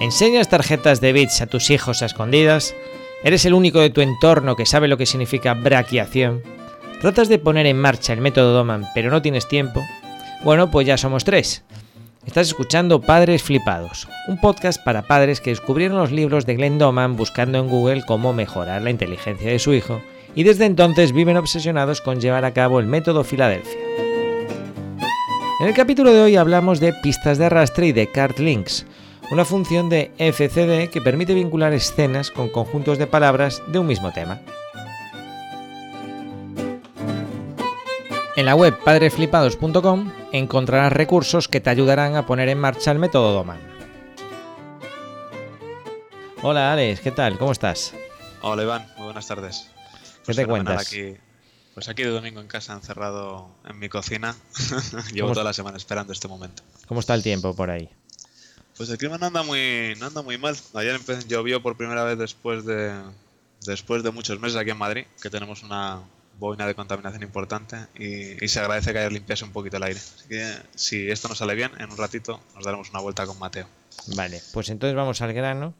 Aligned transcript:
¿Enseñas 0.00 0.48
tarjetas 0.48 1.02
de 1.02 1.12
bits 1.12 1.42
a 1.42 1.46
tus 1.46 1.68
hijos 1.68 2.00
a 2.00 2.06
escondidas? 2.06 2.74
¿Eres 3.22 3.44
el 3.44 3.52
único 3.52 3.80
de 3.80 3.90
tu 3.90 4.00
entorno 4.00 4.56
que 4.56 4.64
sabe 4.64 4.88
lo 4.88 4.96
que 4.96 5.04
significa 5.04 5.52
braquiación? 5.52 6.42
¿Tratas 7.02 7.28
de 7.28 7.38
poner 7.38 7.66
en 7.66 7.78
marcha 7.78 8.14
el 8.14 8.22
método 8.22 8.54
Doman 8.54 8.86
pero 8.94 9.10
no 9.10 9.20
tienes 9.20 9.46
tiempo? 9.46 9.82
Bueno, 10.42 10.70
pues 10.70 10.86
ya 10.86 10.96
somos 10.96 11.24
tres. 11.24 11.64
Estás 12.24 12.46
escuchando 12.46 13.02
Padres 13.02 13.42
Flipados, 13.42 14.08
un 14.26 14.40
podcast 14.40 14.82
para 14.82 15.02
padres 15.02 15.42
que 15.42 15.50
descubrieron 15.50 15.98
los 15.98 16.12
libros 16.12 16.46
de 16.46 16.54
Glenn 16.54 16.78
Doman 16.78 17.16
buscando 17.16 17.58
en 17.58 17.68
Google 17.68 18.02
cómo 18.06 18.32
mejorar 18.32 18.80
la 18.80 18.90
inteligencia 18.90 19.50
de 19.50 19.58
su 19.58 19.74
hijo 19.74 20.00
y 20.34 20.44
desde 20.44 20.64
entonces 20.64 21.12
viven 21.12 21.36
obsesionados 21.36 22.00
con 22.00 22.22
llevar 22.22 22.46
a 22.46 22.54
cabo 22.54 22.80
el 22.80 22.86
método 22.86 23.22
Filadelfia. 23.22 23.78
En 25.60 25.66
el 25.66 25.74
capítulo 25.74 26.10
de 26.10 26.22
hoy 26.22 26.36
hablamos 26.36 26.80
de 26.80 26.94
pistas 27.02 27.36
de 27.36 27.44
arrastre 27.44 27.88
y 27.88 27.92
de 27.92 28.10
card 28.10 28.38
links, 28.38 28.86
una 29.30 29.44
función 29.44 29.88
de 29.88 30.10
FCD 30.18 30.90
que 30.90 31.00
permite 31.00 31.34
vincular 31.34 31.72
escenas 31.72 32.30
con 32.32 32.48
conjuntos 32.48 32.98
de 32.98 33.06
palabras 33.06 33.62
de 33.68 33.78
un 33.78 33.86
mismo 33.86 34.12
tema. 34.12 34.40
En 38.36 38.46
la 38.46 38.56
web 38.56 38.76
padreflipados.com 38.82 40.12
encontrarás 40.32 40.92
recursos 40.92 41.46
que 41.46 41.60
te 41.60 41.70
ayudarán 41.70 42.16
a 42.16 42.26
poner 42.26 42.48
en 42.48 42.58
marcha 42.58 42.90
el 42.90 42.98
método 42.98 43.32
Doman. 43.32 43.60
Hola 46.42 46.72
Alex, 46.72 47.00
¿qué 47.00 47.10
tal? 47.12 47.38
¿Cómo 47.38 47.52
estás? 47.52 47.94
Hola 48.40 48.62
Iván, 48.62 48.88
muy 48.96 49.04
buenas 49.04 49.28
tardes. 49.28 49.70
¿Qué 49.70 50.08
Pues 50.24 50.36
te 50.36 50.42
fenomenal 50.42 50.74
cuentas? 50.74 50.88
Aquí, 50.88 51.16
pues 51.74 51.88
aquí 51.88 52.02
de 52.02 52.08
domingo 52.08 52.40
en 52.40 52.48
casa, 52.48 52.72
encerrado 52.72 53.50
en 53.68 53.78
mi 53.78 53.88
cocina. 53.88 54.34
Llevo 55.12 55.28
¿Cómo 55.28 55.34
toda 55.34 55.44
la 55.44 55.52
semana 55.52 55.76
esperando 55.76 56.12
este 56.12 56.26
momento. 56.26 56.62
¿Cómo 56.88 57.00
está 57.00 57.14
el 57.14 57.22
tiempo 57.22 57.54
por 57.54 57.70
ahí? 57.70 57.90
Pues 58.80 58.88
el 58.88 58.96
clima 58.96 59.18
no 59.18 59.26
anda 59.26 59.42
muy, 59.42 59.94
no 59.98 60.06
anda 60.06 60.22
muy 60.22 60.38
mal. 60.38 60.56
Ayer 60.72 60.98
empe- 60.98 61.26
llovió 61.26 61.60
por 61.62 61.76
primera 61.76 62.02
vez 62.02 62.16
después 62.16 62.64
de, 62.64 62.98
después 63.66 64.02
de 64.02 64.10
muchos 64.10 64.40
meses 64.40 64.56
aquí 64.56 64.70
en 64.70 64.78
Madrid, 64.78 65.04
que 65.20 65.28
tenemos 65.28 65.62
una 65.62 66.00
boina 66.38 66.66
de 66.66 66.74
contaminación 66.74 67.22
importante 67.22 67.76
y, 67.94 68.42
y 68.42 68.48
se 68.48 68.58
agradece 68.58 68.94
que 68.94 69.00
haya 69.00 69.10
limpiase 69.10 69.44
un 69.44 69.52
poquito 69.52 69.76
el 69.76 69.82
aire. 69.82 70.00
Así 70.00 70.28
que 70.30 70.54
si 70.74 71.10
esto 71.10 71.28
nos 71.28 71.36
sale 71.36 71.54
bien, 71.56 71.70
en 71.78 71.90
un 71.90 71.98
ratito 71.98 72.40
nos 72.54 72.64
daremos 72.64 72.88
una 72.88 73.00
vuelta 73.00 73.26
con 73.26 73.38
Mateo. 73.38 73.66
Vale, 74.16 74.40
pues 74.54 74.70
entonces 74.70 74.96
vamos 74.96 75.20
al 75.20 75.34
grano 75.34 75.74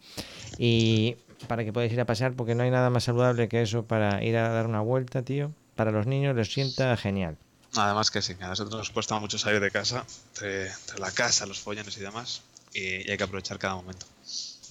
y 0.58 1.16
para 1.48 1.64
que 1.64 1.72
podáis 1.72 1.94
ir 1.94 2.00
a 2.02 2.04
pasear 2.04 2.34
porque 2.34 2.54
no 2.54 2.64
hay 2.64 2.70
nada 2.70 2.90
más 2.90 3.04
saludable 3.04 3.48
que 3.48 3.62
eso 3.62 3.82
para 3.86 4.22
ir 4.22 4.36
a 4.36 4.50
dar 4.50 4.66
una 4.66 4.82
vuelta, 4.82 5.22
tío. 5.22 5.52
Para 5.74 5.90
los 5.90 6.06
niños 6.06 6.36
les 6.36 6.52
sienta 6.52 6.94
genial. 6.98 7.38
Además 7.76 8.10
que 8.10 8.20
sí, 8.20 8.34
que 8.34 8.44
a 8.44 8.48
nosotros 8.48 8.76
nos 8.76 8.90
cuesta 8.90 9.18
mucho 9.20 9.38
salir 9.38 9.60
de 9.60 9.70
casa, 9.70 10.04
entre, 10.34 10.66
entre 10.66 10.98
la 10.98 11.12
casa, 11.12 11.46
los 11.46 11.60
follones 11.60 11.96
y 11.96 12.00
demás, 12.00 12.42
y- 12.72 13.06
y 13.08 13.10
hay 13.10 13.16
que 13.16 13.24
aprovechar 13.24 13.58
cada 13.58 13.74
momento. 13.76 14.06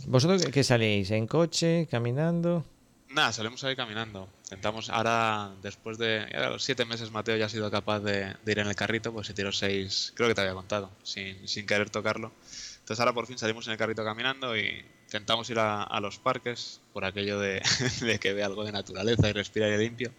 ¿Vosotros 0.08 0.46
qué- 0.52 0.64
salís? 0.64 1.12
¿En 1.12 1.28
coche? 1.28 1.88
¿Caminando? 1.92 2.66
Nada, 3.10 3.32
salimos 3.34 3.64
ahí 3.64 3.76
caminando. 3.76 4.30
Intentamos, 4.44 4.90
ahora, 4.90 5.52
después 5.64 5.98
de 5.98 6.28
ya 6.32 6.50
los 6.50 6.64
siete 6.64 6.86
meses, 6.86 7.10
Mateo 7.12 7.36
ya 7.38 7.48
ha 7.48 7.50
sido 7.50 7.70
capaz 7.72 8.00
de, 8.02 8.36
de 8.46 8.52
ir 8.52 8.60
en 8.60 8.68
el 8.68 8.76
carrito, 8.76 9.12
pues 9.12 9.26
se 9.28 9.34
tiró 9.34 9.52
seis, 9.52 10.14
creo 10.16 10.30
que 10.30 10.36
te 10.36 10.42
había 10.42 10.54
contado, 10.54 10.92
sin, 11.04 11.48
sin 11.48 11.66
querer 11.66 11.90
tocarlo. 11.90 12.32
Entonces 12.80 13.00
ahora 13.00 13.14
por 13.14 13.26
fin 13.28 13.38
salimos 13.38 13.66
en 13.68 13.74
el 13.74 13.78
carrito 13.80 14.04
caminando 14.04 14.56
y 14.56 14.86
intentamos 15.06 15.50
ir 15.50 15.58
a, 15.60 15.84
a 15.84 16.00
los 16.00 16.20
parques, 16.20 16.82
por 16.94 17.04
aquello 17.04 17.40
de, 17.40 17.62
de 18.02 18.20
que 18.20 18.34
vea 18.34 18.46
algo 18.46 18.64
de 18.64 18.72
naturaleza 18.72 19.28
y 19.28 19.34
respire 19.34 19.66
aire 19.66 19.80
limpio, 19.80 20.12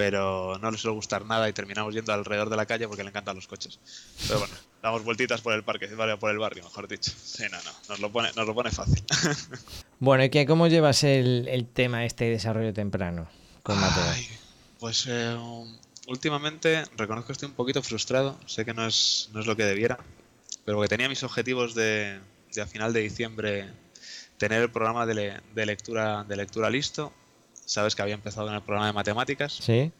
pero 0.00 0.56
no 0.62 0.70
le 0.70 0.78
suele 0.78 0.94
gustar 0.94 1.26
nada 1.26 1.46
y 1.46 1.52
terminamos 1.52 1.92
yendo 1.94 2.10
alrededor 2.14 2.48
de 2.48 2.56
la 2.56 2.64
calle 2.64 2.88
porque 2.88 3.02
le 3.02 3.10
encantan 3.10 3.36
los 3.36 3.46
coches. 3.46 3.78
Pero 4.26 4.38
bueno, 4.38 4.54
damos 4.82 5.04
vueltitas 5.04 5.42
por 5.42 5.52
el 5.52 5.62
parque, 5.62 5.88
por 5.88 6.30
el 6.30 6.38
barrio, 6.38 6.64
mejor 6.64 6.88
dicho. 6.88 7.12
Sí, 7.22 7.42
no, 7.50 7.58
no, 7.58 7.70
nos 7.90 8.00
lo 8.00 8.10
pone, 8.10 8.30
nos 8.34 8.46
lo 8.46 8.54
pone 8.54 8.70
fácil. 8.70 9.04
Bueno, 9.98 10.24
¿y 10.24 10.30
qué, 10.30 10.46
cómo 10.46 10.66
llevas 10.68 11.04
el, 11.04 11.46
el 11.48 11.66
tema 11.66 12.06
este 12.06 12.24
de 12.24 12.30
desarrollo 12.30 12.72
temprano 12.72 13.28
con 13.62 13.78
Mateo? 13.78 14.02
Ay, 14.10 14.26
pues 14.78 15.04
eh, 15.06 15.36
últimamente 16.06 16.84
reconozco 16.96 17.26
que 17.26 17.32
estoy 17.34 17.50
un 17.50 17.54
poquito 17.54 17.82
frustrado. 17.82 18.40
Sé 18.46 18.64
que 18.64 18.72
no 18.72 18.86
es, 18.86 19.28
no 19.34 19.40
es 19.40 19.46
lo 19.46 19.54
que 19.56 19.64
debiera, 19.64 19.98
pero 20.64 20.80
que 20.80 20.88
tenía 20.88 21.10
mis 21.10 21.22
objetivos 21.22 21.74
de, 21.74 22.18
de 22.54 22.62
a 22.62 22.66
final 22.66 22.94
de 22.94 23.00
diciembre 23.00 23.68
tener 24.38 24.62
el 24.62 24.70
programa 24.70 25.04
de, 25.04 25.14
le- 25.14 25.40
de 25.54 25.66
lectura 25.66 26.24
de 26.24 26.34
lectura 26.36 26.70
listo. 26.70 27.12
Sabes 27.70 27.94
que 27.94 28.02
había 28.02 28.14
empezado 28.14 28.48
en 28.48 28.54
el 28.54 28.62
programa 28.62 28.88
de 28.88 28.92
matemáticas 28.92 29.52
¿Sí? 29.52 29.92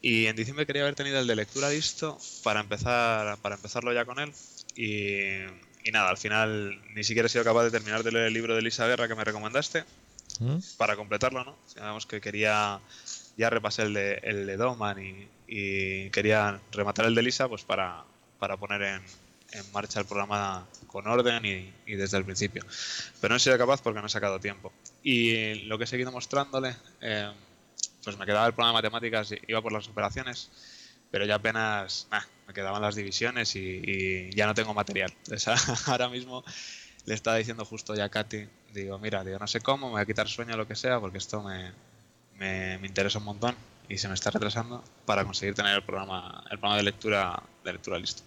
y 0.00 0.26
en 0.26 0.36
diciembre 0.36 0.64
quería 0.64 0.82
haber 0.82 0.94
tenido 0.94 1.18
el 1.18 1.26
de 1.26 1.34
lectura 1.34 1.70
listo 1.70 2.20
para 2.44 2.60
empezar 2.60 3.36
para 3.38 3.56
empezarlo 3.56 3.92
ya 3.92 4.04
con 4.04 4.20
él 4.20 4.32
y, 4.76 5.42
y 5.82 5.90
nada, 5.92 6.08
al 6.08 6.18
final 6.18 6.80
ni 6.94 7.02
siquiera 7.02 7.26
he 7.26 7.28
sido 7.28 7.42
capaz 7.42 7.64
de 7.64 7.72
terminar 7.72 8.04
de 8.04 8.12
leer 8.12 8.26
el 8.26 8.32
libro 8.32 8.54
de 8.54 8.60
Elisa 8.60 8.86
Guerra 8.86 9.08
que 9.08 9.16
me 9.16 9.24
recomendaste 9.24 9.82
¿Mm? 10.38 10.58
para 10.76 10.94
completarlo, 10.94 11.42
¿no? 11.42 11.56
Digamos 11.74 12.06
que 12.06 12.20
quería 12.20 12.78
ya 13.36 13.50
repasé 13.50 13.82
el 13.82 13.94
de, 13.94 14.20
el 14.22 14.46
de 14.46 14.56
Doman 14.56 15.04
y, 15.04 15.28
y 15.48 16.10
quería 16.10 16.60
rematar 16.70 17.06
el 17.06 17.16
de 17.16 17.22
Lisa 17.22 17.48
pues 17.48 17.64
para, 17.64 18.04
para 18.38 18.56
poner 18.56 18.82
en, 18.82 19.02
en 19.52 19.72
marcha 19.72 20.00
el 20.00 20.06
programa 20.06 20.66
con 20.86 21.06
orden 21.06 21.44
y, 21.44 21.72
y 21.86 21.96
desde 21.96 22.18
el 22.18 22.24
principio. 22.24 22.64
Pero 23.20 23.32
no 23.32 23.36
he 23.36 23.40
sido 23.40 23.58
capaz 23.58 23.82
porque 23.82 24.00
no 24.00 24.06
he 24.06 24.10
sacado 24.10 24.40
tiempo. 24.40 24.72
Y 25.02 25.54
lo 25.66 25.78
que 25.78 25.84
he 25.84 25.86
seguido 25.86 26.12
mostrándole, 26.12 26.74
eh, 27.00 27.32
pues 28.04 28.18
me 28.18 28.26
quedaba 28.26 28.46
el 28.46 28.54
programa 28.54 28.80
de 28.80 28.90
matemáticas, 28.90 29.34
iba 29.46 29.62
por 29.62 29.72
las 29.72 29.88
operaciones, 29.88 30.50
pero 31.10 31.24
ya 31.24 31.36
apenas 31.36 32.08
nah, 32.10 32.22
me 32.46 32.54
quedaban 32.54 32.82
las 32.82 32.94
divisiones 32.94 33.54
y, 33.56 33.82
y 33.84 34.30
ya 34.34 34.46
no 34.46 34.54
tengo 34.54 34.74
material. 34.74 35.12
Entonces, 35.24 35.88
ahora 35.88 36.08
mismo 36.08 36.44
le 37.04 37.14
estaba 37.14 37.36
diciendo 37.36 37.64
justo 37.64 37.94
ya 37.94 38.04
a 38.04 38.08
Katy, 38.08 38.48
digo, 38.72 38.98
mira, 38.98 39.24
digo, 39.24 39.38
no 39.38 39.46
sé 39.46 39.60
cómo, 39.60 39.86
me 39.86 39.92
voy 39.92 40.02
a 40.02 40.06
quitar 40.06 40.28
sueño 40.28 40.54
o 40.54 40.56
lo 40.56 40.68
que 40.68 40.76
sea, 40.76 41.00
porque 41.00 41.18
esto 41.18 41.42
me, 41.42 41.72
me, 42.38 42.78
me 42.78 42.86
interesa 42.86 43.18
un 43.18 43.24
montón 43.24 43.56
y 43.88 43.98
se 43.98 44.08
me 44.08 44.14
está 44.14 44.30
retrasando 44.30 44.82
para 45.04 45.24
conseguir 45.24 45.54
tener 45.54 45.74
el 45.74 45.82
programa, 45.82 46.42
el 46.50 46.58
programa 46.58 46.76
de 46.76 46.82
lectura, 46.84 47.42
de 47.64 47.72
lectura 47.72 47.98
listo. 47.98 48.22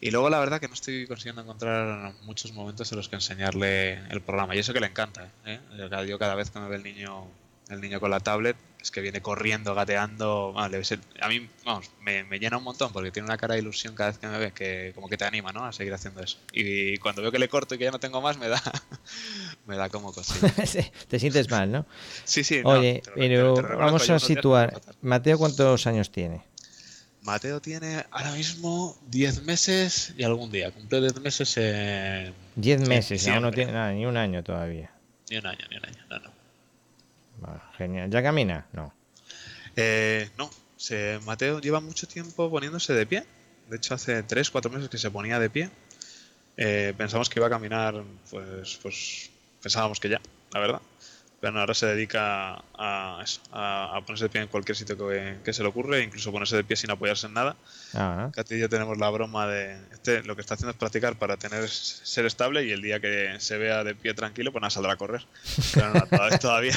Y 0.00 0.10
luego 0.10 0.28
la 0.30 0.38
verdad 0.38 0.60
que 0.60 0.68
no 0.68 0.74
estoy 0.74 1.06
consiguiendo 1.06 1.42
encontrar 1.42 2.12
muchos 2.22 2.52
momentos 2.52 2.90
en 2.92 2.98
los 2.98 3.08
que 3.08 3.16
enseñarle 3.16 3.94
el 4.10 4.20
programa. 4.20 4.54
Y 4.54 4.58
eso 4.58 4.72
que 4.72 4.80
le 4.80 4.86
encanta, 4.88 5.30
¿eh? 5.46 5.58
Yo 6.06 6.18
cada- 6.18 6.34
vez 6.34 6.50
que 6.50 6.58
me 6.58 6.68
ve 6.68 6.76
el 6.76 6.82
niño, 6.82 7.26
el 7.70 7.80
niño 7.80 7.98
con 7.98 8.10
la 8.10 8.20
tablet, 8.20 8.56
es 8.80 8.90
que 8.90 9.00
viene 9.00 9.20
corriendo, 9.22 9.74
gateando. 9.74 10.54
A 10.56 10.68
mí, 10.68 11.48
vamos, 11.64 11.90
me, 12.02 12.22
me 12.24 12.38
llena 12.38 12.58
un 12.58 12.62
montón 12.64 12.92
porque 12.92 13.10
tiene 13.10 13.26
una 13.26 13.36
cara 13.38 13.54
de 13.54 13.60
ilusión 13.60 13.94
cada 13.94 14.10
vez 14.10 14.18
que 14.18 14.26
me 14.28 14.38
ve, 14.38 14.52
que 14.52 14.92
como 14.94 15.08
que 15.08 15.16
te 15.16 15.24
anima, 15.24 15.50
¿no? 15.52 15.64
A 15.64 15.72
seguir 15.72 15.92
haciendo 15.94 16.22
eso. 16.22 16.38
Y 16.52 16.98
cuando 16.98 17.22
veo 17.22 17.32
que 17.32 17.38
le 17.38 17.48
corto 17.48 17.74
y 17.74 17.78
que 17.78 17.84
ya 17.84 17.90
no 17.90 17.98
tengo 17.98 18.20
más, 18.20 18.36
me 18.38 18.48
da, 18.48 18.62
me 19.66 19.76
da 19.76 19.88
como 19.88 20.12
cosilla. 20.12 20.52
Te 21.08 21.18
sientes 21.18 21.50
mal, 21.50 21.72
¿no? 21.72 21.86
Sí, 22.24 22.44
sí. 22.44 22.60
no, 22.62 22.70
Oye, 22.70 23.02
lo- 23.06 23.12
pero 23.14 23.54
reconozco, 23.56 23.84
vamos 23.84 24.10
a 24.10 24.18
situar. 24.20 24.80
Mateo, 25.00 25.38
¿cuántos 25.38 25.86
años 25.86 26.10
tiene? 26.10 26.42
Mateo 27.26 27.60
tiene 27.60 28.06
ahora 28.12 28.30
mismo 28.32 28.96
10 29.08 29.42
meses 29.42 30.14
y 30.16 30.22
algún 30.22 30.50
día. 30.52 30.70
Cumple 30.70 31.00
10 31.00 31.20
meses 31.20 31.56
en... 31.56 32.32
Diez 32.54 32.80
en 32.80 32.88
meses, 32.88 33.26
aún 33.26 33.42
no 33.42 33.50
tiene 33.50 33.72
nada, 33.72 33.92
ni 33.92 34.06
un 34.06 34.16
año 34.16 34.44
todavía. 34.44 34.92
Ni 35.28 35.38
un 35.38 35.46
año, 35.46 35.66
ni 35.68 35.76
un 35.76 35.84
año. 35.86 36.06
No, 36.08 36.18
no. 36.20 36.30
Vale, 37.40 37.60
genial. 37.76 38.10
¿Ya 38.10 38.22
camina? 38.22 38.66
No. 38.72 38.94
Eh, 39.74 40.30
no, 40.38 40.48
se, 40.76 41.18
Mateo 41.26 41.60
lleva 41.60 41.80
mucho 41.80 42.06
tiempo 42.06 42.48
poniéndose 42.48 42.94
de 42.94 43.06
pie. 43.06 43.24
De 43.68 43.76
hecho, 43.76 43.94
hace 43.94 44.22
3, 44.22 44.48
4 44.48 44.70
meses 44.70 44.88
que 44.88 44.96
se 44.96 45.10
ponía 45.10 45.40
de 45.40 45.50
pie. 45.50 45.68
Eh, 46.56 46.94
pensamos 46.96 47.28
que 47.28 47.40
iba 47.40 47.48
a 47.48 47.50
caminar, 47.50 48.04
pues, 48.30 48.78
pues 48.80 49.30
pensábamos 49.60 49.98
que 49.98 50.10
ya, 50.10 50.20
la 50.52 50.60
verdad. 50.60 50.80
Pero 51.40 51.60
ahora 51.60 51.74
se 51.74 51.86
dedica 51.86 52.62
a, 52.74 53.20
eso, 53.22 53.40
a, 53.52 53.96
a 53.96 54.00
ponerse 54.00 54.24
de 54.24 54.30
pie 54.30 54.40
en 54.40 54.48
cualquier 54.48 54.76
sitio 54.76 54.96
que, 54.96 55.36
que 55.44 55.52
se 55.52 55.62
le 55.62 55.68
ocurre, 55.68 56.02
incluso 56.02 56.32
ponerse 56.32 56.56
de 56.56 56.64
pie 56.64 56.76
sin 56.76 56.90
apoyarse 56.90 57.26
en 57.26 57.34
nada. 57.34 57.56
Ah, 57.94 58.30
Katy 58.32 58.54
y 58.54 58.58
yo 58.60 58.68
tenemos 58.68 58.96
la 58.96 59.10
broma 59.10 59.46
de 59.46 59.78
este 59.92 60.22
lo 60.22 60.34
que 60.34 60.40
está 60.40 60.54
haciendo 60.54 60.70
es 60.70 60.76
practicar 60.76 61.16
para 61.16 61.36
tener 61.36 61.68
ser 61.68 62.24
estable 62.26 62.64
y 62.64 62.70
el 62.72 62.80
día 62.80 63.00
que 63.00 63.36
se 63.38 63.58
vea 63.58 63.84
de 63.84 63.94
pie 63.94 64.14
tranquilo 64.14 64.50
pues 64.50 64.62
nada 64.62 64.70
saldrá 64.70 64.94
a 64.94 64.96
correr. 64.96 65.26
Pero 65.74 65.92
no, 65.92 66.06
todavía, 66.06 66.38
todavía 66.40 66.74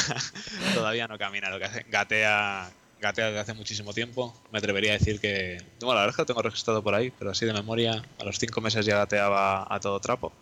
todavía 0.74 1.08
no 1.08 1.18
camina 1.18 1.50
lo 1.50 1.58
que 1.58 1.66
hace. 1.66 1.86
Gatea 1.90 2.70
gatea 3.00 3.28
desde 3.28 3.40
hace 3.40 3.54
muchísimo 3.54 3.94
tiempo. 3.94 4.38
Me 4.52 4.60
atrevería 4.60 4.92
a 4.92 4.98
decir 4.98 5.22
que 5.22 5.58
bueno 5.80 5.96
la 5.96 6.02
verdad 6.02 6.10
es 6.10 6.16
que 6.18 6.22
lo 6.24 6.26
tengo 6.26 6.42
registrado 6.42 6.84
por 6.84 6.96
ahí 6.96 7.12
pero 7.18 7.32
así 7.32 7.46
de 7.46 7.54
memoria 7.54 8.04
a 8.20 8.24
los 8.26 8.38
cinco 8.38 8.60
meses 8.60 8.86
ya 8.86 8.98
gateaba 8.98 9.74
a 9.74 9.80
todo 9.80 10.00
trapo 10.02 10.34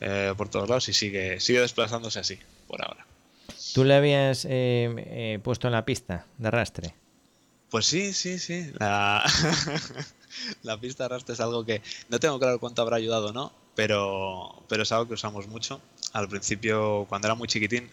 eh, 0.00 0.32
por 0.36 0.48
todos 0.48 0.68
lados 0.68 0.88
y 0.88 0.94
sigue 0.94 1.40
sigue 1.40 1.60
desplazándose 1.60 2.20
así 2.20 2.38
por 2.66 2.82
ahora 2.82 3.07
¿Tú 3.78 3.84
le 3.84 3.94
habías 3.94 4.44
eh, 4.44 4.92
eh, 4.96 5.38
puesto 5.40 5.68
en 5.68 5.72
la 5.72 5.84
pista 5.84 6.26
de 6.36 6.48
arrastre? 6.48 6.96
Pues 7.70 7.86
sí, 7.86 8.12
sí, 8.12 8.40
sí. 8.40 8.72
La, 8.80 9.22
pista 10.80 11.04
de 11.04 11.14
arrastre 11.14 11.34
es 11.34 11.40
algo 11.40 11.64
que 11.64 11.80
no 12.08 12.18
tengo 12.18 12.40
claro 12.40 12.58
cuánto 12.58 12.82
habrá 12.82 12.96
ayudado 12.96 13.28
o 13.28 13.32
no, 13.32 13.52
pero, 13.76 14.64
pero 14.68 14.82
es 14.82 14.90
algo 14.90 15.06
que 15.06 15.14
usamos 15.14 15.46
mucho. 15.46 15.80
Al 16.12 16.28
principio, 16.28 17.06
cuando 17.08 17.28
era 17.28 17.36
muy 17.36 17.46
chiquitín, 17.46 17.88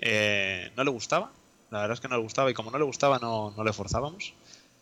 eh, 0.00 0.72
no 0.76 0.82
le 0.82 0.90
gustaba. 0.90 1.30
La 1.70 1.82
verdad 1.82 1.94
es 1.94 2.00
que 2.00 2.08
no 2.08 2.16
le 2.16 2.22
gustaba 2.24 2.50
y 2.50 2.54
como 2.54 2.72
no 2.72 2.78
le 2.78 2.84
gustaba 2.84 3.20
no, 3.20 3.54
le 3.64 3.72
forzábamos. 3.72 4.34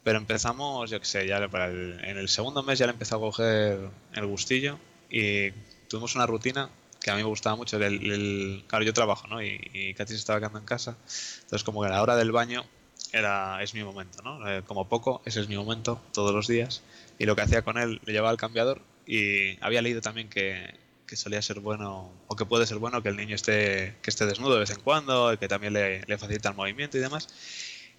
Pero 0.03 0.17
empezamos, 0.17 0.89
yo 0.89 0.99
qué 0.99 1.05
sé, 1.05 1.27
ya 1.27 1.47
para 1.49 1.69
en 1.69 2.17
el 2.17 2.31
segundo 2.31 2.63
mes 2.63 2.79
ya 2.79 2.87
le 2.87 2.93
empezó 2.93 3.17
a 3.17 3.21
coger 3.21 3.91
el 4.15 4.27
gustillo 4.27 4.79
y 5.11 5.51
tuvimos 5.89 6.15
una 6.15 6.25
rutina 6.25 6.71
que 7.03 7.11
a 7.11 7.15
mí 7.15 7.23
me 7.23 7.29
gustaba 7.29 7.57
mucho. 7.57 7.77
El, 7.79 8.65
claro, 8.67 8.85
yo 8.85 8.93
trabajo, 8.93 9.27
¿no? 9.29 9.43
Y, 9.43 9.61
y 9.73 9.95
Katy 9.95 10.13
se 10.13 10.19
estaba 10.19 10.39
quedando 10.39 10.59
en 10.59 10.65
casa. 10.65 10.97
Entonces, 11.43 11.65
como 11.65 11.83
que 11.83 11.89
la 11.89 12.03
hora 12.03 12.17
del 12.17 12.33
baño 12.33 12.65
era, 13.13 13.63
es 13.63 13.75
mi 13.75 13.85
momento, 13.85 14.23
¿no? 14.23 14.49
Eh, 14.49 14.63
como 14.67 14.89
poco, 14.89 15.23
ese 15.25 15.41
es 15.41 15.49
mi 15.49 15.57
momento, 15.57 16.01
todos 16.13 16.35
los 16.35 16.47
días. 16.47 16.83
Y 17.19 17.27
lo 17.27 17.37
que 17.37 17.43
hacía 17.43 17.63
con 17.63 17.79
él, 17.79 18.01
le 18.05 18.13
llevaba 18.13 18.31
al 18.31 18.37
cambiador 18.37 18.81
y 19.07 19.63
había 19.63 19.83
leído 19.83 20.01
también 20.01 20.29
que, 20.29 20.75
que 21.07 21.17
solía 21.17 21.43
ser 21.43 21.61
bueno, 21.61 22.11
o 22.27 22.37
que 22.37 22.47
puede 22.47 22.67
ser 22.67 22.79
bueno 22.79 23.03
que 23.03 23.11
el 23.11 23.17
niño 23.17 23.35
esté, 23.35 23.97
que 24.03 24.11
esté 24.11 24.27
desnudo 24.27 24.55
de 24.55 24.61
vez 24.61 24.71
en 24.71 24.81
cuando, 24.81 25.37
que 25.39 25.49
también 25.49 25.75
le, 25.75 26.03
le 26.07 26.19
facilita 26.19 26.49
el 26.49 26.55
movimiento 26.55 26.97
y 26.97 27.01
demás. 27.01 27.29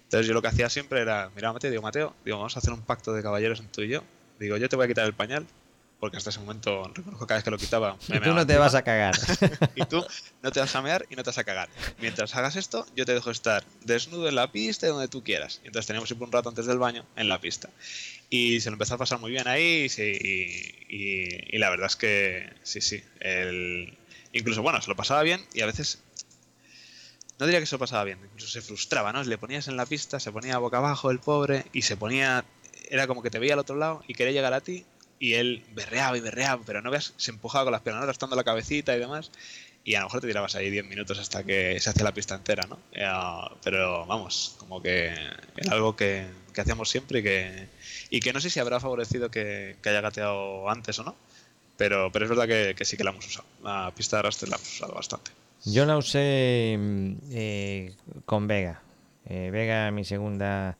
Entonces 0.04 0.26
yo 0.26 0.34
lo 0.34 0.42
que 0.42 0.48
hacía 0.48 0.68
siempre 0.68 1.00
era, 1.00 1.30
mira 1.34 1.52
Mateo, 1.52 1.70
digo, 1.70 1.82
Mateo, 1.82 2.14
digo, 2.24 2.38
vamos 2.38 2.56
a 2.56 2.58
hacer 2.58 2.72
un 2.72 2.82
pacto 2.82 3.12
de 3.12 3.22
caballeros 3.22 3.60
en 3.60 3.68
tú 3.68 3.82
y 3.82 3.88
yo. 3.88 4.02
Digo, 4.38 4.56
yo 4.56 4.68
te 4.68 4.76
voy 4.76 4.84
a 4.84 4.88
quitar 4.88 5.06
el 5.06 5.14
pañal, 5.14 5.46
porque 6.00 6.18
hasta 6.18 6.30
ese 6.30 6.40
momento 6.40 6.90
reconozco 6.94 7.26
cada 7.26 7.38
vez 7.38 7.44
que 7.44 7.50
lo 7.50 7.58
quitaba. 7.58 7.96
y 8.08 8.20
tú 8.20 8.34
no 8.34 8.46
te 8.46 8.56
vas 8.56 8.74
a 8.74 8.82
cagar. 8.82 9.14
y 9.74 9.84
tú 9.86 10.04
no 10.42 10.52
te 10.52 10.60
vas 10.60 10.74
a 10.74 10.82
mear 10.82 11.06
y 11.08 11.16
no 11.16 11.22
te 11.22 11.30
vas 11.30 11.38
a 11.38 11.44
cagar. 11.44 11.68
Mientras 11.98 12.34
hagas 12.34 12.56
esto, 12.56 12.86
yo 12.94 13.06
te 13.06 13.14
dejo 13.14 13.30
estar 13.30 13.64
desnudo 13.82 14.28
en 14.28 14.34
la 14.34 14.52
pista 14.52 14.86
y 14.86 14.90
donde 14.90 15.08
tú 15.08 15.22
quieras. 15.22 15.60
Y 15.64 15.68
entonces 15.68 15.86
teníamos 15.86 16.08
siempre 16.08 16.26
un 16.26 16.32
rato 16.32 16.48
antes 16.48 16.66
del 16.66 16.78
baño 16.78 17.06
en 17.16 17.28
la 17.28 17.40
pista. 17.40 17.70
Y 18.28 18.60
se 18.60 18.70
lo 18.70 18.74
empezó 18.74 18.94
a 18.94 18.98
pasar 18.98 19.18
muy 19.18 19.30
bien 19.30 19.48
ahí 19.48 19.86
y, 19.98 21.58
la 21.58 21.70
verdad 21.70 21.86
es 21.86 21.96
que 21.96 22.52
sí, 22.62 22.80
sí. 22.80 23.02
El, 23.20 23.96
incluso, 24.32 24.62
bueno, 24.62 24.82
se 24.82 24.88
lo 24.88 24.96
pasaba 24.96 25.22
bien 25.22 25.44
y 25.54 25.62
a 25.62 25.66
veces 25.66 26.02
no 27.38 27.46
diría 27.46 27.60
que 27.60 27.66
se 27.66 27.74
lo 27.74 27.80
pasaba 27.80 28.04
bien, 28.04 28.18
incluso 28.24 28.48
se 28.48 28.60
frustraba, 28.60 29.12
¿no? 29.12 29.22
Le 29.22 29.38
ponías 29.38 29.68
en 29.68 29.76
la 29.76 29.86
pista, 29.86 30.20
se 30.20 30.30
ponía 30.30 30.58
boca 30.58 30.78
abajo 30.78 31.10
el 31.10 31.18
pobre 31.18 31.64
y 31.72 31.82
se 31.82 31.96
ponía, 31.96 32.44
era 32.90 33.06
como 33.06 33.22
que 33.22 33.30
te 33.30 33.38
veía 33.38 33.54
al 33.54 33.60
otro 33.60 33.76
lado 33.76 34.04
y 34.06 34.14
quería 34.14 34.32
llegar 34.32 34.52
a 34.52 34.60
ti 34.60 34.84
y 35.24 35.36
él 35.36 35.62
berreaba 35.72 36.18
y 36.18 36.20
berreaba, 36.20 36.62
pero 36.66 36.82
no 36.82 36.90
veas, 36.90 37.14
se 37.16 37.30
empujaba 37.30 37.64
con 37.64 37.72
las 37.72 37.80
piernas, 37.80 38.02
arrastrando 38.02 38.36
la 38.36 38.44
cabecita 38.44 38.94
y 38.94 38.98
demás. 38.98 39.30
Y 39.82 39.94
a 39.94 40.00
lo 40.00 40.06
mejor 40.06 40.20
te 40.20 40.26
tirabas 40.26 40.54
ahí 40.54 40.68
10 40.68 40.84
minutos 40.84 41.18
hasta 41.18 41.42
que 41.44 41.80
se 41.80 41.88
hacía 41.88 42.04
la 42.04 42.12
pista 42.12 42.34
entera, 42.34 42.66
¿no? 42.68 42.78
Eh, 42.92 43.06
pero 43.62 44.04
vamos, 44.04 44.54
como 44.58 44.82
que 44.82 45.14
era 45.56 45.72
algo 45.72 45.96
que, 45.96 46.26
que 46.52 46.60
hacíamos 46.60 46.90
siempre 46.90 47.20
y 47.20 47.22
que, 47.22 47.68
y 48.10 48.20
que 48.20 48.34
no 48.34 48.40
sé 48.40 48.50
si 48.50 48.60
habrá 48.60 48.80
favorecido 48.80 49.30
que, 49.30 49.76
haya 49.82 50.02
gateado 50.02 50.68
antes 50.68 50.98
o 50.98 51.04
no. 51.04 51.16
Pero, 51.78 52.12
pero 52.12 52.26
es 52.26 52.28
verdad 52.28 52.76
que, 52.76 52.84
sí 52.84 52.98
que 52.98 53.04
la 53.04 53.10
hemos 53.10 53.26
usado. 53.26 53.46
La 53.62 53.90
pista 53.96 54.16
de 54.16 54.20
arrastre 54.20 54.50
la 54.50 54.56
hemos 54.56 54.74
usado 54.74 54.92
bastante. 54.92 55.30
Yo 55.64 55.86
la 55.86 55.96
usé 55.96 56.76
mm, 56.78 57.12
eh, 57.30 57.94
con 58.26 58.46
Vega. 58.46 58.82
Eh, 59.24 59.48
Vega, 59.50 59.90
mi 59.90 60.04
segunda, 60.04 60.76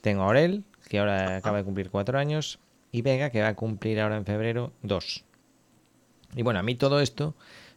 tengo 0.00 0.22
Aurel, 0.22 0.64
que 0.88 1.00
ahora 1.00 1.36
acaba 1.36 1.58
de 1.58 1.64
cumplir 1.64 1.90
cuatro 1.90 2.18
años 2.18 2.58
y 2.92 3.02
Vega, 3.02 3.30
que 3.30 3.42
va 3.42 3.48
a 3.48 3.54
cumplir 3.54 4.00
ahora 4.00 4.16
en 4.16 4.24
febrero, 4.24 4.72
dos. 4.82 5.24
Y 6.34 6.42
bueno, 6.42 6.60
a 6.60 6.62
mí 6.62 6.74
todo 6.74 7.00
esto, 7.00 7.34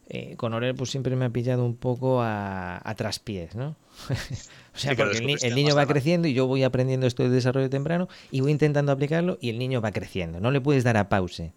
eh, 0.09 0.35
con 0.35 0.53
Orel, 0.53 0.75
pues 0.75 0.89
siempre 0.89 1.15
me 1.15 1.25
ha 1.25 1.29
pillado 1.29 1.65
un 1.65 1.75
poco 1.75 2.21
a, 2.21 2.93
traspiés, 2.97 3.55
¿no? 3.55 3.75
o 4.75 4.77
sea, 4.77 4.95
porque 4.95 5.17
el, 5.17 5.55
niño 5.55 5.75
va 5.75 5.85
creciendo 5.85 6.27
y 6.27 6.33
yo 6.33 6.47
voy 6.47 6.63
aprendiendo 6.63 7.07
esto 7.07 7.23
de 7.23 7.29
desarrollo 7.29 7.69
temprano 7.69 8.09
y 8.29 8.41
voy 8.41 8.51
intentando 8.51 8.91
aplicarlo 8.91 9.37
y 9.41 9.49
el 9.49 9.59
niño 9.59 9.81
va 9.81 9.91
creciendo. 9.91 10.39
No 10.39 10.51
le 10.51 10.61
puedes 10.61 10.83
dar 10.83 10.97
a 10.97 11.07
pause. 11.09 11.53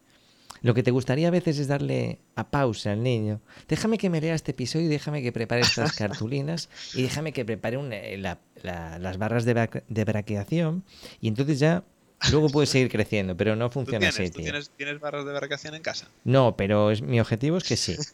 Lo 0.62 0.72
que 0.72 0.82
te 0.82 0.92
gustaría 0.92 1.28
a 1.28 1.30
veces 1.30 1.58
es 1.58 1.68
darle 1.68 2.20
a 2.36 2.50
pausa 2.50 2.92
al 2.92 3.02
niño. 3.02 3.42
Déjame 3.68 3.98
que 3.98 4.08
me 4.08 4.20
lea 4.20 4.34
este 4.34 4.52
episodio, 4.52 4.88
déjame 4.88 5.22
que 5.22 5.30
prepare 5.30 5.60
estas 5.60 5.92
cartulinas 5.96 6.70
y 6.94 7.02
déjame 7.02 7.32
que 7.32 7.44
prepare 7.44 7.78
eh, 7.90 8.16
las 8.16 9.18
barras 9.18 9.44
de, 9.44 9.82
de 9.86 10.04
braqueación 10.04 10.84
y 11.20 11.28
entonces 11.28 11.58
ya 11.58 11.84
Luego 12.30 12.48
puedes 12.48 12.70
seguir 12.70 12.90
creciendo, 12.90 13.36
pero 13.36 13.56
no 13.56 13.70
funciona 13.70 14.08
así. 14.08 14.30
¿tú 14.30 14.42
tienes, 14.42 14.70
tienes, 14.76 15.00
barras 15.00 15.24
de 15.24 15.32
vacación 15.32 15.74
en 15.74 15.82
casa? 15.82 16.08
No, 16.24 16.56
pero 16.56 16.90
es, 16.90 17.02
mi 17.02 17.20
objetivo 17.20 17.58
es 17.58 17.64
que 17.64 17.76
sí. 17.76 17.96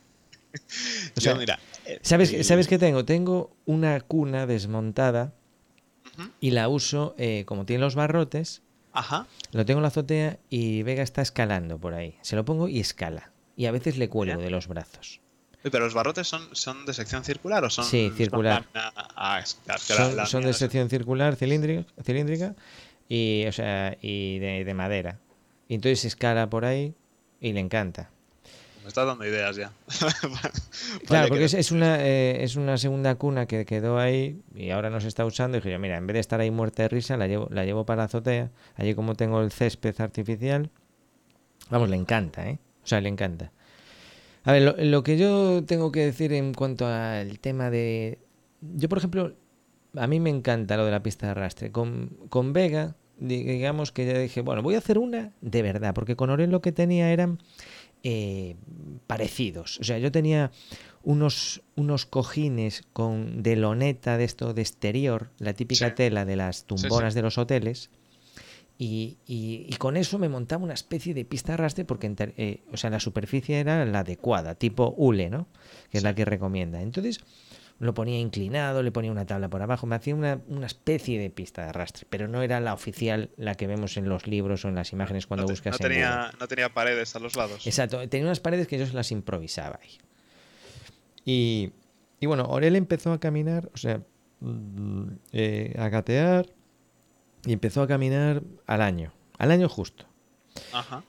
O 1.16 1.20
sea, 1.20 1.36
mira, 1.36 1.60
eh, 1.86 2.00
¿sabes, 2.02 2.44
¿Sabes 2.44 2.66
qué 2.66 2.76
tengo? 2.76 3.04
Tengo 3.04 3.52
una 3.66 4.00
cuna 4.00 4.46
desmontada 4.46 5.32
y 6.40 6.50
la 6.50 6.68
uso, 6.68 7.14
eh, 7.18 7.44
como 7.46 7.64
tiene 7.64 7.80
los 7.82 7.94
barrotes, 7.94 8.62
Ajá. 8.92 9.26
lo 9.52 9.64
tengo 9.64 9.78
en 9.78 9.82
la 9.82 9.88
azotea 9.88 10.38
y 10.48 10.82
Vega 10.82 11.02
está 11.02 11.22
escalando 11.22 11.78
por 11.78 11.94
ahí. 11.94 12.16
Se 12.22 12.36
lo 12.36 12.44
pongo 12.44 12.68
y 12.68 12.80
escala. 12.80 13.30
Y 13.56 13.66
a 13.66 13.72
veces 13.72 13.96
le 13.96 14.08
cuelgo 14.08 14.40
de 14.40 14.50
los 14.50 14.66
brazos. 14.66 15.20
¿Pero 15.62 15.80
los 15.80 15.92
barrotes 15.92 16.26
son, 16.26 16.48
son 16.56 16.86
de 16.86 16.94
sección 16.94 17.22
circular 17.22 17.62
o 17.64 17.70
son...? 17.70 17.84
Sí, 17.84 18.10
circular. 18.16 18.66
Ah, 18.74 19.44
son, 19.44 20.26
son 20.26 20.42
de 20.42 20.54
sección 20.54 20.88
circular, 20.88 21.36
cilíndrica, 21.36 21.84
cilíndrica 22.02 22.54
y, 23.10 23.44
o 23.48 23.52
sea, 23.52 23.98
y 24.00 24.38
de, 24.38 24.72
madera. 24.72 25.18
Y 25.68 25.74
entonces 25.74 26.04
escala 26.04 26.48
por 26.48 26.64
ahí 26.64 26.94
y 27.40 27.52
le 27.52 27.58
encanta. 27.58 28.08
Me 28.82 28.88
estás 28.88 29.04
dando 29.04 29.26
ideas 29.26 29.56
ya. 29.56 29.72
claro, 31.06 31.28
porque 31.28 31.44
es, 31.44 31.72
una, 31.72 32.06
eh, 32.06 32.44
es 32.44 32.54
una 32.54 32.78
segunda 32.78 33.16
cuna 33.16 33.46
que 33.46 33.66
quedó 33.66 33.98
ahí 33.98 34.40
y 34.54 34.70
ahora 34.70 34.90
no 34.90 35.00
se 35.00 35.08
está 35.08 35.26
usando. 35.26 35.58
Y 35.58 35.60
dije 35.60 35.72
yo, 35.72 35.80
mira, 35.80 35.96
en 35.96 36.06
vez 36.06 36.14
de 36.14 36.20
estar 36.20 36.40
ahí 36.40 36.52
muerta 36.52 36.84
de 36.84 36.88
risa, 36.88 37.16
la 37.16 37.26
llevo, 37.26 37.48
la 37.50 37.64
llevo 37.64 37.84
para 37.84 37.98
la 37.98 38.04
azotea. 38.04 38.52
Allí 38.76 38.94
como 38.94 39.16
tengo 39.16 39.42
el 39.42 39.50
césped 39.50 40.00
artificial, 40.00 40.70
vamos, 41.68 41.90
le 41.90 41.96
encanta, 41.96 42.48
¿eh? 42.48 42.60
O 42.84 42.86
sea, 42.86 43.00
le 43.00 43.08
encanta. 43.08 43.50
A 44.44 44.52
ver, 44.52 44.62
lo, 44.62 44.76
lo 44.76 45.02
que 45.02 45.18
yo 45.18 45.64
tengo 45.64 45.90
que 45.90 46.06
decir 46.06 46.32
en 46.32 46.54
cuanto 46.54 46.86
al 46.86 47.40
tema 47.40 47.70
de... 47.70 48.20
Yo, 48.60 48.88
por 48.88 48.98
ejemplo, 48.98 49.34
a 49.96 50.06
mí 50.06 50.20
me 50.20 50.30
encanta 50.30 50.76
lo 50.76 50.84
de 50.84 50.90
la 50.90 51.02
pista 51.02 51.26
de 51.26 51.32
arrastre. 51.32 51.72
Con, 51.72 52.16
con 52.28 52.52
Vega, 52.52 52.96
digamos 53.18 53.92
que 53.92 54.06
ya 54.06 54.18
dije, 54.18 54.40
bueno, 54.40 54.62
voy 54.62 54.74
a 54.74 54.78
hacer 54.78 54.98
una 54.98 55.32
de 55.40 55.62
verdad, 55.62 55.94
porque 55.94 56.16
con 56.16 56.30
Orel 56.30 56.50
lo 56.50 56.60
que 56.60 56.72
tenía 56.72 57.12
eran 57.12 57.38
eh, 58.02 58.56
parecidos. 59.06 59.78
O 59.80 59.84
sea, 59.84 59.98
yo 59.98 60.10
tenía 60.10 60.50
unos, 61.02 61.62
unos 61.76 62.06
cojines 62.06 62.84
con 62.92 63.42
de 63.42 63.56
loneta 63.56 64.16
de 64.16 64.24
esto 64.24 64.54
de 64.54 64.62
exterior, 64.62 65.30
la 65.38 65.52
típica 65.52 65.94
tela 65.94 66.24
de 66.24 66.36
las 66.36 66.64
tumbonas 66.64 67.14
de 67.14 67.22
los 67.22 67.38
hoteles. 67.38 67.90
Y, 68.78 69.18
y, 69.26 69.74
con 69.76 69.98
eso 69.98 70.18
me 70.18 70.30
montaba 70.30 70.64
una 70.64 70.72
especie 70.72 71.12
de 71.12 71.26
pista 71.26 71.48
de 71.48 71.54
arrastre 71.54 71.84
porque 71.84 72.10
eh, 72.38 72.62
o 72.72 72.78
sea, 72.78 72.88
la 72.88 72.98
superficie 72.98 73.60
era 73.60 73.84
la 73.84 73.98
adecuada, 73.98 74.54
tipo 74.54 74.94
hule, 74.96 75.28
¿no? 75.28 75.48
Que 75.90 75.98
es 75.98 76.04
la 76.04 76.14
que 76.14 76.24
recomienda. 76.24 76.80
Entonces, 76.80 77.20
lo 77.80 77.94
ponía 77.94 78.20
inclinado, 78.20 78.82
le 78.82 78.92
ponía 78.92 79.10
una 79.10 79.24
tabla 79.24 79.48
por 79.48 79.62
abajo, 79.62 79.86
me 79.86 79.96
hacía 79.96 80.14
una, 80.14 80.38
especie 80.66 81.18
de 81.18 81.30
pista 81.30 81.62
de 81.62 81.70
arrastre, 81.70 82.06
pero 82.10 82.28
no 82.28 82.42
era 82.42 82.60
la 82.60 82.74
oficial, 82.74 83.30
la 83.38 83.54
que 83.54 83.66
vemos 83.66 83.96
en 83.96 84.06
los 84.06 84.26
libros 84.26 84.66
o 84.66 84.68
en 84.68 84.74
las 84.74 84.92
imágenes 84.92 85.26
cuando 85.26 85.46
buscas 85.46 85.72
no 85.72 85.78
tenía, 85.78 86.30
No 86.38 86.46
tenía 86.46 86.68
paredes 86.68 87.16
a 87.16 87.20
los 87.20 87.36
lados. 87.36 87.66
Exacto, 87.66 88.06
tenía 88.10 88.26
unas 88.26 88.38
paredes 88.38 88.68
que 88.68 88.78
yo 88.78 88.86
se 88.86 88.92
las 88.92 89.10
improvisaba 89.10 89.80
ahí. 89.82 89.96
Y, 91.24 91.72
y 92.20 92.26
bueno, 92.26 92.44
Orel 92.50 92.76
empezó 92.76 93.14
a 93.14 93.18
caminar, 93.18 93.70
o 93.72 93.78
sea, 93.78 94.02
mm, 94.40 95.04
eh, 95.32 95.74
a 95.78 95.88
gatear, 95.88 96.46
y 97.46 97.54
empezó 97.54 97.80
a 97.80 97.88
caminar 97.88 98.42
al 98.66 98.82
año, 98.82 99.14
al 99.38 99.52
año 99.52 99.70
justo. 99.70 100.04
Ajá. 100.74 101.02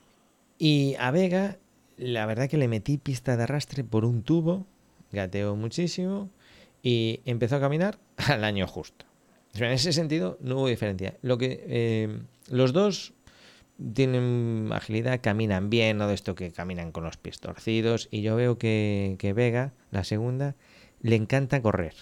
Y 0.58 0.96
a 1.00 1.12
Vega, 1.12 1.58
la 1.98 2.26
verdad 2.26 2.48
que 2.48 2.56
le 2.56 2.70
metí 2.70 2.98
pista 2.98 3.36
de 3.36 3.44
arrastre 3.44 3.84
por 3.84 4.06
un 4.06 4.24
tubo, 4.24 4.66
gateó 5.12 5.58
muchísimo 5.58 6.30
y 6.84 7.22
empezó 7.26 7.58
a 7.58 7.60
caminar 7.60 8.00
al 8.18 8.44
año 8.44 8.68
justo. 8.68 9.06
En 9.54 9.72
ese 9.72 9.92
sentido 9.92 10.38
no 10.42 10.58
hubo 10.58 10.68
diferencia. 10.68 11.18
Lo 11.22 11.38
que 11.38 11.64
eh, 11.68 12.20
los 12.50 12.72
dos 12.74 13.14
tienen 13.94 14.70
agilidad, 14.72 15.20
caminan 15.22 15.70
bien, 15.70 15.98
no 15.98 16.08
de 16.08 16.14
esto 16.14 16.36
que 16.36 16.52
caminan 16.52 16.92
con 16.92 17.04
los 17.04 17.18
pies 17.18 17.40
torcidos. 17.40 18.08
Y 18.12 18.22
yo 18.22 18.36
veo 18.36 18.58
que, 18.58 19.34
Vega, 19.36 19.74
la 19.92 20.04
segunda, 20.04 20.56
le 21.02 21.16
encanta 21.16 21.62
correr. 21.62 21.96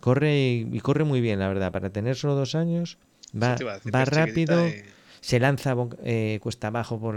Corre 0.00 0.38
y, 0.38 0.80
corre 0.80 1.04
muy 1.04 1.20
bien, 1.20 1.38
la 1.38 1.48
verdad. 1.48 1.72
Para 1.72 1.90
tener 1.90 2.14
solo 2.14 2.34
dos 2.34 2.54
años, 2.54 2.98
va, 3.34 3.56
va 3.92 4.04
rápido, 4.04 4.68
se 5.20 5.40
lanza 5.40 5.74
eh, 6.04 6.38
cuesta 6.42 6.66
abajo 6.68 7.00
por... 7.00 7.16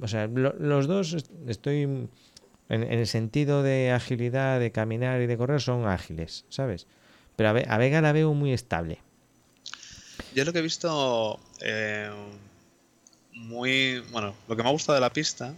o 0.00 0.08
sea, 0.08 0.26
los 0.28 0.86
dos 0.86 1.16
estoy 1.46 2.08
en, 2.68 2.82
el 2.82 3.06
sentido 3.06 3.62
de 3.62 3.92
agilidad, 3.92 4.60
de 4.60 4.72
caminar 4.72 5.20
y 5.20 5.26
de 5.26 5.36
correr, 5.36 5.60
son 5.60 5.86
ágiles, 5.86 6.44
¿sabes? 6.48 6.86
Pero 7.36 7.50
a, 7.50 7.78
Vega 7.78 8.00
la 8.00 8.12
veo 8.12 8.32
muy 8.34 8.52
estable. 8.52 8.98
Yo 10.34 10.44
lo 10.44 10.52
que 10.52 10.60
he 10.60 10.62
visto 10.62 11.40
eh, 11.60 12.10
muy. 13.32 14.00
Bueno, 14.12 14.34
lo 14.48 14.56
que 14.56 14.62
me 14.62 14.68
ha 14.68 14.72
gustado 14.72 14.94
de 14.94 15.00
la 15.00 15.12
pista, 15.12 15.54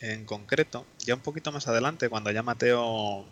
en 0.00 0.24
concreto, 0.24 0.86
ya 1.00 1.14
un 1.14 1.20
poquito 1.20 1.52
más 1.52 1.66
adelante, 1.68 2.08
cuando 2.08 2.30
ya 2.30 2.42
Mateo. 2.42 3.26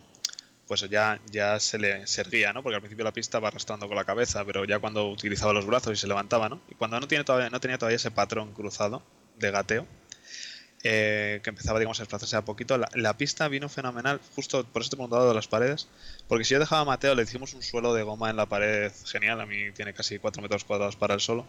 Pues 0.66 0.80
ya, 0.90 1.20
ya 1.30 1.60
se 1.60 1.78
le 1.78 2.08
servía, 2.08 2.52
¿no? 2.52 2.60
Porque 2.60 2.74
al 2.74 2.80
principio 2.80 3.04
la 3.04 3.12
pista 3.12 3.38
va 3.38 3.48
arrastrando 3.48 3.86
con 3.86 3.96
la 3.96 4.04
cabeza, 4.04 4.44
pero 4.44 4.64
ya 4.64 4.80
cuando 4.80 5.08
utilizaba 5.08 5.52
los 5.52 5.64
brazos 5.64 5.92
y 5.92 5.96
se 5.96 6.08
levantaba, 6.08 6.48
¿no? 6.48 6.60
Y 6.68 6.74
cuando 6.74 6.98
no, 6.98 7.06
tiene 7.06 7.22
todavía, 7.22 7.50
no 7.50 7.60
tenía 7.60 7.78
todavía 7.78 7.94
ese 7.94 8.10
patrón 8.10 8.52
cruzado 8.52 9.00
de 9.38 9.52
gateo, 9.52 9.86
eh, 10.88 11.40
que 11.42 11.50
empezaba 11.50 11.78
digamos, 11.78 11.98
a 11.98 12.02
desplazarse 12.02 12.36
a 12.36 12.44
poquito. 12.44 12.78
La, 12.78 13.16
pista 13.16 13.48
vino 13.48 13.68
fenomenal, 13.68 14.20
justo 14.34 14.64
por 14.64 14.82
eso 14.82 14.90
te 14.90 15.02
he 15.02 15.28
de 15.28 15.34
las 15.34 15.48
paredes, 15.48 15.88
porque 16.28 16.44
si 16.44 16.54
yo 16.54 16.60
dejaba 16.60 16.82
a 16.82 16.84
Mateo, 16.84 17.14
le 17.14 17.22
hicimos 17.22 17.54
un 17.54 17.62
suelo 17.62 17.92
de 17.94 18.02
goma 18.02 18.30
en 18.30 18.36
la 18.36 18.46
pared 18.46 18.92
genial, 19.04 19.40
a 19.40 19.46
mí 19.46 19.72
tiene 19.72 19.94
casi 19.94 20.18
4 20.18 20.42
metros 20.42 20.64
cuadrados 20.64 20.96
para 20.96 21.14
el 21.14 21.20
solo, 21.20 21.46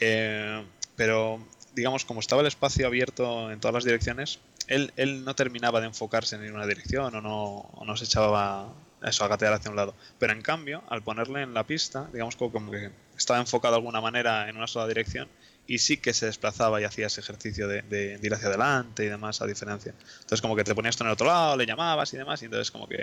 eh, 0.00 0.64
pero 0.96 1.44
digamos, 1.74 2.04
como 2.04 2.20
estaba 2.20 2.40
el 2.40 2.46
espacio 2.46 2.86
abierto 2.86 3.50
en 3.50 3.60
todas 3.60 3.74
las 3.74 3.84
direcciones, 3.84 4.38
él, 4.68 4.92
él 4.96 5.24
no 5.24 5.34
terminaba 5.34 5.80
de 5.80 5.86
enfocarse 5.86 6.36
en 6.36 6.54
una 6.54 6.66
dirección 6.66 7.14
o 7.14 7.20
no, 7.20 7.44
o 7.44 7.84
no 7.84 7.96
se 7.96 8.04
echaba 8.04 8.72
eso 9.02 9.24
a 9.24 9.28
gatear 9.28 9.52
hacia 9.52 9.70
un 9.70 9.76
lado. 9.76 9.94
Pero 10.18 10.32
en 10.32 10.42
cambio, 10.42 10.82
al 10.88 11.02
ponerle 11.02 11.42
en 11.42 11.54
la 11.54 11.64
pista, 11.64 12.08
digamos 12.12 12.36
como 12.36 12.70
que 12.70 12.90
estaba 13.16 13.40
enfocado 13.40 13.74
de 13.74 13.78
alguna 13.78 14.00
manera 14.00 14.48
en 14.48 14.56
una 14.56 14.66
sola 14.66 14.86
dirección 14.86 15.28
y 15.66 15.78
sí 15.78 15.96
que 15.96 16.12
se 16.12 16.26
desplazaba 16.26 16.80
y 16.80 16.84
hacía 16.84 17.06
ese 17.06 17.20
ejercicio 17.20 17.68
de, 17.68 17.82
de, 17.82 18.18
ir 18.22 18.34
hacia 18.34 18.48
adelante 18.48 19.04
y 19.04 19.08
demás 19.08 19.40
a 19.40 19.46
diferencia. 19.46 19.94
Entonces 20.14 20.40
como 20.40 20.56
que 20.56 20.64
te 20.64 20.74
ponías 20.74 20.96
tú 20.96 21.04
en 21.04 21.08
el 21.08 21.14
otro 21.14 21.26
lado, 21.26 21.56
le 21.56 21.66
llamabas 21.66 22.12
y 22.14 22.16
demás 22.16 22.42
y 22.42 22.46
entonces 22.46 22.70
como 22.70 22.88
que, 22.88 23.02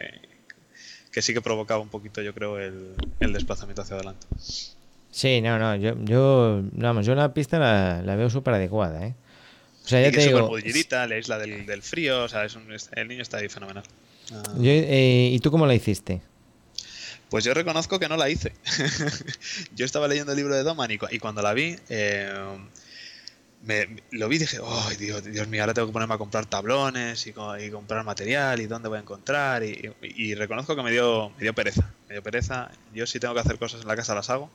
que 1.11 1.21
sí 1.21 1.33
que 1.33 1.41
provocaba 1.41 1.81
un 1.81 1.89
poquito 1.89 2.21
yo 2.21 2.33
creo 2.33 2.59
el, 2.59 2.95
el 3.19 3.33
desplazamiento 3.33 3.81
hacia 3.81 3.95
adelante. 3.95 4.27
Sí, 5.11 5.41
no, 5.41 5.57
no, 5.57 5.75
yo, 5.75 5.95
yo, 6.03 6.61
vamos, 6.73 7.05
yo 7.05 7.15
la 7.15 7.33
pista 7.33 7.57
la, 7.57 8.01
la 8.03 8.15
veo 8.15 8.29
súper 8.29 8.53
adecuada, 8.53 9.07
¿eh? 9.07 9.15
O 9.83 9.87
sea, 9.87 10.01
ya 10.01 10.09
y 10.09 10.11
te 10.11 10.27
digo... 10.27 10.55
la 10.91 11.17
isla 11.17 11.39
del, 11.39 11.65
del 11.65 11.81
frío, 11.81 12.25
o 12.25 12.27
sea, 12.27 12.45
es 12.45 12.55
un, 12.55 12.67
el 12.95 13.07
niño 13.07 13.23
está 13.23 13.37
ahí 13.37 13.49
fenomenal. 13.49 13.83
Ah. 14.31 14.43
Yo, 14.57 14.69
eh, 14.69 15.31
¿Y 15.33 15.39
tú 15.39 15.49
cómo 15.49 15.65
la 15.65 15.73
hiciste? 15.73 16.21
Pues 17.29 17.43
yo 17.43 17.53
reconozco 17.53 17.99
que 17.99 18.09
no 18.09 18.17
la 18.17 18.29
hice. 18.29 18.53
yo 19.75 19.85
estaba 19.85 20.07
leyendo 20.07 20.31
el 20.31 20.37
libro 20.37 20.55
de 20.55 20.63
Doman 20.63 20.89
y, 20.91 21.19
cuando 21.19 21.41
la 21.41 21.53
vi, 21.53 21.77
eh, 21.89 22.57
me, 23.61 24.01
lo 24.11 24.27
vi 24.27 24.37
y 24.37 24.39
dije, 24.39 24.59
oh, 24.59 24.89
Dios, 24.97 25.23
Dios 25.23 25.47
mío, 25.47 25.61
ahora 25.61 25.75
tengo 25.75 25.87
que 25.87 25.93
ponerme 25.93 26.15
a 26.15 26.17
comprar 26.17 26.47
tablones 26.47 27.27
y, 27.27 27.33
comprar 27.33 28.03
material 28.03 28.59
y 28.61 28.65
dónde 28.65 28.89
voy 28.89 28.97
a 28.97 29.01
encontrar. 29.01 29.63
Y, 29.63 30.33
reconozco 30.33 30.75
que 30.75 30.81
me 30.81 30.91
dio, 30.91 31.31
pereza. 31.55 31.93
Me 32.07 32.15
dio 32.15 32.23
pereza. 32.23 32.71
Yo 32.93 33.05
si 33.05 33.19
tengo 33.19 33.35
que 33.35 33.41
hacer 33.41 33.59
cosas 33.59 33.81
en 33.81 33.87
la 33.87 33.95
casa 33.95 34.15
las 34.15 34.29
hago. 34.31 34.49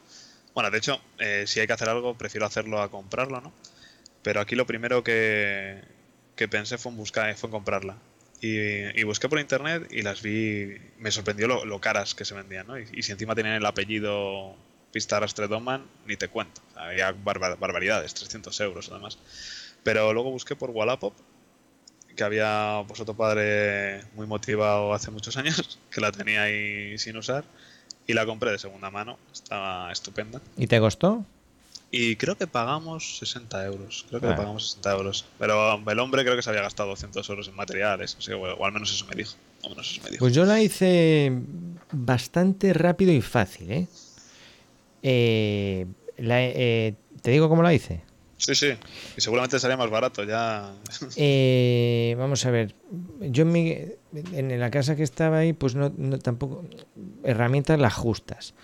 Bueno, 0.52 0.70
de 0.70 0.78
hecho, 0.78 1.00
eh, 1.18 1.44
si 1.46 1.60
hay 1.60 1.66
que 1.66 1.72
hacer 1.72 1.88
algo, 1.88 2.16
prefiero 2.16 2.46
hacerlo 2.46 2.80
a 2.80 2.90
comprarlo, 2.90 3.40
¿no? 3.40 3.52
Pero 4.22 4.40
aquí 4.40 4.56
lo 4.56 4.66
primero 4.66 5.04
que, 5.04 5.82
que 6.36 6.48
pensé 6.48 6.78
fue 6.78 6.90
en 6.90 6.98
buscar, 6.98 7.36
fue 7.36 7.48
en 7.48 7.52
comprarla. 7.52 7.96
Y, 8.40 9.02
busqué 9.04 9.28
por 9.28 9.38
internet 9.38 9.88
y 9.90 10.02
las 10.02 10.20
vi, 10.20 10.76
me 10.98 11.10
sorprendió 11.10 11.46
lo, 11.46 11.80
caras 11.80 12.14
que 12.14 12.24
se 12.24 12.34
vendían, 12.34 12.66
¿no? 12.66 12.78
Y, 12.78 13.02
si 13.02 13.12
encima 13.12 13.34
tenían 13.34 13.54
el 13.54 13.66
apellido 13.66 14.54
Pista 14.92 15.16
Arrastre 15.16 15.48
Doman, 15.48 15.84
ni 16.06 16.16
te 16.16 16.28
cuento. 16.28 16.60
Había 16.74 17.12
barbaridades, 17.12 18.12
300 18.14 18.60
euros 18.60 18.90
además. 18.90 19.18
Pero 19.82 20.12
luego 20.12 20.30
busqué 20.30 20.56
por 20.56 20.70
Wallapop, 20.70 21.14
que 22.14 22.24
había 22.24 22.84
pues 22.86 23.00
otro 23.00 23.14
padre 23.14 24.02
muy 24.14 24.26
motivado 24.26 24.94
hace 24.94 25.10
muchos 25.10 25.36
años, 25.36 25.78
que 25.90 26.00
la 26.00 26.12
tenía 26.12 26.42
ahí 26.42 26.98
sin 26.98 27.16
usar 27.16 27.44
y 28.06 28.12
la 28.12 28.26
compré 28.26 28.50
de 28.50 28.58
segunda 28.58 28.90
mano. 28.90 29.18
Estaba 29.32 29.90
estupenda. 29.90 30.40
¿Y 30.56 30.66
te 30.66 30.78
costó? 30.80 31.24
Y 31.96 32.16
creo 32.16 32.34
que 32.34 32.48
pagamos 32.48 33.18
60 33.18 33.66
euros. 33.66 34.04
Creo 34.08 34.20
que 34.20 34.26
ah. 34.26 34.34
pagamos 34.34 34.70
60 34.70 34.92
euros. 34.94 35.24
Pero 35.38 35.80
el 35.88 35.98
hombre 36.00 36.24
creo 36.24 36.34
que 36.34 36.42
se 36.42 36.50
había 36.50 36.62
gastado 36.62 36.88
200 36.88 37.28
euros 37.28 37.46
en 37.46 37.54
materiales. 37.54 38.18
O, 38.30 38.64
al 38.64 38.72
menos 38.72 38.92
eso 38.92 39.06
me 39.06 39.14
dijo. 39.14 39.36
Pues 40.18 40.34
yo 40.34 40.44
la 40.44 40.60
hice 40.60 41.30
bastante 41.92 42.72
rápido 42.72 43.12
y 43.12 43.22
fácil. 43.22 43.70
¿eh? 43.70 43.86
Eh, 45.04 45.86
eh, 46.18 46.94
¿Te 47.22 47.30
digo 47.30 47.48
cómo 47.48 47.62
la 47.62 47.72
hice? 47.72 48.02
Sí, 48.36 48.54
sí. 48.54 48.68
Y 49.16 49.20
seguramente 49.20 49.58
sería 49.58 49.76
más 49.76 49.90
barato 49.90 50.24
ya. 50.24 50.72
Eh, 51.16 52.14
vamos 52.18 52.44
a 52.46 52.50
ver. 52.50 52.74
Yo 53.20 53.44
en, 53.44 53.96
en, 54.32 54.60
la 54.60 54.70
casa 54.70 54.96
que 54.96 55.02
estaba 55.02 55.38
ahí, 55.38 55.52
pues 55.52 55.74
no, 55.74 55.90
tampoco. 56.18 56.64
Herramientas 57.22 57.78
las 57.78 57.94
justas. 57.94 58.54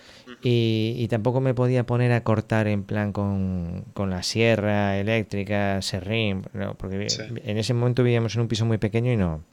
Y, 0.43 1.07
tampoco 1.09 1.41
me 1.41 1.55
podía 1.55 1.85
poner 1.85 2.13
a 2.13 2.23
cortar 2.23 2.67
en 2.67 2.85
plan 2.85 3.13
con, 3.13 3.85
la 3.97 4.23
sierra 4.23 4.99
eléctrica, 4.99 5.83
serrín. 5.83 6.43
porque 6.79 7.07
en 7.45 7.59
ese 7.59 7.75
momento 7.75 8.03
vivíamos 8.03 8.35
en 8.35 8.43
un 8.43 8.49
piso 8.49 8.65
muy 8.65 8.79
pequeño 8.79 9.13
y 9.13 9.17
no. 9.17 9.45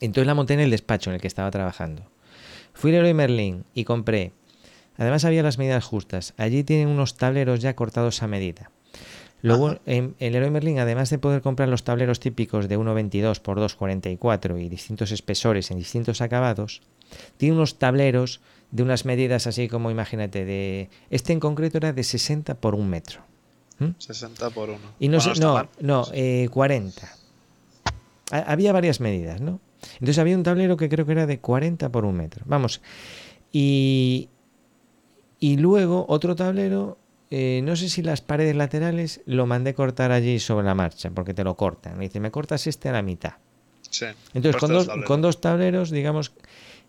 Entonces 0.00 0.26
la 0.26 0.34
monté 0.34 0.54
en 0.54 0.60
el 0.60 0.70
despacho 0.70 1.10
en 1.10 1.16
el 1.16 1.20
que 1.20 1.26
estaba 1.26 1.50
trabajando. 1.50 2.02
Fui 2.72 2.90
a 2.90 2.94
Leroy 2.94 3.14
Merlin 3.14 3.64
y 3.74 3.84
compré. 3.84 4.32
Además 4.96 5.24
había 5.24 5.42
las 5.42 5.58
medidas 5.58 5.84
justas. 5.84 6.34
Allí 6.36 6.64
tienen 6.64 6.88
unos 6.88 7.16
tableros 7.16 7.60
ya 7.60 7.74
cortados 7.74 8.22
a 8.22 8.26
medida. 8.26 8.70
Luego, 9.42 9.78
en, 9.86 10.14
el 10.18 10.32
Leroy 10.32 10.50
Merlin, 10.50 10.78
además 10.78 11.10
de 11.10 11.18
poder 11.18 11.42
comprar 11.42 11.68
los 11.68 11.84
tableros 11.84 12.20
típicos 12.20 12.68
de 12.68 12.78
1,22 12.78 13.40
por 13.40 13.58
2,44 13.58 14.60
y 14.62 14.68
distintos 14.68 15.12
espesores 15.12 15.70
en 15.70 15.78
distintos 15.78 16.20
acabados, 16.20 16.82
tiene 17.36 17.56
unos 17.56 17.78
tableros 17.78 18.40
de 18.70 18.82
unas 18.82 19.04
medidas 19.04 19.46
así 19.46 19.68
como, 19.68 19.90
imagínate, 19.90 20.44
de 20.44 20.90
este 21.10 21.32
en 21.32 21.40
concreto 21.40 21.78
era 21.78 21.92
de 21.92 22.04
60 22.04 22.54
por 22.56 22.74
1 22.74 22.84
metro. 22.84 23.22
60 23.98 24.50
por 24.50 24.68
1. 24.70 24.78
Y 24.98 25.08
no, 25.08 25.18
no, 25.40 25.68
no, 25.80 26.04
40. 26.50 27.06
Eh, 27.06 28.44
había 28.46 28.72
varias 28.72 29.00
medidas, 29.00 29.40
¿no? 29.40 29.60
Entonces 29.94 30.18
había 30.18 30.36
un 30.36 30.42
tablero 30.42 30.76
que 30.76 30.88
creo 30.90 31.06
que 31.06 31.12
era 31.12 31.26
de 31.26 31.40
40 31.40 31.90
por 31.90 32.04
1 32.04 32.12
metro. 32.16 32.44
Vamos. 32.46 32.82
Y, 33.52 34.28
y 35.38 35.56
luego 35.56 36.04
otro 36.08 36.36
tablero 36.36 36.98
eh, 37.30 37.60
no 37.62 37.76
sé 37.76 37.88
si 37.88 38.02
las 38.02 38.20
paredes 38.20 38.56
laterales 38.56 39.20
lo 39.24 39.46
mandé 39.46 39.74
cortar 39.74 40.10
allí 40.10 40.40
sobre 40.40 40.66
la 40.66 40.74
marcha, 40.74 41.10
porque 41.10 41.34
te 41.34 41.44
lo 41.44 41.56
cortan. 41.56 41.98
Dice, 41.98 42.20
me 42.20 42.30
cortas 42.30 42.66
este 42.66 42.88
a 42.88 42.92
la 42.92 43.02
mitad. 43.02 43.34
Sí, 43.88 44.06
Entonces, 44.34 44.60
con 44.60 44.72
dos, 44.72 44.88
con 45.06 45.22
dos, 45.22 45.40
tableros, 45.40 45.90
digamos, 45.90 46.32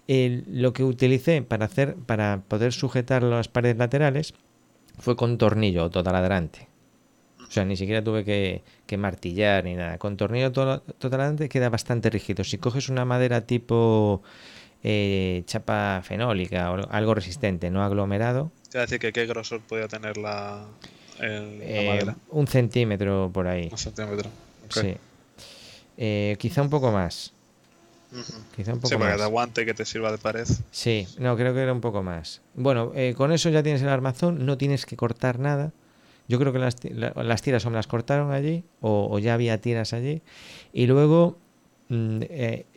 lo 0.08 0.74
que 0.74 0.84
utilicé 0.84 1.42
para 1.42 1.66
hacer, 1.66 1.96
para 1.96 2.44
poder 2.48 2.74
sujetar 2.74 3.24
las 3.24 3.48
paredes 3.48 3.78
laterales 3.78 4.34
fue 5.00 5.16
con 5.16 5.38
tornillo 5.38 5.90
totaladrante. 5.90 6.68
O 7.48 7.54
sea, 7.54 7.66
ni 7.66 7.76
siquiera 7.76 8.02
tuve 8.02 8.24
que, 8.24 8.98
martillar 8.98 9.66
ni 9.66 9.76
nada. 9.76 9.98
Con 9.98 10.16
tornillo 10.16 10.52
totaladrante 10.52 11.50
queda 11.50 11.70
bastante 11.70 12.10
rígido. 12.10 12.46
Si 12.46 12.58
coges 12.58 12.88
una 12.88 13.04
madera 13.04 13.42
tipo 13.42 14.22
eh, 14.84 15.44
chapa 15.46 16.02
fenólica 16.04 16.72
o 16.72 16.90
algo 16.90 17.14
resistente, 17.14 17.70
no 17.70 17.84
aglomerado, 17.84 18.52
Quiero 18.70 18.82
decir 18.82 19.00
que 19.00 19.12
qué 19.12 19.26
grosor 19.26 19.60
podía 19.60 19.90
tener 19.90 20.18
la, 20.18 20.66
eh, 21.20 21.88
madera. 21.90 22.16
Un 22.30 22.48
centímetro 22.48 23.30
por 23.34 23.46
ahí. 23.48 23.68
Un 23.70 23.78
centímetro. 23.78 24.30
Sí. 24.70 24.96
Eh, 25.98 26.38
quizá 26.40 26.62
un 26.62 26.70
poco 26.70 26.90
más. 26.92 27.34
Quizá 28.56 28.74
un 28.74 28.80
poco 28.80 28.88
sí, 28.88 28.96
para 28.96 29.12
que 29.12 29.18
te 29.18 29.24
aguante 29.24 29.66
que 29.66 29.74
te 29.74 29.84
sirva 29.84 30.10
de 30.10 30.18
pared. 30.18 30.48
Sí, 30.72 31.06
no, 31.20 31.36
creo 31.36 31.54
que 31.54 31.60
era 31.60 31.74
un 31.74 31.82
poco 31.82 32.02
más. 32.02 32.42
Bueno, 32.56 32.94
con 33.18 33.34
eso 33.34 33.50
ya 33.50 33.62
tienes 33.62 33.82
el 33.82 33.90
armazón, 33.90 34.46
no 34.46 34.58
tienes 34.58 34.86
que 34.86 34.96
cortar 34.96 35.38
nada. 35.38 35.74
Yo 36.30 36.40
creo 36.40 36.54
que 36.54 36.60
las, 36.60 36.78
las 36.94 37.42
tiras 37.42 37.66
o 37.66 37.70
me 37.70 37.76
las 37.76 37.88
cortaron 37.88 38.32
allí, 38.32 38.64
o, 38.80 39.20
ya 39.20 39.34
había 39.34 39.60
tiras 39.60 39.92
allí. 39.92 40.22
Y 40.72 40.88
luego, 40.88 41.38
mm, 41.90 42.22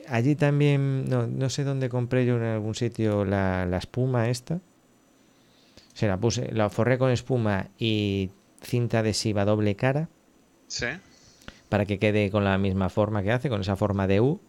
allí 0.09 0.35
también, 0.35 1.09
no, 1.09 1.27
no, 1.27 1.51
sé 1.51 1.65
dónde 1.65 1.89
compré 1.89 2.27
yo 2.27 2.37
en 2.37 2.45
algún 2.45 2.75
sitio 2.75 3.25
la, 3.25 3.67
la 3.67 3.79
espuma 3.79 4.29
esta 4.29 4.61
se 5.95 6.09
la 6.09 6.19
puse, 6.19 6.53
la 6.53 6.69
forré 6.69 6.99
con 6.99 7.11
espuma 7.11 7.69
y 7.79 8.31
cinta 8.61 8.99
adhesiva 8.99 9.45
doble 9.45 9.77
cara. 9.77 10.09
Sí. 10.67 10.87
Para 11.69 11.87
que 11.87 11.99
quede 11.99 12.31
con 12.31 12.45
la 12.45 12.59
misma 12.59 12.91
forma 12.91 13.23
que 13.23 13.33
hace, 13.33 13.49
con 13.49 13.61
esa 13.61 13.77
forma 13.77 14.07
de 14.07 14.21
U. 14.21 14.41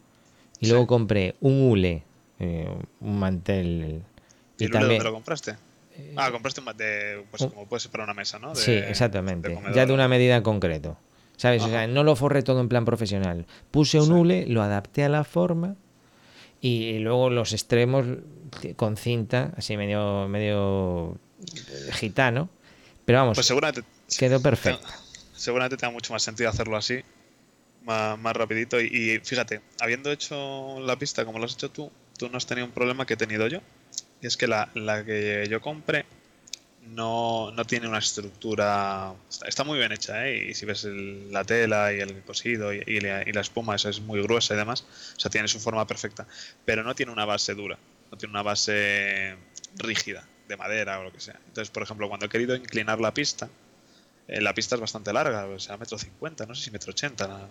Y 0.59 0.67
luego 0.67 0.87
compré 0.87 1.35
un 1.41 1.69
hule, 1.69 2.03
eh, 2.39 2.67
un 2.99 3.19
mantel. 3.19 4.03
¿Y, 4.57 4.67
dónde 4.67 4.99
lo 4.99 5.13
compraste? 5.13 5.55
Eh, 5.97 6.13
ah, 6.17 6.31
compraste 6.31 6.61
un 6.61 6.65
mantel, 6.65 7.23
pues 7.29 7.43
como 7.43 7.67
puede 7.67 7.81
ser 7.81 7.91
para 7.91 8.03
una 8.05 8.13
mesa, 8.13 8.39
¿no? 8.39 8.55
sí, 8.55 8.71
exactamente. 8.71 9.57
ya 9.73 9.85
de 9.85 9.93
una 9.93 10.07
medida 10.07 10.35
en 10.35 10.43
concreto. 10.43 10.97
¿Sabes? 11.37 11.63
O 11.63 11.67
sea, 11.67 11.87
no 11.87 12.03
lo 12.03 12.15
forré 12.15 12.43
todo 12.43 12.61
en 12.61 12.69
plan 12.69 12.85
profesional. 12.85 13.45
Puse 13.71 13.99
un 13.99 14.11
hule, 14.11 14.45
lo 14.47 14.61
adapté 14.61 15.03
a 15.03 15.09
la 15.09 15.23
forma 15.23 15.75
y 16.61 16.99
luego 16.99 17.29
los 17.29 17.53
extremos 17.53 18.05
con 18.75 18.97
cinta, 18.97 19.51
así 19.57 19.77
medio, 19.77 20.27
medio 20.27 21.17
gitano. 21.91 22.49
Pero 23.05 23.19
vamos, 23.19 23.35
pues 23.35 23.47
seguramente, 23.47 23.83
quedó 24.17 24.41
perfecto. 24.41 24.87
Seguramente 25.35 25.77
tenga 25.77 25.91
mucho 25.91 26.13
más 26.13 26.23
sentido 26.23 26.49
hacerlo 26.49 26.77
así, 26.77 27.01
más, 27.83 28.17
más 28.17 28.35
rapidito. 28.35 28.81
Y, 28.81 29.19
fíjate, 29.23 29.61
habiendo 29.79 30.11
hecho 30.11 30.79
la 30.79 30.97
pista 30.97 31.25
como 31.25 31.37
lo 31.37 31.45
has 31.45 31.53
hecho 31.53 31.69
tú, 31.69 31.91
tú 32.17 32.29
no 32.29 32.37
has 32.37 32.45
tenido 32.45 32.65
un 32.65 32.73
problema 32.73 33.05
que 33.05 33.13
he 33.13 33.17
tenido 33.17 33.47
yo. 33.47 33.59
Y 34.21 34.27
es 34.27 34.37
que 34.37 34.47
la, 34.47 34.71
que 35.05 35.47
yo 35.49 35.61
compré 35.61 36.05
no, 36.87 37.51
no, 37.51 37.65
tiene 37.65 37.87
una 37.87 37.99
estructura. 37.99 39.13
Está, 39.45 39.63
muy 39.63 39.77
bien 39.77 39.91
hecha, 39.91 40.27
¿eh? 40.27 40.49
Y 40.49 40.53
si 40.53 40.65
ves 40.65 40.85
la 40.85 41.43
tela 41.43 41.93
y 41.93 41.99
el 41.99 42.23
cosido 42.23 42.73
y, 42.73 42.99
la, 42.99 43.23
y, 43.27 43.31
la, 43.31 43.41
espuma, 43.41 43.75
esa 43.75 43.89
es 43.89 43.99
muy 43.99 44.21
gruesa 44.21 44.53
y 44.53 44.57
demás. 44.57 44.85
O 45.15 45.19
sea, 45.19 45.31
tiene 45.31 45.47
su 45.47 45.59
forma 45.59 45.85
perfecta. 45.87 46.27
Pero 46.65 46.83
no 46.83 46.95
tiene 46.95 47.11
una 47.11 47.25
base 47.25 47.53
dura, 47.53 47.77
no 48.11 48.17
tiene 48.17 48.31
una 48.31 48.43
base 48.43 49.35
rígida 49.77 50.27
de 50.47 50.57
madera 50.57 50.99
o 50.99 51.03
lo 51.03 51.11
que 51.11 51.19
sea. 51.19 51.39
Entonces, 51.47 51.69
por 51.69 51.83
ejemplo, 51.83 52.07
cuando 52.07 52.25
he 52.27 52.29
querido 52.29 52.55
inclinar 52.55 52.99
la 52.99 53.13
pista, 53.13 53.49
eh, 54.27 54.41
la 54.41 54.53
pista 54.53 54.75
es 54.75 54.81
bastante 54.81 55.13
larga, 55.13 55.45
o 55.45 55.59
sea, 55.59 55.77
metro 55.77 55.97
cincuenta, 55.97 56.45
no 56.45 56.55
sé 56.55 56.65
si 56.65 56.71
metro 56.71 56.91
ochenta. 56.91 57.47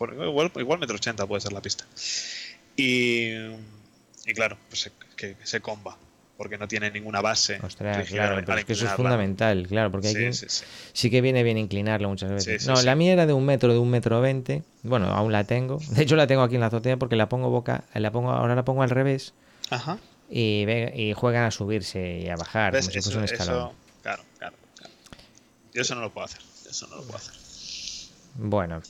igual, 0.00 0.50
igual 0.56 0.78
metro 0.78 0.96
ochenta 0.96 1.26
puede 1.26 1.40
ser 1.40 1.52
la 1.52 1.60
pista. 1.62 1.84
Y, 2.76 3.34
y 4.26 4.34
claro, 4.34 4.58
pues 4.68 4.90
que, 5.16 5.36
se 5.42 5.60
comba. 5.60 5.96
Porque 6.36 6.58
no 6.58 6.66
tiene 6.66 6.90
ninguna 6.90 7.20
base. 7.20 7.58
Ostras, 7.62 8.08
claro, 8.08 8.42
pero 8.44 8.58
es 8.58 8.64
que 8.64 8.72
eso 8.72 8.86
es 8.86 8.92
fundamental, 8.92 9.66
claro, 9.68 9.90
porque 9.90 10.08
hay 10.08 10.32
sí, 10.32 10.48
sí, 10.48 10.64
sí. 10.92 11.10
que 11.10 11.20
viene 11.20 11.42
bien 11.42 11.58
inclinarlo 11.58 12.08
muchas 12.08 12.30
veces. 12.30 12.66
no, 12.66 12.80
la 12.82 12.94
mía 12.94 13.12
era 13.12 13.26
de 13.26 13.32
un 13.32 13.44
metro, 13.44 13.72
de 13.72 13.78
un 13.78 13.90
metro 13.90 14.20
veinte. 14.20 14.62
Bueno, 14.82 15.06
aún 15.08 15.32
la 15.32 15.44
tengo. 15.44 15.78
De 15.90 16.02
hecho, 16.02 16.16
la 16.16 16.26
tengo 16.26 16.42
aquí 16.42 16.56
en 16.56 16.60
la 16.60 16.66
azotea 16.66 16.96
porque 16.96 17.16
la 17.16 17.28
pongo 17.28 17.50
boca, 17.50 17.84
la 17.94 18.10
pongo, 18.10 18.30
ahora 18.30 18.54
la 18.54 18.64
pongo 18.64 18.82
al 18.82 18.90
revés. 18.90 19.34
Ajá. 19.70 19.98
Y, 20.30 20.66
y 20.68 21.12
juegan 21.12 21.44
a 21.44 21.50
subirse 21.50 22.20
y 22.24 22.28
a 22.28 22.36
bajar, 22.36 22.72
como 22.72 22.82
si 22.82 23.00
fuese 23.00 23.18
un 23.18 23.24
escalón. 23.24 23.72
claro, 24.02 24.22
claro, 24.38 24.56
claro. 24.76 24.92
Yo 25.72 25.82
eso 25.82 25.94
no 25.94 26.00
lo 26.00 26.10
puedo 26.10 26.24
hacer. 26.24 26.40
Eso 26.68 26.86
no 26.88 26.96
lo 26.96 27.02
puedo 27.02 27.16
hacer. 27.16 27.34
Bueno, 28.36 28.82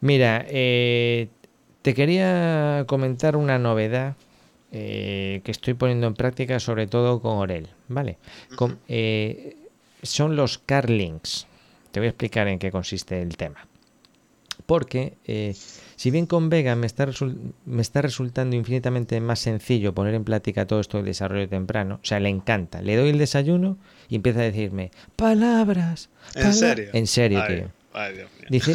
mira, 0.00 0.46
eh, 0.48 1.28
te 1.82 1.94
quería 1.94 2.84
comentar 2.86 3.36
una 3.36 3.58
novedad 3.58 4.14
eh, 4.70 5.40
que 5.44 5.50
estoy 5.50 5.74
poniendo 5.74 6.06
en 6.06 6.14
práctica, 6.14 6.60
sobre 6.60 6.86
todo 6.86 7.20
con 7.20 7.38
Orel, 7.38 7.68
¿vale? 7.88 8.18
Eh, 8.88 9.56
son 10.02 10.36
los 10.36 10.58
car 10.58 10.90
links. 10.90 11.46
Te 11.90 12.00
voy 12.00 12.06
a 12.08 12.10
explicar 12.10 12.48
en 12.48 12.58
qué 12.58 12.70
consiste 12.70 13.22
el 13.22 13.36
tema. 13.36 13.66
Porque 14.66 15.14
eh, 15.24 15.54
si 15.96 16.10
bien 16.10 16.26
con 16.26 16.50
Vega 16.50 16.76
me 16.76 16.86
está, 16.86 17.08
me 17.64 17.80
está 17.80 18.02
resultando 18.02 18.54
infinitamente 18.54 19.18
más 19.20 19.38
sencillo 19.38 19.94
poner 19.94 20.14
en 20.14 20.24
práctica 20.24 20.66
todo 20.66 20.80
esto 20.80 20.98
del 20.98 21.06
desarrollo 21.06 21.48
temprano, 21.48 22.00
o 22.02 22.06
sea, 22.06 22.20
le 22.20 22.28
encanta. 22.28 22.82
Le 22.82 22.96
doy 22.96 23.08
el 23.08 23.18
desayuno 23.18 23.78
y 24.10 24.16
empieza 24.16 24.40
a 24.40 24.44
decirme 24.44 24.90
palabras. 25.16 26.10
¿En 26.34 26.52
serio? 26.52 26.90
En 26.92 27.06
serio, 27.06 27.42
tío. 27.46 27.70
Dice 28.50 28.74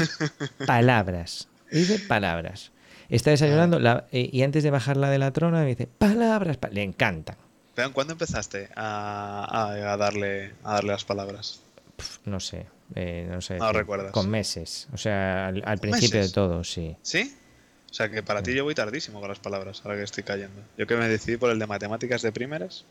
palabras. 0.65 1.47
Dice 1.71 1.99
palabras. 1.99 2.72
Está 3.13 3.29
desayunando 3.29 3.79
la, 3.79 4.07
eh, 4.11 4.27
y 4.31 4.41
antes 4.41 4.63
de 4.63 4.71
bajarla 4.71 5.11
de 5.11 5.19
la 5.19 5.29
trona 5.29 5.61
me 5.61 5.67
dice 5.67 5.85
palabras, 5.85 6.57
le 6.71 6.81
encantan. 6.81 7.37
¿Cuándo 7.93 8.13
empezaste 8.13 8.69
a, 8.75 9.95
darle, 9.99 10.53
a 10.63 10.73
darle 10.73 10.93
las 10.93 11.05
palabras? 11.05 11.61
no 12.25 12.39
sé, 12.39 12.65
eh, 12.95 13.27
no 13.29 13.39
sé. 13.39 13.59
No 13.59 13.71
recuerdas. 13.71 14.11
Con 14.11 14.31
meses, 14.31 14.87
o 14.93 14.97
sea, 14.97 15.49
al, 15.49 15.77
principio 15.77 16.21
de 16.21 16.29
todo, 16.29 16.63
sí. 16.63 16.95
¿Sí? 17.03 17.37
O 17.91 17.93
sea, 17.93 18.09
que 18.09 18.23
para 18.23 18.41
ti 18.41 18.55
yo 18.55 18.63
voy 18.63 18.73
tardísimo 18.73 19.19
con 19.19 19.29
las 19.29 19.39
palabras, 19.39 19.81
ahora 19.83 19.97
que 19.97 20.03
estoy 20.03 20.23
cayendo. 20.23 20.63
Yo 20.75 20.87
que 20.87 20.95
me 20.95 21.07
decidí 21.07 21.37
por 21.37 21.51
el 21.51 21.59
de 21.59 21.67
matemáticas 21.67 22.23
de 22.23 22.31
primeras. 22.31 22.83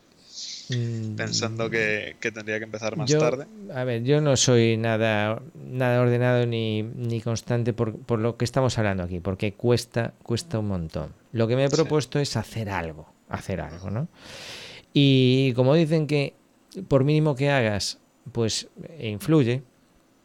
Mm, 0.70 1.16
pensando 1.16 1.68
que, 1.68 2.16
tendría 2.20 2.58
que 2.58 2.64
empezar 2.64 2.96
más 2.96 3.10
tarde. 3.10 3.46
A 3.74 3.84
ver, 3.84 4.02
yo 4.02 4.20
no 4.20 4.36
soy 4.36 4.76
nada, 4.76 5.42
nada 5.54 6.00
ordenado 6.00 6.46
ni, 6.46 6.82
ni 6.82 7.20
constante 7.20 7.72
por, 7.72 7.98
por, 7.98 8.18
lo 8.18 8.36
que 8.36 8.44
estamos 8.44 8.78
hablando 8.78 9.02
aquí, 9.02 9.20
porque 9.20 9.52
cuesta, 9.52 10.14
cuesta 10.22 10.58
un 10.58 10.68
montón. 10.68 11.14
Lo 11.32 11.48
que 11.48 11.56
me 11.56 11.64
he 11.64 11.68
propuesto 11.68 12.18
es 12.18 12.36
hacer 12.36 12.70
algo, 12.70 13.12
hacer 13.28 13.60
algo, 13.60 13.90
¿no? 13.90 14.08
Y 14.94 15.52
como 15.54 15.74
dicen 15.74 16.06
que 16.06 16.34
por 16.88 17.04
mínimo 17.04 17.34
que 17.34 17.50
hagas, 17.50 17.98
pues 18.32 18.68
influye. 19.00 19.62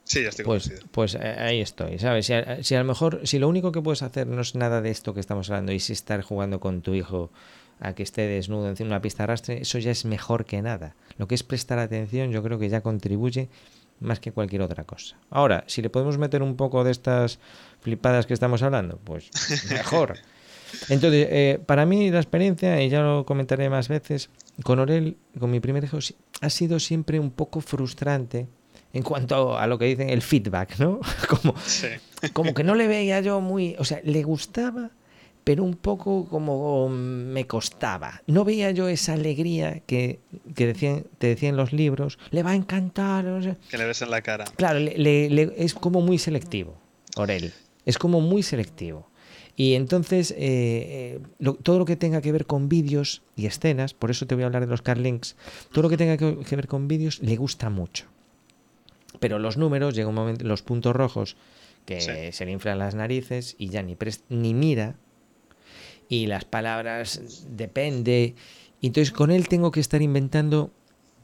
Sí, 0.04 0.24
ya 0.24 0.30
estoy 0.30 0.46
pues, 0.46 0.72
pues 0.92 1.16
eh, 1.16 1.36
ahí 1.38 1.60
estoy, 1.60 2.00
¿sabes? 2.00 2.28
Si 2.28 2.34
a, 2.34 2.64
si 2.64 2.76
a, 2.76 2.80
lo 2.80 2.86
mejor, 2.86 3.22
si 3.26 3.40
lo 3.40 3.50
único 3.50 3.74
que 3.74 3.82
puedes 3.82 4.04
hacer 4.04 4.26
no 4.26 4.40
es 4.40 4.56
nada 4.56 4.82
de 4.82 4.90
esto 4.90 5.14
que 5.14 5.20
estamos 5.20 5.50
hablando 5.50 5.74
y 5.74 5.82
si 5.82 5.92
estar 5.92 6.22
jugando 6.22 6.62
con 6.62 6.82
tu 6.82 6.94
hijo 6.94 7.30
a 7.80 7.94
que 7.94 8.04
esté 8.04 8.28
desnudo 8.28 8.70
encima 8.70 8.90
de 8.90 8.94
una 8.96 9.02
pista 9.02 9.20
de 9.20 9.24
arrastre, 9.26 9.62
eso 9.62 9.80
ya 9.80 9.92
es 9.92 10.06
mejor 10.06 10.46
que 10.46 10.62
nada. 10.62 10.96
Lo 11.18 11.28
que 11.28 11.36
es 11.36 11.44
prestar 11.44 11.80
atención 11.80 12.32
yo 12.32 12.44
creo 12.44 12.60
que 12.60 12.70
ya 12.70 12.82
contribuye 12.82 13.50
más 14.00 14.20
que 14.20 14.32
cualquier 14.32 14.62
otra 14.62 14.84
cosa. 14.84 15.18
Ahora, 15.30 15.64
si 15.68 15.82
le 15.82 15.90
podemos 15.90 16.18
meter 16.18 16.44
un 16.44 16.56
poco 16.56 16.84
de 16.84 16.92
estas 16.92 17.40
flipadas 17.82 18.26
que 18.26 18.34
estamos 18.34 18.62
hablando, 18.62 19.00
pues 19.04 19.30
mejor. 19.72 20.18
Entonces, 20.90 21.28
eh, 21.30 21.60
para 21.66 21.86
mí 21.86 22.12
la 22.12 22.20
experiencia, 22.20 22.82
y 22.82 22.90
ya 22.90 23.02
lo 23.02 23.26
comentaré 23.26 23.70
más 23.70 23.88
veces, 23.88 24.30
con 24.64 24.80
Orel, 24.80 25.18
con 25.40 25.50
mi 25.50 25.60
primer 25.60 25.84
hijo, 25.84 26.00
ha 26.42 26.50
sido 26.50 26.80
siempre 26.80 27.20
un 27.20 27.32
poco 27.32 27.62
frustrante 27.62 28.48
en 28.94 29.04
cuanto 29.04 29.58
a 29.58 29.68
lo 29.68 29.78
que 29.78 29.86
dicen 29.86 30.10
el 30.10 30.22
feedback, 30.22 30.80
¿no? 30.80 31.00
Como, 31.28 31.54
como 32.34 32.54
que 32.54 32.64
no 32.64 32.74
le 32.74 32.88
veía 32.88 33.22
yo 33.22 33.42
muy, 33.42 33.76
o 33.78 33.86
sea, 33.86 34.02
le 34.04 34.24
gustaba, 34.24 34.90
pero 35.48 35.64
un 35.64 35.76
poco 35.76 36.28
como 36.28 36.90
me 36.90 37.48
costaba. 37.48 38.22
No 38.28 38.44
veía 38.44 38.72
yo 38.72 38.90
esa 38.90 39.14
alegría 39.14 39.80
que, 39.88 40.20
decían, 40.44 41.06
te 41.20 41.28
decían 41.28 41.56
los 41.56 41.72
libros, 41.72 42.20
le 42.32 42.44
va 42.44 42.52
a 42.52 42.56
encantar. 42.56 43.58
Que 43.70 43.78
le 43.78 43.86
ves 43.86 44.02
en 44.02 44.12
la 44.12 44.22
cara. 44.22 44.44
Claro, 44.58 44.78
es 44.78 45.74
como 45.74 46.02
muy 46.02 46.18
selectivo, 46.18 46.78
Orel. 47.16 47.54
Es 47.86 47.98
como 47.98 48.20
muy 48.20 48.44
selectivo. 48.44 49.10
Y 49.56 49.76
entonces, 49.76 50.32
eh, 50.32 51.22
eh, 51.40 51.54
todo 51.64 51.80
lo 51.80 51.86
que 51.86 51.96
tenga 51.96 52.20
que 52.20 52.34
ver 52.34 52.46
con 52.46 52.68
vídeos 52.68 53.22
y 53.38 53.46
escenas, 53.46 53.94
por 53.94 54.12
eso 54.12 54.28
te 54.28 54.36
voy 54.36 54.44
a 54.44 54.48
hablar 54.48 54.66
de 54.66 54.70
los 54.70 54.82
car 54.82 54.98
links, 54.98 55.38
todo 55.72 55.84
lo 55.84 55.90
que 55.90 55.96
tenga 55.96 56.18
que, 56.18 56.56
ver 56.58 56.68
con 56.68 56.90
vídeos 56.90 57.22
le 57.22 57.38
gusta 57.38 57.70
mucho. 57.70 58.08
Pero 59.22 59.40
los 59.40 59.56
números, 59.56 59.96
llega 59.96 60.10
un 60.10 60.16
momento, 60.16 60.44
los 60.44 60.62
puntos 60.62 60.94
rojos, 60.94 61.38
que 61.86 62.34
se 62.34 62.46
le 62.46 62.52
inflan 62.52 62.80
las 62.80 62.96
narices 62.96 63.56
y 63.58 63.70
ya 63.70 63.82
ni, 63.82 63.96
ni 64.28 64.54
mira 64.54 64.98
y 66.10 66.28
las 66.28 66.46
palabras 66.46 67.46
depende. 67.50 68.36
Entonces 68.82 69.12
con 69.12 69.32
él 69.32 69.48
tengo 69.48 69.72
que 69.72 69.80
estar 69.80 70.02
inventando 70.02 70.72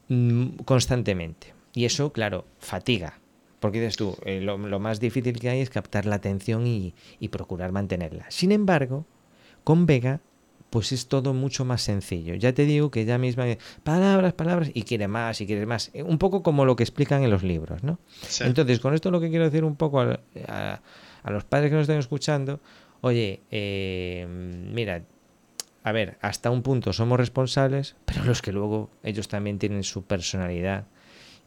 mm, 0.10 0.58
constantemente. 0.65 1.54
Y 1.74 1.86
eso, 1.86 2.12
claro, 2.12 2.46
fatiga. 2.60 3.19
Porque 3.60 3.80
dices 3.80 3.96
tú, 3.96 4.17
eh, 4.26 4.41
lo, 4.41 4.58
más 4.58 5.00
difícil 5.00 5.39
que 5.39 5.50
hay 5.50 5.62
es 5.62 5.69
captar 5.69 6.06
la 6.06 6.15
atención 6.15 6.67
y, 6.67 6.93
procurar 7.30 7.72
mantenerla. 7.72 8.26
Sin 8.30 8.52
embargo, 8.52 9.06
con 9.63 9.86
Vega, 9.86 10.19
pues 10.69 10.91
es 10.91 11.08
todo 11.08 11.34
mucho 11.34 11.63
más 11.63 11.82
sencillo. 11.82 12.36
Ya 12.36 12.52
te 12.54 12.65
digo 12.65 12.91
que 12.91 13.06
ya 13.06 13.17
misma, 13.17 13.46
palabras, 13.84 14.34
palabras, 14.34 14.69
y 14.74 14.84
quiere 14.84 15.08
más, 15.08 15.39
y 15.39 15.46
quiere 15.46 15.65
más. 15.65 15.91
Un 15.93 16.17
poco 16.17 16.43
como 16.43 16.65
lo 16.65 16.76
que 16.76 16.84
explican 16.84 17.24
en 17.24 17.30
los 17.30 17.43
libros, 17.43 17.84
¿no? 17.84 18.00
Entonces, 18.41 18.82
con 18.82 18.93
esto 18.93 19.12
lo 19.12 19.22
que 19.22 19.30
quiero 19.30 19.46
decir 19.46 19.63
un 19.63 19.78
poco 19.78 20.02
a, 20.02 20.19
a 21.24 21.32
los 21.32 21.46
padres 21.46 21.69
que 21.69 21.76
nos 21.76 21.84
estén 21.84 22.00
escuchando, 22.00 22.60
oye, 23.03 23.41
eh, 23.51 24.25
mira, 24.27 25.03
a 25.83 25.91
ver, 25.91 26.17
hasta 26.21 26.49
un 26.49 26.61
punto 26.61 26.93
somos 26.93 27.19
responsables, 27.19 27.97
pero 28.05 28.23
los 28.23 28.41
que 28.41 28.53
luego 28.53 28.89
ellos 29.03 29.27
también 29.27 29.59
tienen 29.59 29.83
su 29.83 30.03
personalidad. 30.03 30.87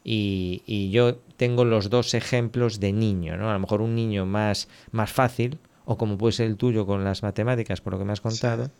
Y, 0.04 0.90
yo 0.90 1.16
tengo 1.36 1.64
los 1.64 1.90
dos 1.90 2.14
ejemplos 2.14 2.78
de 2.78 2.92
niño, 2.92 3.36
¿no? 3.36 3.50
A 3.50 3.54
lo 3.54 3.58
mejor 3.58 3.80
un 3.80 3.96
niño 3.96 4.24
más, 4.26 4.68
más 4.92 5.10
fácil, 5.10 5.58
o 5.84 5.96
como 5.96 6.18
puede 6.18 6.32
ser 6.32 6.46
el 6.46 6.56
tuyo 6.56 6.86
con 6.86 7.02
las 7.02 7.22
matemáticas, 7.22 7.80
por 7.80 7.94
lo 7.94 7.98
que 7.98 8.04
me 8.04 8.12
has 8.12 8.20
contado, 8.20 8.70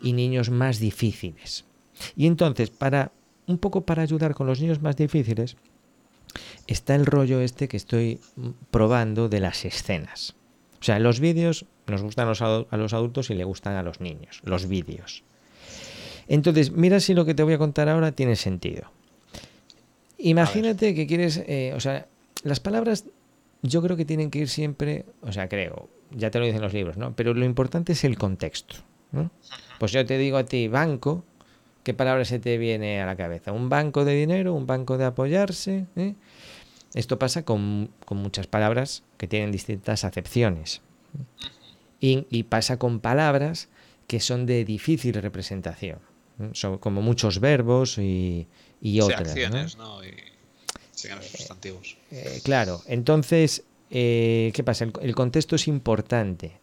y 0.00 0.12
niños 0.12 0.50
más 0.50 0.78
difíciles. 0.78 1.64
Y 2.14 2.26
entonces, 2.26 2.70
para 2.70 3.10
un 3.46 3.58
poco 3.58 3.86
para 3.86 4.02
ayudar 4.02 4.34
con 4.34 4.46
los 4.46 4.60
niños 4.60 4.82
más 4.82 4.96
difíciles, 4.96 5.56
está 6.66 6.94
el 6.94 7.06
rollo 7.06 7.40
este 7.40 7.68
que 7.68 7.78
estoy 7.78 8.20
probando 8.70 9.30
de 9.30 9.40
las 9.40 9.64
escenas. 9.64 10.36
O 10.80 10.84
sea, 10.84 10.98
los 10.98 11.20
vídeos 11.20 11.66
nos 11.86 12.02
gustan 12.02 12.28
a 12.28 12.76
los 12.76 12.92
adultos 12.92 13.30
y 13.30 13.34
le 13.34 13.44
gustan 13.44 13.74
a 13.74 13.82
los 13.82 14.00
niños, 14.00 14.40
los 14.44 14.68
vídeos. 14.68 15.24
Entonces, 16.28 16.72
mira 16.72 17.00
si 17.00 17.14
lo 17.14 17.24
que 17.24 17.34
te 17.34 17.42
voy 17.42 17.54
a 17.54 17.58
contar 17.58 17.88
ahora 17.88 18.12
tiene 18.12 18.36
sentido. 18.36 18.90
Imagínate 20.18 20.94
que 20.94 21.06
quieres, 21.06 21.42
eh, 21.46 21.72
o 21.74 21.80
sea, 21.80 22.06
las 22.42 22.60
palabras 22.60 23.06
yo 23.62 23.82
creo 23.82 23.96
que 23.96 24.04
tienen 24.04 24.30
que 24.30 24.40
ir 24.40 24.48
siempre, 24.48 25.06
o 25.22 25.32
sea, 25.32 25.48
creo, 25.48 25.88
ya 26.10 26.30
te 26.30 26.38
lo 26.38 26.44
dicen 26.44 26.60
los 26.60 26.72
libros, 26.72 26.96
¿no? 26.96 27.14
Pero 27.14 27.34
lo 27.34 27.44
importante 27.44 27.92
es 27.92 28.04
el 28.04 28.18
contexto. 28.18 28.76
¿no? 29.12 29.30
Pues 29.78 29.92
yo 29.92 30.04
te 30.04 30.18
digo 30.18 30.36
a 30.36 30.44
ti, 30.44 30.68
banco, 30.68 31.24
¿qué 31.82 31.94
palabra 31.94 32.24
se 32.24 32.38
te 32.38 32.58
viene 32.58 33.00
a 33.00 33.06
la 33.06 33.16
cabeza? 33.16 33.52
¿Un 33.52 33.68
banco 33.68 34.04
de 34.04 34.14
dinero? 34.14 34.54
¿Un 34.54 34.66
banco 34.66 34.98
de 34.98 35.04
apoyarse? 35.04 35.86
¿Eh? 35.96 36.14
Esto 36.94 37.18
pasa 37.18 37.44
con, 37.44 37.90
con, 38.04 38.18
muchas 38.18 38.46
palabras 38.46 39.02
que 39.18 39.28
tienen 39.28 39.52
distintas 39.52 40.04
acepciones. 40.04 40.80
Y, 42.00 42.42
pasa 42.44 42.78
con 42.78 43.00
palabras 43.00 43.68
que 44.06 44.20
son 44.20 44.46
de 44.46 44.64
difícil 44.64 45.14
representación. 45.14 45.98
Son 46.52 46.78
como 46.78 47.02
muchos 47.02 47.40
verbos 47.40 47.98
y, 47.98 48.46
y 48.80 49.00
otras. 49.00 49.28
acciones, 49.28 49.76
¿no? 49.76 50.04
Y 50.04 50.14
sustantivos. 50.92 51.96
Eh, 52.10 52.40
claro, 52.44 52.82
entonces, 52.86 53.64
eh, 53.90 54.50
¿qué 54.54 54.64
pasa? 54.64 54.86
El, 55.00 55.14
contexto 55.14 55.56
es 55.56 55.68
importante. 55.68 56.60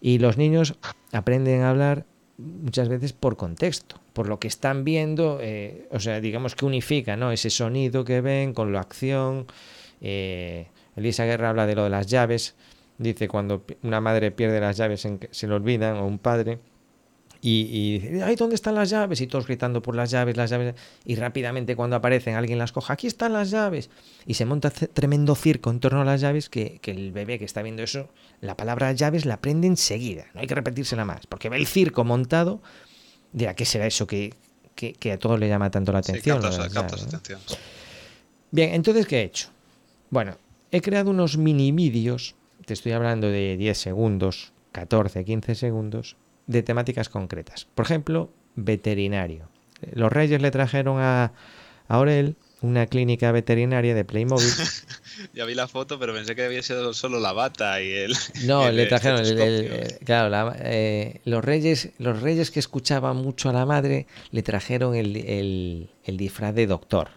Y 0.00 0.18
los 0.18 0.36
niños 0.36 0.74
aprenden 1.12 1.62
a 1.62 1.70
hablar 1.70 2.06
muchas 2.38 2.88
veces 2.88 3.12
por 3.12 3.36
contexto, 3.36 4.00
por 4.12 4.28
lo 4.28 4.38
que 4.38 4.48
están 4.48 4.84
viendo, 4.84 5.38
eh, 5.40 5.88
o 5.90 6.00
sea, 6.00 6.20
digamos 6.20 6.54
que 6.54 6.64
unifica 6.64 7.16
¿no? 7.16 7.32
ese 7.32 7.50
sonido 7.50 8.04
que 8.04 8.20
ven 8.20 8.52
con 8.54 8.72
la 8.72 8.80
acción. 8.80 9.46
Elisa 10.00 11.24
Guerra 11.24 11.50
habla 11.50 11.66
de 11.66 11.74
lo 11.74 11.84
de 11.84 11.90
las 11.90 12.06
llaves, 12.06 12.54
dice 12.98 13.28
cuando 13.28 13.64
una 13.82 14.00
madre 14.00 14.30
pierde 14.30 14.60
las 14.60 14.76
llaves, 14.76 15.04
en 15.04 15.18
que 15.18 15.28
se 15.30 15.46
le 15.46 15.54
olvidan, 15.54 15.96
o 15.96 16.06
un 16.06 16.18
padre, 16.18 16.58
y, 17.48 17.98
dice, 17.98 18.22
ay, 18.24 18.34
¿dónde 18.34 18.56
están 18.56 18.74
las 18.74 18.90
llaves? 18.90 19.20
Y 19.20 19.28
todos 19.28 19.46
gritando 19.46 19.80
por 19.80 19.94
las 19.94 20.10
llaves, 20.10 20.36
las 20.36 20.50
llaves. 20.50 20.74
Y 21.04 21.14
rápidamente 21.14 21.76
cuando 21.76 21.94
aparecen 21.94 22.34
alguien 22.34 22.58
las 22.58 22.72
coja, 22.72 22.94
aquí 22.94 23.06
están 23.06 23.34
las 23.34 23.50
llaves. 23.50 23.88
Y 24.26 24.34
se 24.34 24.44
monta 24.44 24.70
tremendo 24.70 25.36
circo 25.36 25.70
en 25.70 25.78
torno 25.78 26.00
a 26.00 26.04
las 26.04 26.20
llaves 26.20 26.48
que, 26.48 26.80
el 26.82 27.12
bebé 27.12 27.38
que 27.38 27.44
está 27.44 27.62
viendo 27.62 27.84
eso, 27.84 28.08
la 28.40 28.56
palabra 28.56 28.90
llaves 28.92 29.24
la 29.26 29.34
aprende 29.34 29.68
enseguida. 29.68 30.26
No 30.34 30.40
hay 30.40 30.48
que 30.48 30.56
repetírsela 30.56 31.04
más. 31.04 31.28
Porque 31.28 31.48
ve 31.48 31.56
el 31.56 31.68
circo 31.68 32.02
montado, 32.02 32.60
dirá, 33.32 33.54
¿qué 33.54 33.64
será 33.64 33.86
eso 33.86 34.08
que, 34.08 34.34
que, 34.74 34.94
que 34.94 35.12
a 35.12 35.18
todos 35.18 35.38
le 35.38 35.48
llama 35.48 35.70
tanto 35.70 35.92
la 35.92 36.02
Sí, 36.02 36.10
atención. 36.10 36.40
captas, 36.40 36.58
la 36.58 36.64
verdad, 36.64 36.80
captas 36.82 37.02
¿no? 37.02 37.18
atención. 37.18 37.40
Bien, 38.50 38.74
entonces, 38.74 39.06
¿qué 39.06 39.20
he 39.20 39.22
hecho? 39.22 39.50
Bueno, 40.10 40.36
he 40.72 40.80
creado 40.80 41.10
unos 41.10 41.36
mini 41.36 41.70
vídeos, 41.70 42.34
te 42.64 42.74
estoy 42.74 42.90
hablando 42.90 43.28
de 43.28 43.56
10 43.56 43.78
segundos, 43.78 44.52
14, 44.72 45.24
15 45.24 45.54
segundos, 45.54 46.16
de 46.46 46.62
temáticas 46.62 47.08
concretas. 47.08 47.66
Por 47.74 47.84
ejemplo, 47.84 48.30
veterinario. 48.54 49.48
Los 49.92 50.12
Reyes 50.12 50.40
le 50.40 50.50
trajeron 50.50 50.98
a, 51.00 51.24
a 51.24 51.32
Aurel 51.88 52.36
una 52.62 52.86
clínica 52.86 53.30
veterinaria 53.32 53.94
de 53.94 54.04
Playmobil. 54.04 54.52
Ya 55.32 55.46
vi 55.46 55.54
la 55.54 55.66
foto, 55.66 55.98
pero 55.98 56.12
pensé 56.12 56.34
que 56.36 56.44
había 56.44 56.62
sido 56.62 56.92
solo 56.92 57.20
la 57.20 57.32
bata 57.32 57.80
y 57.80 57.90
el. 57.90 58.14
No, 58.44 58.68
el 58.68 58.76
le 58.76 58.84
trajeron 58.86 59.20
el- 59.20 59.98
claro, 60.04 60.28
la- 60.28 60.54
eh, 60.60 61.20
los 61.24 61.42
reyes, 61.42 61.90
los 61.98 62.20
reyes 62.20 62.50
que 62.50 62.60
escuchaban 62.60 63.16
mucho 63.16 63.48
a 63.48 63.52
la 63.54 63.64
madre 63.64 64.06
le 64.30 64.42
trajeron 64.42 64.94
el, 64.94 65.16
el- 65.16 65.90
el 66.04 66.16
disfraz 66.18 66.54
de 66.54 66.66
doctor, 66.66 67.08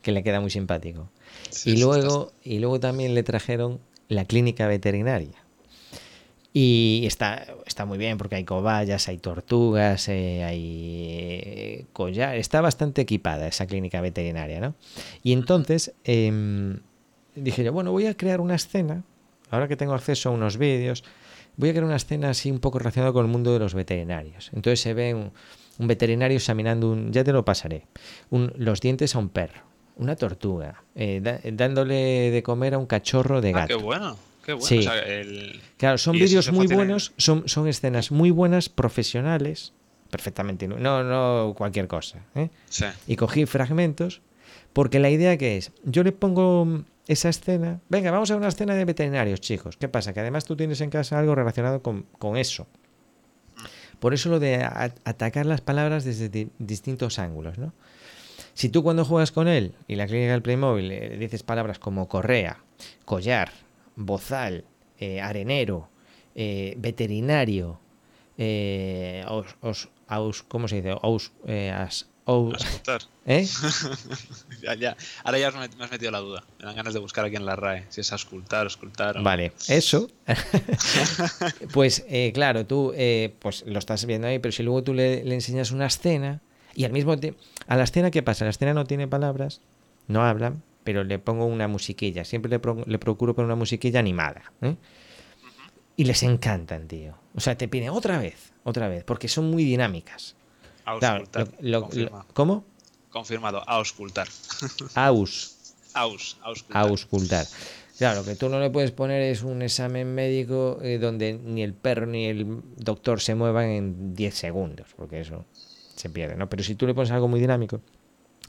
que 0.00 0.12
le 0.12 0.22
queda 0.22 0.40
muy 0.40 0.48
simpático. 0.50 1.10
Sí, 1.50 1.72
y 1.72 1.76
luego, 1.80 2.32
y 2.42 2.60
luego 2.60 2.80
también 2.80 3.14
le 3.14 3.22
trajeron 3.22 3.78
la 4.08 4.24
clínica 4.24 4.66
veterinaria. 4.66 5.44
Y 6.52 7.02
está, 7.06 7.46
está 7.66 7.84
muy 7.84 7.98
bien 7.98 8.16
porque 8.18 8.36
hay 8.36 8.44
cobayas, 8.44 9.06
hay 9.08 9.18
tortugas, 9.18 10.08
eh, 10.08 10.42
hay 10.44 11.06
eh, 11.10 11.84
collar. 11.92 12.36
Está 12.36 12.60
bastante 12.60 13.02
equipada 13.02 13.46
esa 13.46 13.66
clínica 13.66 14.00
veterinaria, 14.00 14.58
¿no? 14.60 14.74
Y 15.22 15.32
entonces 15.34 15.92
em, 16.04 16.80
dije 17.34 17.62
yo, 17.64 17.72
bueno, 17.72 17.92
voy 17.92 18.06
a 18.06 18.16
crear 18.16 18.40
una 18.40 18.54
escena, 18.54 19.04
ahora 19.50 19.68
que 19.68 19.76
tengo 19.76 19.92
acceso 19.94 20.30
a 20.30 20.32
unos 20.32 20.56
vídeos, 20.56 21.04
voy 21.56 21.68
a 21.68 21.72
crear 21.72 21.84
una 21.84 21.96
escena 21.96 22.30
así 22.30 22.50
un 22.50 22.60
poco 22.60 22.78
relacionada 22.78 23.12
con 23.12 23.26
el 23.26 23.30
mundo 23.30 23.52
de 23.52 23.58
los 23.58 23.74
veterinarios. 23.74 24.50
Entonces 24.54 24.80
se 24.80 24.94
ve 24.94 25.14
un, 25.14 25.30
un 25.78 25.86
veterinario 25.86 26.38
examinando 26.38 26.90
un, 26.90 27.12
ya 27.12 27.24
te 27.24 27.32
lo 27.32 27.44
pasaré, 27.44 27.84
un- 28.30 28.52
los 28.56 28.80
dientes 28.80 29.14
a 29.14 29.18
un 29.18 29.28
perro, 29.28 29.62
una 29.96 30.16
tortuga, 30.16 30.82
eh, 30.94 31.20
da- 31.22 31.40
dándole 31.52 32.30
de 32.30 32.42
comer 32.42 32.74
a 32.74 32.78
un 32.78 32.86
cachorro 32.86 33.40
de 33.42 33.50
Ah, 33.50 33.52
gato. 33.52 33.76
qué 33.76 33.82
bueno. 33.84 34.16
Qué 34.48 34.54
bueno. 34.54 34.66
Sí. 34.66 34.78
O 34.78 34.82
sea, 34.82 34.98
el- 35.00 35.60
Claro, 35.76 35.98
son 35.98 36.14
vídeos 36.14 36.50
muy 36.52 36.64
en- 36.64 36.74
buenos, 36.74 37.12
son, 37.18 37.46
son 37.50 37.68
escenas 37.68 38.10
muy 38.10 38.30
buenas, 38.30 38.70
profesionales, 38.70 39.74
perfectamente, 40.10 40.66
no, 40.66 41.04
no 41.04 41.52
cualquier 41.54 41.86
cosa. 41.86 42.24
¿eh? 42.34 42.48
sí. 42.70 42.86
Y 43.06 43.16
cogí 43.16 43.44
fragmentos, 43.44 44.22
porque 44.72 45.00
la 45.00 45.10
idea 45.10 45.36
que 45.36 45.58
es, 45.58 45.70
yo 45.84 46.02
le 46.02 46.12
pongo 46.12 46.82
esa 47.08 47.28
escena, 47.28 47.80
venga, 47.90 48.10
vamos 48.10 48.30
a 48.30 48.36
una 48.36 48.48
escena 48.48 48.74
de 48.74 48.86
veterinarios, 48.86 49.42
chicos. 49.42 49.76
¿Qué 49.76 49.86
pasa? 49.90 50.14
Que 50.14 50.20
además 50.20 50.46
tú 50.46 50.56
tienes 50.56 50.80
en 50.80 50.88
casa 50.88 51.18
algo 51.18 51.34
relacionado 51.34 51.82
con, 51.82 52.06
con 52.18 52.38
eso. 52.38 52.66
Por 53.98 54.14
eso 54.14 54.30
lo 54.30 54.40
de 54.40 54.64
atacar 55.04 55.44
las 55.44 55.60
palabras 55.60 56.04
desde 56.04 56.30
di- 56.30 56.48
distintos 56.58 57.18
ángulos, 57.18 57.58
¿no? 57.58 57.74
Si 58.54 58.70
tú 58.70 58.82
cuando 58.82 59.04
juegas 59.04 59.30
con 59.30 59.46
él 59.46 59.74
y 59.88 59.96
la 59.96 60.06
clínica 60.06 60.32
del 60.32 60.40
Playmobil 60.40 60.88
le 60.88 61.18
dices 61.18 61.42
palabras 61.42 61.78
como 61.78 62.08
correa, 62.08 62.58
collar, 63.04 63.50
bozal, 63.98 64.64
eh, 64.98 65.20
arenero, 65.20 65.88
eh, 66.34 66.74
veterinario, 66.78 67.80
eh, 68.38 69.24
aus- 69.26 69.56
aus- 69.60 69.88
aus- 70.08 70.42
¿cómo 70.46 70.68
se 70.68 70.76
dice? 70.76 70.92
Aus- 71.02 71.32
eh, 71.46 71.70
as-. 71.70 72.06
¿eh? 73.26 73.46
Ya, 74.62 74.74
ya. 74.74 74.96
Ahora 75.24 75.38
ya 75.38 75.50
me 75.50 75.64
has 75.84 75.90
metido 75.90 76.10
la 76.10 76.18
duda. 76.18 76.44
Me 76.58 76.66
dan 76.66 76.76
ganas 76.76 76.92
de 76.92 77.00
buscar 77.00 77.24
aquí 77.24 77.36
en 77.36 77.46
la 77.46 77.56
RAE. 77.56 77.86
Si 77.88 78.00
es 78.02 78.12
auscultar, 78.12 78.64
auscultar. 78.64 79.16
o- 79.16 79.22
Vale, 79.22 79.52
eso. 79.68 80.08
pues 81.72 82.04
claro, 82.34 82.66
tú 82.66 82.92
eh, 82.94 83.34
pues 83.38 83.64
lo 83.66 83.78
estás 83.78 84.04
viendo 84.04 84.26
ahí, 84.28 84.38
pero 84.38 84.52
si 84.52 84.62
luego 84.62 84.82
tú 84.82 84.94
le, 84.94 85.24
le 85.24 85.34
enseñas 85.34 85.70
una 85.70 85.86
escena 85.86 86.40
y 86.74 86.84
al 86.84 86.92
mismo 86.92 87.16
tiempo... 87.18 87.40
A 87.66 87.76
la 87.76 87.84
escena, 87.84 88.10
¿qué 88.10 88.22
pasa? 88.22 88.44
La 88.44 88.50
escena 88.50 88.74
no 88.74 88.84
tiene 88.84 89.08
palabras, 89.08 89.60
no 90.06 90.22
hablan, 90.22 90.62
pero 90.88 91.04
le 91.04 91.18
pongo 91.18 91.44
una 91.44 91.68
musiquilla. 91.68 92.24
Siempre 92.24 92.48
le, 92.50 92.58
pro- 92.60 92.82
le 92.86 92.98
procuro 92.98 93.34
poner 93.34 93.44
una 93.44 93.56
musiquilla 93.56 94.00
animada. 94.00 94.40
¿eh? 94.62 94.74
Y 95.96 96.04
les 96.04 96.22
encantan, 96.22 96.88
tío. 96.88 97.14
O 97.34 97.40
sea, 97.40 97.58
te 97.58 97.68
piden 97.68 97.90
otra 97.90 98.16
vez, 98.18 98.54
otra 98.64 98.88
vez, 98.88 99.04
porque 99.04 99.28
son 99.28 99.50
muy 99.50 99.64
dinámicas. 99.64 100.34
Claro, 100.98 101.24
Auscultar. 101.26 101.48
lo- 101.60 101.70
lo- 101.70 101.82
Confirma. 101.82 102.18
lo- 102.26 102.34
¿Cómo? 102.34 102.64
Confirmado. 103.10 103.68
Auscultar. 103.68 104.28
Aus. 104.94 105.74
Aus. 105.94 106.38
Auscultar. 106.42 106.82
auscultar. 106.88 107.46
Claro, 107.98 108.20
lo 108.20 108.24
que 108.24 108.34
tú 108.34 108.48
no 108.48 108.60
le 108.60 108.70
puedes 108.70 108.92
poner 108.92 109.20
es 109.20 109.42
un 109.42 109.60
examen 109.60 110.14
médico 110.14 110.78
eh, 110.82 110.96
donde 110.98 111.34
ni 111.34 111.62
el 111.62 111.74
perro 111.74 112.06
ni 112.06 112.24
el 112.28 112.62
doctor 112.76 113.20
se 113.20 113.34
muevan 113.34 113.66
en 113.66 114.14
10 114.14 114.34
segundos, 114.34 114.86
porque 114.96 115.20
eso 115.20 115.44
se 115.96 116.08
pierde, 116.08 116.34
¿no? 116.36 116.48
Pero 116.48 116.62
si 116.62 116.76
tú 116.76 116.86
le 116.86 116.94
pones 116.94 117.10
algo 117.10 117.28
muy 117.28 117.40
dinámico. 117.40 117.82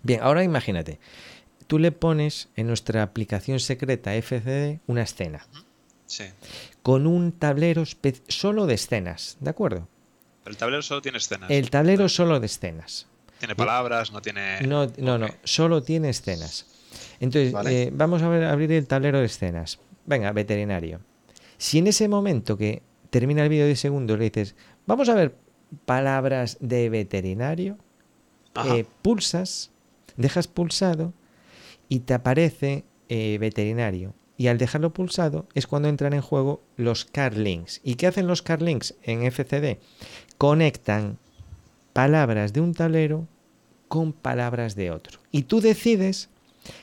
Bien, 0.04 0.22
ahora 0.22 0.44
imagínate, 0.46 0.98
tú 1.70 1.78
le 1.78 1.92
pones 1.92 2.50
en 2.56 2.66
nuestra 2.66 3.04
aplicación 3.04 3.60
secreta 3.60 4.16
FCD 4.16 4.80
una 4.88 5.04
escena 5.04 5.46
Sí. 6.08 6.24
con 6.82 7.06
un 7.06 7.32
tablero 7.32 7.84
solo 8.28 8.66
de 8.66 8.74
escenas, 8.74 9.38
¿de 9.40 9.52
acuerdo? 9.52 9.88
Pero 10.44 10.52
el 10.52 10.58
tablero 10.58 10.82
solo 10.82 11.04
tiene 11.04 11.20
escenas. 11.20 11.52
El 11.52 11.70
tablero 11.70 12.10
solo 12.10 12.40
de 12.40 12.48
escenas. 12.48 13.06
Tiene 13.38 13.56
palabras, 13.56 14.12
no 14.12 14.20
tiene. 14.20 14.62
No, 14.62 14.88
no, 14.98 15.20
no, 15.20 15.28
solo 15.44 15.84
tiene 15.84 16.10
escenas. 16.10 16.66
Entonces, 17.20 17.52
Vale. 17.54 17.84
eh, 17.84 17.90
vamos 17.94 18.24
a 18.24 18.30
ver, 18.30 18.46
abrir 18.46 18.72
el 18.72 18.88
tablero 18.88 19.20
de 19.20 19.26
escenas. 19.28 19.78
Venga, 20.08 20.32
veterinario. 20.32 21.02
Si 21.60 21.78
en 21.78 21.86
ese 21.86 22.08
momento 22.08 22.58
que 22.58 22.82
termina 23.12 23.44
el 23.44 23.50
vídeo 23.50 23.68
de 23.68 23.76
segundos 23.76 24.18
le 24.18 24.26
dices, 24.32 24.56
vamos 24.88 25.08
a 25.10 25.14
ver 25.14 25.36
palabras 25.86 26.58
de 26.60 26.90
veterinario, 26.90 27.78
eh, 28.66 28.86
pulsas, 29.04 29.70
dejas 30.18 30.48
pulsado 30.48 31.14
y 31.90 32.00
te 32.02 32.14
aparece 32.14 32.86
eh, 33.10 33.38
veterinario. 33.40 34.14
Y 34.38 34.48
al 34.48 34.58
dejarlo 34.58 34.94
pulsado 34.94 35.48
es 35.54 35.68
cuando 35.68 35.90
entran 35.90 36.14
en 36.14 36.22
juego 36.22 36.62
los 36.78 37.04
card 37.04 37.36
links. 37.36 37.82
¿Y 37.84 37.96
qué 37.96 38.08
hacen 38.08 38.28
los 38.28 38.42
card 38.42 38.62
links 38.62 38.96
en 39.04 39.24
FCD? 39.24 39.80
Conectan 40.38 41.18
palabras 41.92 42.54
de 42.54 42.62
un 42.62 42.74
tablero 42.74 43.28
con 43.90 44.14
palabras 44.14 44.76
de 44.76 44.92
otro. 44.92 45.20
Y 45.32 45.44
tú 45.44 45.60
decides 45.60 46.30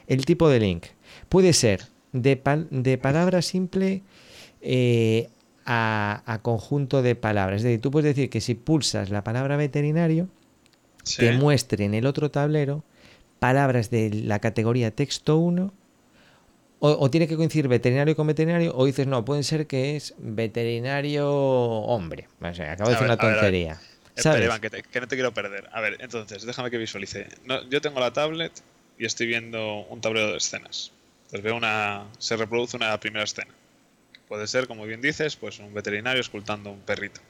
el 0.06 0.26
tipo 0.26 0.48
de 0.50 0.60
link. 0.60 0.84
Puede 1.28 1.52
ser 1.52 1.84
de, 2.12 2.36
pal- 2.42 2.68
de 2.70 2.98
palabra 2.98 3.40
simple 3.40 4.02
eh, 4.60 5.28
a, 5.64 6.22
a 6.26 6.42
conjunto 6.42 7.00
de 7.02 7.14
palabras. 7.14 7.58
Es 7.58 7.62
decir, 7.62 7.80
tú 7.80 7.90
puedes 7.90 8.14
decir 8.14 8.28
que 8.28 8.40
si 8.40 8.54
pulsas 8.54 9.10
la 9.10 9.24
palabra 9.24 9.56
veterinario, 9.56 10.28
Sí. 11.04 11.18
te 11.18 11.32
muestre 11.32 11.84
en 11.84 11.94
el 11.94 12.04
otro 12.04 12.32
tablero 12.32 12.82
palabras 13.38 13.90
de 13.90 14.10
la 14.10 14.38
categoría 14.38 14.90
texto 14.90 15.36
1 15.38 15.72
o, 16.78 16.90
o 16.90 17.10
tiene 17.10 17.26
que 17.28 17.36
coincidir 17.36 17.68
veterinario 17.68 18.14
con 18.16 18.26
veterinario 18.26 18.72
o 18.76 18.84
dices 18.84 19.06
no, 19.06 19.24
pueden 19.24 19.44
ser 19.44 19.66
que 19.66 19.96
es 19.96 20.14
veterinario 20.18 21.30
hombre. 21.32 22.28
O 22.40 22.54
sea, 22.54 22.72
acabo 22.72 22.90
de 22.90 22.96
decir 22.96 23.08
ver, 23.08 23.16
una 23.18 23.22
ver, 23.28 23.34
tontería. 23.36 23.72
Espera, 24.14 24.22
¿Sabes? 24.22 24.44
Iván, 24.46 24.60
que, 24.60 24.70
te- 24.70 24.82
que 24.82 25.00
no 25.00 25.08
te 25.08 25.16
quiero 25.16 25.32
perder. 25.34 25.68
A 25.72 25.80
ver, 25.80 25.98
entonces, 26.00 26.44
déjame 26.44 26.70
que 26.70 26.78
visualice. 26.78 27.26
No, 27.44 27.62
yo 27.68 27.80
tengo 27.80 28.00
la 28.00 28.12
tablet 28.12 28.52
y 28.98 29.04
estoy 29.04 29.26
viendo 29.26 29.80
un 29.90 30.00
tablero 30.00 30.30
de 30.32 30.38
escenas. 30.38 30.92
Entonces 31.26 31.42
veo 31.42 31.56
una. 31.56 32.06
Se 32.18 32.36
reproduce 32.36 32.76
una 32.76 32.98
primera 32.98 33.24
escena. 33.24 33.52
Puede 34.28 34.46
ser, 34.46 34.66
como 34.66 34.86
bien 34.86 35.00
dices, 35.02 35.36
pues 35.36 35.58
un 35.58 35.72
veterinario 35.74 36.20
escultando 36.20 36.70
un 36.70 36.80
perrito. 36.80 37.20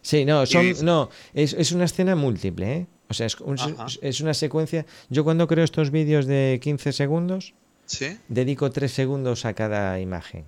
Sí, 0.00 0.24
no, 0.24 0.44
son, 0.46 0.62
dice- 0.66 0.84
no 0.84 1.10
es, 1.32 1.52
es 1.52 1.70
una 1.72 1.84
escena 1.84 2.16
múltiple, 2.16 2.72
¿eh? 2.72 2.86
O 3.12 3.14
sea, 3.14 3.26
es, 3.26 3.40
un- 3.40 3.56
es 4.02 4.20
una 4.20 4.34
secuencia. 4.34 4.86
Yo 5.10 5.24
cuando 5.24 5.46
creo 5.46 5.64
estos 5.64 5.90
vídeos 5.90 6.26
de 6.26 6.58
15 6.62 6.92
segundos, 6.92 7.54
¿Sí? 7.86 8.18
dedico 8.28 8.70
3 8.70 8.90
segundos 8.90 9.44
a 9.44 9.54
cada 9.54 10.00
imagen. 10.00 10.44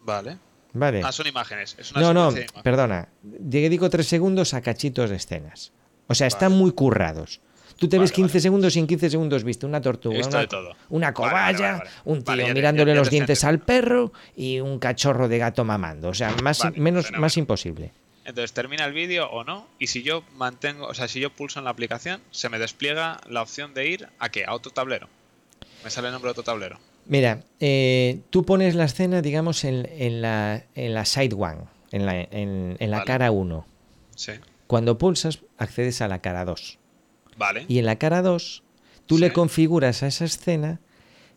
Vale. 0.00 0.38
¿Vale? 0.72 1.02
Ah, 1.04 1.12
son 1.12 1.26
imágenes. 1.26 1.76
Es 1.78 1.92
una 1.92 2.00
No, 2.00 2.14
no, 2.14 2.32
de 2.32 2.46
perdona. 2.62 3.08
Dedico 3.22 3.88
3 3.90 4.06
segundos 4.06 4.54
a 4.54 4.60
cachitos 4.60 5.08
de 5.10 5.16
escenas. 5.16 5.72
O 6.08 6.14
sea, 6.14 6.26
están 6.26 6.52
muy 6.52 6.72
currados. 6.72 7.40
Tú 7.78 7.88
te 7.88 7.98
ves 7.98 8.10
Vale, 8.10 8.16
15 8.16 8.32
vale. 8.34 8.40
segundos 8.40 8.76
y 8.76 8.78
en 8.80 8.86
15 8.86 9.10
segundos 9.10 9.42
viste 9.42 9.66
una 9.66 9.80
tortuga, 9.80 10.16
visto 10.16 10.36
una, 10.36 10.46
todo. 10.46 10.74
cobaya, 11.14 11.72
vale, 11.78 11.90
un 12.04 12.22
tío 12.22 12.36
ya 12.36 12.54
mirándole 12.54 12.90
ya- 12.92 12.94
ya 12.94 13.00
los 13.00 13.08
te 13.08 13.16
dientes 13.16 13.42
al 13.44 13.58
perro 13.60 14.12
y 14.36 14.60
un 14.60 14.78
cachorro 14.78 15.26
de 15.28 15.38
gato 15.38 15.64
mamando. 15.64 16.08
O 16.08 16.14
sea, 16.14 16.32
más, 16.42 16.60
menos, 16.76 17.10
más 17.18 17.36
imposible. 17.36 17.90
Entonces 18.24 18.52
termina 18.52 18.84
el 18.86 18.92
vídeo 18.94 19.28
o 19.30 19.44
no, 19.44 19.66
y 19.78 19.88
si 19.88 20.02
yo 20.02 20.24
mantengo, 20.34 20.86
o 20.86 20.94
sea, 20.94 21.08
si 21.08 21.20
yo 21.20 21.30
pulso 21.30 21.58
en 21.58 21.64
la 21.66 21.70
aplicación, 21.70 22.22
se 22.30 22.48
me 22.48 22.58
despliega 22.58 23.20
la 23.28 23.42
opción 23.42 23.74
de 23.74 23.88
ir 23.88 24.08
a 24.18 24.30
qué? 24.30 24.44
A 24.46 24.54
otro 24.54 24.72
tablero. 24.72 25.08
Me 25.84 25.90
sale 25.90 26.08
el 26.08 26.12
nombre 26.12 26.28
de 26.28 26.32
otro 26.32 26.42
tablero. 26.44 26.78
Mira, 27.06 27.42
eh, 27.60 28.20
tú 28.30 28.46
pones 28.46 28.74
la 28.74 28.84
escena, 28.84 29.20
digamos, 29.20 29.64
en, 29.64 29.86
en 29.92 30.22
la, 30.22 30.64
en 30.74 30.94
la 30.94 31.04
side 31.04 31.34
one, 31.34 31.64
en 31.92 32.06
la, 32.06 32.18
en, 32.22 32.76
en 32.78 32.90
la 32.90 32.98
Vale. 32.98 33.06
cara 33.06 33.30
1. 33.30 33.66
Sí. 34.16 34.32
Cuando 34.66 34.96
pulsas, 34.96 35.40
accedes 35.58 36.00
a 36.00 36.08
la 36.08 36.22
cara 36.22 36.46
2. 36.46 36.78
Vale. 37.36 37.66
Y 37.68 37.78
en 37.78 37.84
la 37.84 37.96
cara 37.98 38.22
2, 38.22 38.62
tú 39.04 39.18
le 39.18 39.34
configuras 39.34 40.02
a 40.02 40.06
esa 40.06 40.24
escena 40.24 40.80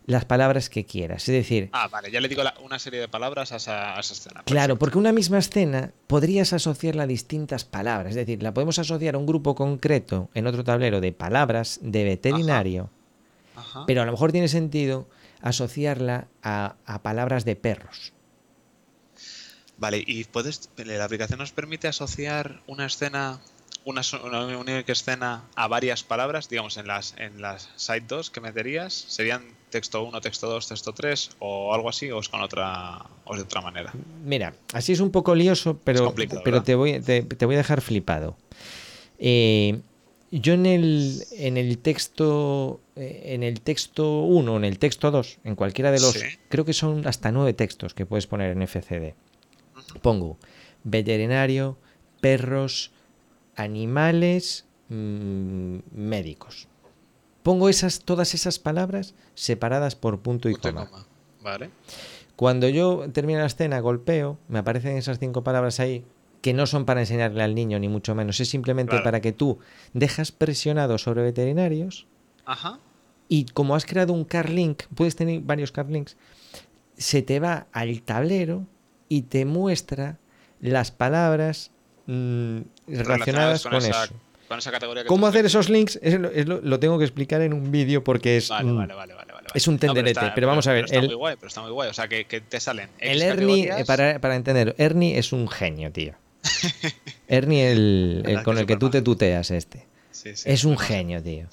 las 0.08 0.24
palabras 0.24 0.70
que 0.70 0.86
quieras. 0.86 1.22
Es 1.28 1.34
decir, 1.34 1.68
Ah, 1.72 1.86
vale, 1.86 2.10
ya 2.10 2.20
le 2.20 2.28
digo 2.28 2.42
la- 2.42 2.54
una 2.62 2.78
serie 2.78 2.98
de 2.98 3.08
palabras 3.08 3.52
a 3.52 3.56
esa, 3.56 3.94
a 3.94 4.00
esa 4.00 4.14
escena. 4.14 4.42
Claro, 4.44 4.44
Perfecto. 4.74 4.78
porque 4.78 4.98
una 4.98 5.12
misma 5.12 5.36
escena 5.38 5.92
podrías 6.06 6.52
asociarla 6.54 7.02
a 7.02 7.06
distintas 7.06 7.64
palabras. 7.66 8.10
Es 8.10 8.16
decir, 8.16 8.42
la 8.42 8.54
podemos 8.54 8.78
asociar 8.78 9.14
a 9.14 9.18
un 9.18 9.26
grupo 9.26 9.54
concreto 9.54 10.30
en 10.34 10.46
otro 10.46 10.64
tablero 10.64 11.00
de 11.02 11.12
palabras 11.12 11.78
de 11.82 12.04
veterinario, 12.04 12.88
Ajá. 13.54 13.84
pero 13.86 14.00
a 14.00 14.06
lo 14.06 14.12
mejor 14.12 14.32
tiene 14.32 14.48
sentido 14.48 15.06
asociarla 15.42 16.26
a, 16.42 16.76
a 16.86 17.02
palabras 17.02 17.44
de 17.44 17.54
perros. 17.56 18.12
Vale, 19.76 20.02
y 20.06 20.24
puedes, 20.24 20.70
la 20.78 21.04
aplicación 21.04 21.38
nos 21.38 21.52
permite 21.52 21.86
asociar 21.86 22.62
una 22.66 22.86
escena, 22.86 23.40
una, 23.84 24.00
una 24.24 24.58
única 24.58 24.90
escena 24.90 25.44
a 25.54 25.68
varias 25.68 26.02
palabras, 26.02 26.48
digamos, 26.48 26.78
en 26.78 26.86
las, 26.88 27.14
en 27.18 27.40
las 27.42 27.68
site 27.76 28.06
2 28.08 28.30
que 28.30 28.40
meterías, 28.40 28.92
¿serían 28.94 29.57
texto 29.70 30.02
1, 30.02 30.20
texto 30.20 30.48
2, 30.48 30.68
texto 30.68 30.92
3 30.92 31.30
o 31.40 31.74
algo 31.74 31.88
así, 31.88 32.10
o 32.10 32.20
es 32.20 32.28
con 32.28 32.40
otra, 32.40 33.04
o 33.24 33.32
es 33.34 33.38
de 33.38 33.44
otra 33.44 33.60
manera? 33.60 33.92
Mira, 34.24 34.54
así 34.72 34.92
es 34.92 35.00
un 35.00 35.10
poco 35.10 35.34
lioso, 35.34 35.78
pero, 35.84 36.14
pero 36.44 36.62
te, 36.62 36.74
voy, 36.74 37.00
te, 37.00 37.22
te 37.22 37.46
voy 37.46 37.54
a 37.56 37.58
dejar 37.58 37.80
flipado. 37.80 38.36
Eh, 39.18 39.80
yo 40.30 40.52
en 40.52 40.66
el, 40.66 41.22
en 41.32 41.56
el 41.56 41.78
texto 41.78 42.80
eh, 42.96 43.34
en 43.34 43.42
el 43.42 43.60
texto 43.62 44.20
1 44.22 44.56
en 44.58 44.64
el 44.64 44.78
texto 44.78 45.10
2, 45.10 45.38
en 45.44 45.54
cualquiera 45.54 45.90
de 45.90 46.00
los, 46.00 46.12
Sí. 46.12 46.26
creo 46.48 46.64
que 46.64 46.72
son 46.74 47.06
hasta 47.06 47.32
nueve 47.32 47.52
textos 47.54 47.94
que 47.94 48.04
puedes 48.06 48.26
poner 48.26 48.50
en 48.52 48.62
FCD. 48.62 49.14
Pongo 50.02 50.36
veterinario, 50.84 51.78
perros, 52.20 52.90
animales, 53.56 54.66
mm, 54.88 55.78
médicos. 55.92 56.68
Pongo 57.42 57.68
esas, 57.68 58.00
todas 58.00 58.34
esas 58.34 58.58
palabras 58.58 59.14
separadas 59.34 59.94
por 59.96 60.20
punto 60.20 60.48
y 60.48 60.54
coma. 60.54 60.88
Vale. 61.42 61.70
Cuando 62.36 62.68
yo 62.68 63.06
termino 63.12 63.40
la 63.40 63.46
escena, 63.46 63.80
golpeo, 63.80 64.38
me 64.48 64.58
aparecen 64.60 64.96
esas 64.96 65.18
cinco 65.18 65.42
palabras 65.42 65.80
ahí 65.80 66.04
que 66.40 66.52
no 66.52 66.66
son 66.66 66.84
para 66.84 67.00
enseñarle 67.00 67.42
al 67.42 67.54
niño, 67.54 67.78
ni 67.78 67.88
mucho 67.88 68.14
menos. 68.14 68.38
Es 68.40 68.48
simplemente 68.48 68.90
Claro. 68.90 69.04
para 69.04 69.20
que 69.20 69.32
tú 69.32 69.58
dejas 69.92 70.30
presionado 70.30 70.98
sobre 70.98 71.22
veterinarios 71.22 72.06
Ajá. 72.44 72.78
y 73.28 73.46
como 73.46 73.74
has 73.74 73.84
creado 73.84 74.12
un 74.12 74.24
car 74.24 74.50
link, 74.50 74.84
puedes 74.94 75.16
tener 75.16 75.40
varios 75.40 75.72
car 75.72 75.90
links, 75.90 76.16
se 76.96 77.22
te 77.22 77.40
va 77.40 77.66
al 77.72 78.02
tablero 78.02 78.66
y 79.08 79.22
te 79.22 79.44
muestra 79.44 80.18
las 80.60 80.90
palabras 80.90 81.70
mm, 82.06 82.58
relacionadas 82.86 83.64
con, 83.64 83.76
eso. 83.76 84.14
Con 84.48 84.58
esa 84.58 84.70
categoría 84.70 85.02
que 85.04 85.08
¿Cómo 85.08 85.26
hacer 85.26 85.44
esos 85.46 85.68
links? 85.68 85.98
Lo, 86.02 86.30
es 86.30 86.46
lo- 86.48 86.60
lo 86.60 86.80
tengo 86.80 86.98
que 86.98 87.04
explicar 87.04 87.40
en 87.42 87.52
un 87.52 87.70
vídeo 87.70 88.02
porque 88.02 88.38
es... 88.38 88.48
Vale, 88.48 88.72
vale, 88.72 88.94
vale, 88.94 89.14
vale, 89.14 89.32
vale. 89.32 89.46
es 89.54 89.68
un 89.68 89.74
No, 89.74 89.80
pero 89.80 89.92
tenderete, 89.94 90.20
está- 90.20 90.34
pero 90.34 90.46
vamos 90.46 90.66
a 90.66 90.72
ver, 90.72 90.84
Está 90.86 90.96
el- 90.98 91.06
muy 91.06 91.14
guay, 91.14 91.36
pero 91.36 91.48
está 91.48 91.62
muy 91.62 91.70
guay. 91.70 91.90
O 91.90 91.94
sea, 91.94 92.08
que, 92.08 92.24
que 92.24 92.40
te 92.40 92.58
salen. 92.60 92.88
X 92.98 93.10
El 93.12 93.22
Ernie, 93.22 93.68
eh, 93.70 93.84
para, 93.86 94.18
para 94.20 94.34
entender, 94.36 94.74
Ernie 94.78 95.18
es 95.18 95.32
un 95.32 95.48
genio, 95.48 95.92
tío. 95.92 96.14
Ernie, 97.28 97.70
el, 97.72 98.40
con 98.44 98.58
el 98.58 98.66
que 98.66 98.76
tú 98.76 98.90
te 98.90 99.02
tuteas 99.02 99.50
este. 99.50 99.86
Sí, 100.10 100.34
sí, 100.34 100.50
Es 100.50 100.64
un 100.64 100.78
genio, 100.78 101.22
tío. 101.22 101.46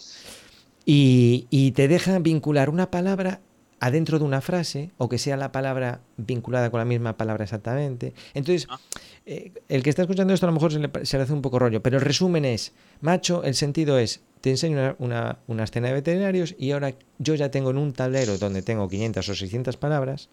Y, 0.85 1.47
y 1.49 1.71
te 1.71 1.87
deja 1.87 2.17
vincular 2.19 2.69
una 2.69 2.89
palabra 2.91 3.41
adentro 3.85 4.17
de 4.19 4.25
una 4.25 4.41
frase, 4.41 4.89
o 4.97 5.07
que 5.09 5.17
sea 5.17 5.37
la 5.37 5.51
palabra 5.51 5.99
vinculada 6.17 6.69
con 6.69 6.79
la 6.79 6.85
misma 6.85 7.17
palabra 7.17 7.43
exactamente. 7.43 8.13
Entonces, 8.33 8.67
Ah. 8.69 8.79
eh, 9.25 9.51
el 9.69 9.83
que 9.83 9.89
está 9.89 10.01
escuchando 10.01 10.33
esto 10.33 10.45
a 10.45 10.49
lo 10.49 10.53
mejor 10.53 10.71
se 10.73 10.79
le, 10.79 10.89
pa- 10.89 11.05
se 11.05 11.17
le 11.17 11.23
hace 11.23 11.33
un 11.33 11.41
poco 11.41 11.59
rollo, 11.59 11.81
pero 11.83 11.97
el 11.97 12.03
resumen 12.03 12.45
es, 12.45 12.73
macho, 13.01 13.43
el 13.43 13.53
sentido 13.55 13.99
es, 13.99 14.21
te 14.41 14.49
enseño 14.49 14.77
una, 14.77 14.95
una, 14.99 15.37
una 15.47 15.63
escena 15.65 15.87
de 15.89 15.93
veterinarios 15.93 16.55
y 16.57 16.71
ahora 16.71 16.93
yo 17.19 17.35
ya 17.35 17.51
tengo 17.51 17.69
en 17.71 17.77
un 17.77 17.93
tablero 17.93 18.37
donde 18.37 18.61
tengo 18.61 18.87
500 18.87 19.27
o 19.29 19.35
600 19.35 19.77
palabras 19.77 20.29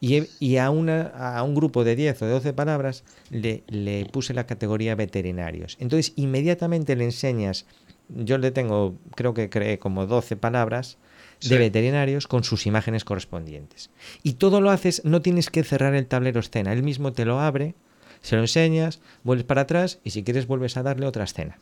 y, 0.00 0.16
he- 0.18 0.28
y 0.38 0.56
a, 0.58 0.70
una, 0.70 1.06
a 1.08 1.42
un 1.42 1.54
grupo 1.54 1.82
de 1.84 1.96
10 1.96 2.22
o 2.22 2.26
de 2.26 2.32
12 2.32 2.52
palabras 2.52 3.02
le, 3.30 3.64
le 3.68 4.06
puse 4.06 4.34
la 4.34 4.46
categoría 4.46 4.94
veterinarios. 4.94 5.76
Entonces 5.80 6.12
inmediatamente 6.16 6.94
le 6.96 7.04
enseñas, 7.04 7.66
yo 8.08 8.38
le 8.38 8.50
tengo, 8.50 8.96
creo 9.16 9.34
que 9.34 9.48
creé 9.50 9.78
como 9.78 10.06
12 10.06 10.36
palabras 10.36 10.98
de 11.48 11.58
veterinarios 11.58 12.26
con 12.26 12.44
sus 12.44 12.66
imágenes 12.66 13.04
correspondientes. 13.04 13.90
Y 14.22 14.34
todo 14.34 14.60
lo 14.60 14.70
haces, 14.70 15.02
no 15.04 15.22
tienes 15.22 15.50
que 15.50 15.64
cerrar 15.64 15.94
el 15.94 16.06
tablero 16.06 16.40
escena, 16.40 16.72
él 16.72 16.82
mismo 16.82 17.12
te 17.12 17.24
lo 17.24 17.40
abre, 17.40 17.74
se 18.22 18.36
lo 18.36 18.42
enseñas, 18.42 19.00
vuelves 19.22 19.44
para 19.44 19.62
atrás 19.62 19.98
y 20.02 20.10
si 20.10 20.22
quieres 20.22 20.46
vuelves 20.46 20.76
a 20.76 20.82
darle 20.82 21.06
otra 21.06 21.24
escena. 21.24 21.58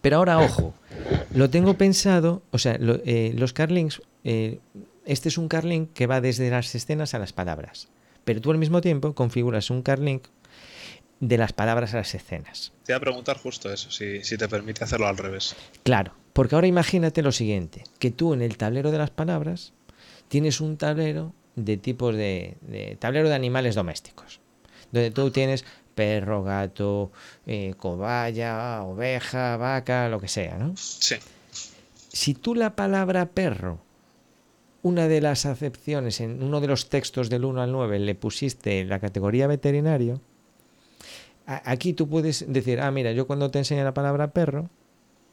Pero 0.00 0.16
ahora, 0.16 0.38
ojo, 0.38 0.74
lo 1.34 1.50
tengo 1.50 1.74
pensado, 1.74 2.42
o 2.50 2.58
sea, 2.58 2.78
eh, 2.80 3.32
los 3.36 3.52
carlinks, 3.52 4.02
eh, 4.24 4.60
este 5.06 5.28
es 5.28 5.38
un 5.38 5.48
carlink 5.48 5.92
que 5.92 6.06
va 6.06 6.20
desde 6.20 6.50
las 6.50 6.74
escenas 6.74 7.14
a 7.14 7.18
las 7.18 7.32
palabras, 7.32 7.88
pero 8.24 8.40
tú 8.40 8.50
al 8.50 8.58
mismo 8.58 8.80
tiempo 8.80 9.14
configuras 9.14 9.70
un 9.70 9.82
carlink 9.82 10.26
de 11.20 11.38
las 11.38 11.52
palabras 11.52 11.94
a 11.94 11.98
las 11.98 12.14
escenas. 12.14 12.72
Te 12.84 12.92
iba 12.92 12.98
a 12.98 13.00
preguntar 13.00 13.38
justo 13.38 13.72
eso, 13.72 13.90
si, 13.90 14.22
si 14.22 14.36
te 14.38 14.48
permite 14.48 14.84
hacerlo 14.84 15.06
al 15.06 15.16
revés. 15.16 15.56
Claro, 15.82 16.14
porque 16.32 16.54
ahora 16.54 16.66
imagínate 16.66 17.22
lo 17.22 17.32
siguiente, 17.32 17.84
que 17.98 18.10
tú 18.10 18.34
en 18.34 18.42
el 18.42 18.56
tablero 18.56 18.90
de 18.90 18.98
las 18.98 19.10
palabras 19.10 19.72
tienes 20.28 20.60
un 20.60 20.76
tablero 20.76 21.34
de 21.56 21.76
tipos 21.76 22.14
de, 22.14 22.56
de 22.60 22.96
tablero 23.00 23.28
de 23.28 23.34
animales 23.34 23.74
domésticos, 23.74 24.40
donde 24.92 25.10
tú 25.10 25.30
tienes 25.30 25.64
perro, 25.98 26.44
gato, 26.44 27.10
eh, 27.44 27.74
cobaya, 27.76 28.84
oveja, 28.84 29.56
vaca, 29.56 30.08
lo 30.08 30.20
que 30.20 30.28
sea, 30.28 30.56
¿no? 30.56 30.76
Sí. 30.76 31.16
Si 32.12 32.34
tú 32.34 32.54
la 32.54 32.76
palabra 32.76 33.26
perro, 33.26 33.80
una 34.82 35.08
de 35.08 35.20
las 35.20 35.44
acepciones 35.44 36.20
en 36.20 36.40
uno 36.40 36.60
de 36.60 36.68
los 36.68 36.88
textos 36.88 37.28
del 37.30 37.44
1 37.44 37.62
al 37.62 37.72
9 37.72 37.98
le 37.98 38.14
pusiste 38.14 38.84
la 38.84 39.00
categoría 39.00 39.48
veterinario, 39.48 40.20
aquí 41.64 41.92
tú 41.94 42.08
puedes 42.08 42.44
decir, 42.52 42.80
ah, 42.80 42.90
mira, 42.90 43.12
yo 43.12 43.26
cuando 43.26 43.50
te 43.50 43.58
enseño 43.58 43.82
la 43.84 43.94
palabra 43.94 44.32
perro, 44.32 44.68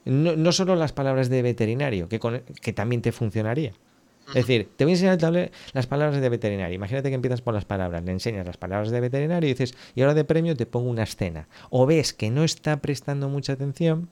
no, 0.04 0.36
no 0.36 0.52
solo 0.52 0.76
las 0.76 0.92
palabras 0.92 1.28
de 1.28 1.42
veterinario, 1.42 2.08
que, 2.08 2.18
con- 2.18 2.42
que 2.60 2.72
también 2.72 3.02
te 3.02 3.12
funcionaría. 3.12 3.72
Es 4.28 4.34
decir, 4.46 4.68
te 4.76 4.84
voy 4.84 4.92
a 4.92 4.94
enseñar 4.96 5.36
el 5.36 5.50
las 5.72 5.86
palabras 5.86 6.20
de 6.20 6.28
veterinario. 6.28 6.74
Imagínate 6.74 7.10
que 7.10 7.14
empiezas 7.14 7.42
por 7.42 7.54
las 7.54 7.64
palabras, 7.64 8.02
le 8.04 8.10
enseñas 8.10 8.44
las 8.44 8.56
palabras 8.56 8.90
de 8.90 9.00
veterinario 9.00 9.48
y 9.48 9.52
dices, 9.52 9.74
y 9.94 10.00
ahora 10.00 10.14
de 10.14 10.24
premio 10.24 10.56
te 10.56 10.66
pongo 10.66 10.90
una 10.90 11.04
escena. 11.04 11.46
O 11.70 11.86
ves 11.86 12.12
que 12.12 12.30
no 12.30 12.42
está 12.42 12.78
prestando 12.78 13.28
mucha 13.28 13.52
atención, 13.52 14.08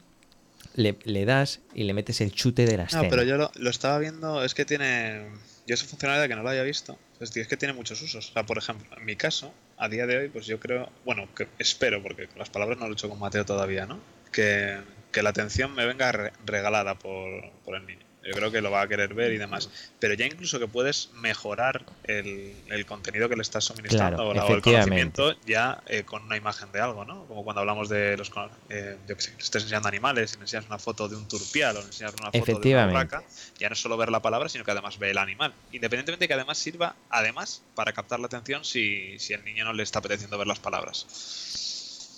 le, 0.77 0.97
le 1.05 1.25
das 1.25 1.63
y 1.75 1.83
le 1.83 1.95
metes 1.95 2.21
el 2.21 2.31
chute 2.33 2.65
de 2.65 2.77
la 2.77 2.85
escena. 2.85 3.03
No, 3.03 3.09
pero 3.09 3.25
yo 3.25 3.37
lo, 3.37 3.51
lo 3.57 3.71
estaba 3.71 3.99
viendo, 3.99 4.45
es 4.45 4.55
que 4.55 4.65
tiene. 4.65 5.31
Yo 5.67 5.75
esa 5.75 5.87
funcionalidad 5.87 6.29
que 6.29 6.37
no 6.37 6.43
lo 6.43 6.51
había 6.51 6.63
visto, 6.63 6.99
es 7.21 7.31
que 7.49 7.57
tiene 7.57 7.73
muchos 7.73 8.01
usos. 8.03 8.29
O 8.31 8.33
sea, 8.33 8.45
por 8.45 8.59
ejemplo, 8.59 8.87
en 8.97 9.05
mi 9.05 9.17
caso, 9.17 9.55
a 9.79 9.89
día 9.89 10.07
de 10.07 10.19
hoy, 10.19 10.29
pues 10.29 10.47
yo 10.47 10.61
creo, 10.61 10.91
bueno, 11.05 11.27
que 11.35 11.49
espero, 11.59 12.03
porque 12.03 12.27
con 12.29 12.39
las 12.39 12.51
palabras 12.51 12.79
no 12.79 12.85
lo 12.87 12.93
he 12.93 12.95
hecho 12.95 13.09
con 13.09 13.19
Mateo 13.19 13.45
todavía, 13.47 13.87
¿no? 13.87 13.99
Que, 14.31 14.79
que 15.11 15.23
la 15.23 15.31
atención 15.31 15.75
me 15.75 15.87
venga 15.87 16.13
re- 16.13 16.33
regalada 16.45 16.99
por, 16.99 17.51
por 17.65 17.77
el 17.77 17.87
niño. 17.87 18.05
Yo 18.25 18.33
creo 18.33 18.51
que 18.51 18.61
lo 18.61 18.71
va 18.71 18.83
a 18.83 18.89
querer 18.89 19.15
ver 19.15 19.33
y 19.33 19.39
demás. 19.39 19.69
Pero 19.99 20.15
ya 20.15 20.27
incluso 20.27 20.59
que 20.59 20.67
puedes 20.67 21.11
mejorar 21.15 21.85
el, 22.05 22.55
el 22.71 22.87
contenido 22.87 23.29
que 23.29 23.37
le 23.37 23.43
estás 23.43 23.65
suministrando 23.65 23.95
Claro, 24.33 24.47
o, 24.47 24.55
el 24.55 24.63
conocimiento 24.63 25.35
ya 25.47 25.83
eh, 25.87 26.05
con 26.05 26.23
una 26.25 26.37
imagen 26.37 26.71
de 26.73 26.81
algo, 26.81 27.05
¿no? 27.05 27.27
Como 27.27 27.45
cuando 27.45 27.61
hablamos 27.61 27.89
de 27.89 28.17
los. 28.17 28.31
Eh, 28.69 28.97
yo 29.07 29.17
que 29.17 29.23
sé, 29.23 29.33
le 29.33 29.39
estás 29.39 29.63
enseñando 29.63 29.89
animales, 29.89 30.33
y 30.35 30.37
le 30.37 30.43
enseñas 30.43 30.67
una 30.67 30.79
foto 30.79 31.09
de 31.09 31.17
un 31.17 31.29
turpial 31.29 31.77
o 31.77 31.81
le 31.81 31.87
enseñas 31.87 32.15
una 32.19 32.33
foto 32.33 32.59
de 32.59 32.75
una 32.75 32.87
vaca, 32.87 33.23
ya 33.59 33.69
no 33.69 33.75
es 33.75 33.81
solo 33.81 33.97
ver 33.97 34.11
la 34.11 34.23
palabra, 34.23 34.49
sino 34.49 34.65
que 34.65 34.71
además 34.71 34.99
ve 34.99 35.11
el 35.11 35.19
animal. 35.19 35.53
Independientemente 35.73 36.25
de 36.25 36.29
que 36.29 36.35
además 36.35 36.59
sirva, 36.59 36.97
además, 37.11 37.63
para 37.75 37.93
captar 37.93 38.21
la 38.21 38.27
atención 38.27 38.65
si, 38.65 39.19
si 39.19 39.33
el 39.35 39.45
niño 39.45 39.65
no 39.65 39.73
le 39.73 39.83
está 39.83 39.99
apeteciendo 39.99 40.39
ver 40.39 40.47
las 40.47 40.61
palabras. 40.61 41.07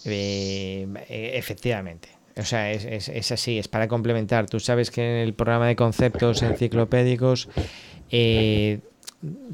Eh, 0.05 0.87
eh, 1.09 1.33
efectivamente. 1.35 2.16
O 2.39 2.45
sea, 2.45 2.71
es, 2.73 2.85
es- 2.85 3.09
es 3.09 3.33
así, 3.33 3.59
es 3.59 3.69
para 3.69 3.89
complementar. 3.89 4.47
Tú 4.49 4.61
sabes 4.61 4.91
que 4.91 5.01
en 5.03 5.27
el 5.27 5.35
programa 5.35 5.67
de 5.69 5.77
conceptos 5.77 6.43
enciclopédicos 6.43 7.49
eh, 8.11 8.81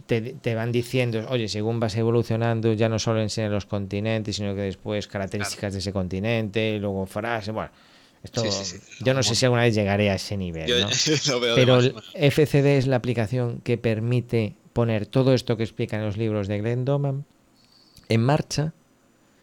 te, 0.06 0.20
te 0.20 0.54
van 0.54 0.72
diciendo, 0.72 1.24
oye, 1.30 1.48
según 1.48 1.78
vas 1.80 1.96
evolucionando, 1.96 2.72
ya 2.72 2.88
no 2.88 2.98
solo 2.98 3.20
enseñan 3.22 3.52
los 3.52 3.66
continentes, 3.66 4.36
sino 4.36 4.54
que 4.54 4.62
después 4.62 5.06
características 5.06 5.72
de 5.74 5.78
ese 5.78 5.92
continente, 5.92 6.78
luego 6.80 7.06
frases. 7.06 7.54
Bueno, 7.54 7.70
esto 8.24 8.42
Sí, 8.42 8.50
sí, 8.50 8.78
sí. 8.78 9.04
yo 9.04 9.14
no 9.14 9.22
sé 9.22 9.34
si 9.36 9.44
alguna 9.46 9.62
vez 9.62 9.74
llegaré 9.74 10.10
a 10.10 10.14
ese 10.16 10.36
nivel. 10.36 10.66
Yo 10.66 10.80
¿no? 10.80 10.88
lo 11.28 11.40
veo 11.40 11.54
de 11.54 11.60
Pero 11.60 11.78
el 11.78 11.94
FCD 12.14 12.78
es 12.78 12.86
la 12.88 12.96
aplicación 12.96 13.60
que 13.62 13.78
permite 13.78 14.54
poner 14.72 15.06
todo 15.06 15.34
esto 15.34 15.56
que 15.56 15.62
explican 15.62 16.02
los 16.04 16.16
libros 16.16 16.48
de 16.48 16.58
Glenn 16.58 16.84
Doman 16.84 17.24
en 18.08 18.22
marcha 18.22 18.72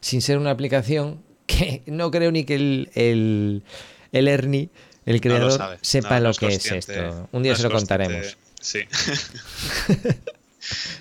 sin 0.02 0.22
ser 0.22 0.38
una 0.38 0.52
aplicación 0.52 1.22
que 1.50 1.82
no 1.88 2.12
creo 2.12 2.32
ni 2.32 2.44
que 2.46 2.56
el, 2.56 2.90
el, 2.96 3.64
el 4.12 4.28
Ernie, 4.28 4.70
el 5.06 5.16
no 5.16 5.18
lo 5.18 5.22
creador, 5.22 5.52
sabe, 5.52 5.78
sepa 5.82 6.18
no- 6.20 6.26
lo 6.26 6.30
es 6.32 6.40
que 6.40 6.48
es 6.48 6.72
esto. 6.72 7.28
Un 7.32 7.44
día 7.44 7.54
no 7.54 7.58
se 7.58 7.64
lo 7.64 7.72
contaremos. 7.72 8.38
Sí. 8.62 8.80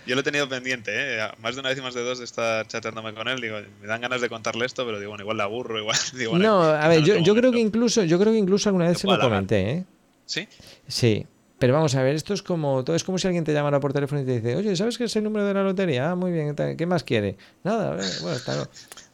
Yo 0.06 0.14
lo 0.14 0.20
he 0.20 0.24
tenido 0.24 0.48
pendiente, 0.48 0.92
¿eh? 0.94 1.28
Más 1.42 1.54
de 1.54 1.60
una 1.60 1.68
vez 1.70 1.78
y 1.78 1.82
más 1.82 1.92
de 1.92 2.02
dos 2.02 2.18
de 2.18 2.24
estar 2.24 2.66
chateándome 2.68 3.12
con 3.12 3.28
él. 3.28 3.40
Digo, 3.40 3.56
me 3.80 3.86
dan 3.86 4.00
ganas 4.00 4.20
de 4.20 4.28
contarle 4.28 4.64
esto, 4.64 4.86
pero 4.86 4.98
digo, 4.98 5.10
bueno, 5.10 5.22
igual 5.24 5.36
le 5.36 5.42
aburro, 5.42 5.78
igual. 5.78 5.96
Digo, 6.14 6.30
bueno, 6.32 6.44
No, 6.46 6.62
a 6.62 6.88
ver, 6.88 7.02
yo, 7.02 7.16
yo 7.18 7.34
creo 7.34 7.50
que 7.52 7.58
incluso, 7.58 8.04
yo 8.04 8.18
creo 8.18 8.32
que 8.32 8.38
incluso 8.38 8.68
alguna 8.68 8.88
vez 8.88 8.98
se 8.98 9.06
lo 9.06 9.18
comenté, 9.18 9.70
¿eh? 9.70 9.84
¿Sí? 10.24 10.48
Sí. 10.86 11.26
Pero 11.58 11.74
vamos 11.74 11.94
a 11.96 12.02
ver, 12.04 12.14
esto 12.14 12.34
es 12.34 12.42
como 12.42 12.84
todo 12.84 12.94
es 12.94 13.02
como 13.02 13.18
si 13.18 13.26
alguien 13.26 13.42
te 13.42 13.52
llamara 13.52 13.80
por 13.80 13.92
teléfono 13.92 14.20
y 14.20 14.24
te 14.24 14.36
dice, 14.40 14.54
oye, 14.54 14.76
¿sabes 14.76 14.96
qué 14.96 15.04
es 15.04 15.16
el 15.16 15.24
número 15.24 15.44
de 15.44 15.54
la 15.54 15.64
lotería? 15.64 16.12
Ah, 16.12 16.14
muy 16.14 16.30
bien, 16.30 16.54
¿qué 16.54 16.86
más 16.86 17.02
quiere? 17.02 17.36
Nada, 17.64 17.96
bueno, 18.22 18.36
está 18.36 18.68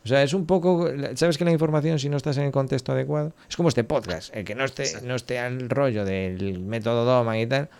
O 0.04 0.08
sea, 0.08 0.22
es 0.22 0.34
un 0.34 0.44
poco, 0.44 0.86
sabes 1.14 1.38
que 1.38 1.44
la 1.44 1.52
información 1.52 1.98
si 1.98 2.10
no 2.10 2.18
estás 2.18 2.36
en 2.36 2.44
el 2.44 2.52
contexto 2.52 2.92
adecuado, 2.92 3.32
es 3.48 3.56
como 3.56 3.70
este 3.70 3.84
podcast, 3.84 4.34
el 4.36 4.44
que 4.44 4.54
no 4.54 4.64
esté, 4.64 5.00
no 5.02 5.14
esté 5.14 5.38
al 5.38 5.70
rollo 5.70 6.04
del 6.04 6.60
método 6.60 7.06
Doma 7.06 7.38
y 7.40 7.46
tal, 7.46 7.70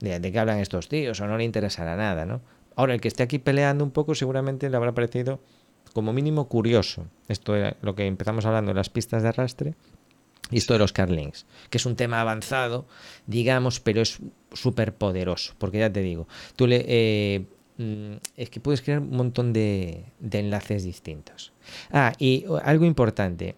de, 0.00 0.18
de 0.18 0.32
qué 0.32 0.38
hablan 0.38 0.60
estos 0.60 0.88
tíos, 0.88 1.20
o 1.20 1.26
no 1.26 1.36
le 1.36 1.44
interesará 1.44 1.94
nada, 1.96 2.24
¿no? 2.24 2.40
Ahora, 2.74 2.94
el 2.94 3.00
que 3.00 3.08
esté 3.08 3.22
aquí 3.22 3.38
peleando 3.38 3.84
un 3.84 3.90
poco 3.90 4.14
seguramente 4.14 4.68
le 4.70 4.76
habrá 4.76 4.92
parecido 4.92 5.40
como 5.92 6.12
mínimo 6.12 6.48
curioso 6.48 7.06
esto 7.28 7.52
de 7.52 7.76
lo 7.82 7.94
que 7.94 8.06
empezamos 8.06 8.46
hablando 8.46 8.70
de 8.70 8.74
las 8.74 8.88
pistas 8.88 9.22
de 9.22 9.28
arrastre 9.28 9.74
y 10.50 10.58
esto 10.58 10.72
de 10.72 10.78
los 10.78 10.92
carlinks, 10.92 11.46
que 11.70 11.78
es 11.78 11.86
un 11.86 11.96
tema 11.96 12.20
avanzado, 12.20 12.86
digamos, 13.26 13.80
pero 13.80 14.02
es 14.02 14.18
súper 14.52 14.94
poderoso, 14.94 15.54
porque 15.58 15.78
ya 15.78 15.92
te 15.92 16.00
digo, 16.00 16.28
tú 16.56 16.66
le... 16.66 16.84
Eh, 16.86 17.46
es 17.78 18.50
que 18.50 18.60
puedes 18.60 18.82
crear 18.82 19.00
un 19.00 19.16
montón 19.16 19.52
de, 19.52 20.04
enlaces 20.30 20.84
distintos. 20.84 21.52
Ah, 21.90 22.12
y 22.18 22.44
algo 22.62 22.84
importante, 22.84 23.56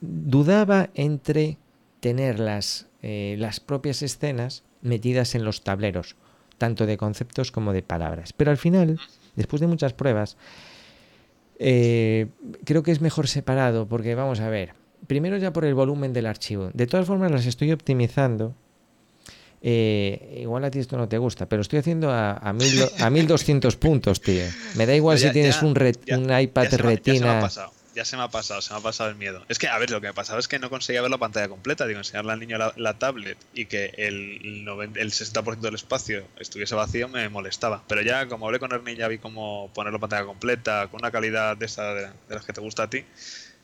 dudaba 0.00 0.90
entre 0.94 1.58
tener 2.00 2.38
las, 2.38 2.88
eh, 3.02 3.36
las 3.38 3.60
propias 3.60 4.02
escenas 4.02 4.62
metidas 4.82 5.34
en 5.34 5.44
los 5.44 5.62
tableros, 5.62 6.16
tanto 6.58 6.86
de 6.86 6.96
conceptos 6.96 7.50
como 7.50 7.72
de 7.72 7.82
palabras. 7.82 8.32
Pero 8.32 8.50
al 8.50 8.56
final, 8.56 8.98
después 9.36 9.60
de 9.60 9.66
muchas 9.66 9.92
pruebas, 9.92 10.36
eh, 11.58 12.28
creo 12.64 12.82
que 12.82 12.92
es 12.92 13.00
mejor 13.00 13.28
separado, 13.28 13.86
porque 13.86 14.14
vamos 14.14 14.40
a 14.40 14.48
ver, 14.48 14.74
primero 15.06 15.36
ya 15.36 15.52
por 15.52 15.64
el 15.64 15.74
volumen 15.74 16.12
del 16.12 16.26
archivo. 16.26 16.70
De 16.72 16.86
todas 16.86 17.06
formas 17.06 17.30
las 17.30 17.46
estoy 17.46 17.72
optimizando. 17.72 18.54
Eh, 19.62 20.38
igual 20.40 20.64
a 20.64 20.70
ti 20.70 20.78
esto 20.78 20.96
no 20.96 21.08
te 21.08 21.18
gusta, 21.18 21.46
pero 21.46 21.62
estoy 21.62 21.80
haciendo 21.80 22.10
a, 22.10 22.32
a, 22.32 22.52
mil, 22.52 22.82
a 22.98 23.10
1200 23.10 23.76
puntos, 23.76 24.20
tío. 24.20 24.44
Me 24.74 24.86
da 24.86 24.94
igual 24.94 25.18
si 25.18 25.30
tienes 25.30 25.62
un, 25.62 25.76
un, 25.76 26.40
iPad 26.40 26.72
retina 26.76 27.48
ya 27.94 28.04
se 28.04 28.16
me 28.16 28.22
ha 28.22 28.28
pasado, 28.28 28.62
se 28.62 28.72
me 28.72 28.78
ha 28.78 28.82
pasado 28.82 29.10
el 29.10 29.16
miedo. 29.16 29.44
Es 29.48 29.58
que, 29.58 29.68
a 29.68 29.78
ver, 29.78 29.90
lo 29.90 30.00
que 30.00 30.06
me 30.06 30.10
ha 30.10 30.14
pasado 30.14 30.38
es 30.38 30.48
que 30.48 30.58
no 30.58 30.70
conseguía 30.70 31.02
ver 31.02 31.10
la 31.10 31.18
pantalla 31.18 31.48
completa. 31.48 31.86
Digo, 31.86 31.98
enseñarle 31.98 32.32
al 32.32 32.40
niño 32.40 32.58
la, 32.76 32.98
tablet 32.98 33.38
y 33.52 33.66
que 33.66 33.92
el, 33.96 34.66
el 34.94 35.10
60% 35.10 35.60
del 35.60 35.74
espacio 35.74 36.24
estuviese 36.38 36.74
vacío 36.74 37.08
me 37.08 37.28
molestaba. 37.28 37.82
Pero 37.88 38.02
ya, 38.02 38.26
como 38.26 38.46
hablé 38.46 38.58
con 38.58 38.72
Ernie, 38.72 38.96
ya 38.96 39.08
vi 39.08 39.18
cómo 39.18 39.70
poner 39.74 39.92
la 39.92 39.98
pantalla 39.98 40.24
completa 40.24 40.88
con 40.88 41.00
una 41.00 41.10
calidad 41.10 41.56
de 41.56 41.66
esa 41.66 41.94
de, 41.94 42.10
las 42.28 42.44
que 42.44 42.52
te 42.52 42.60
gusta 42.60 42.84
a 42.84 42.90
ti, 42.90 43.04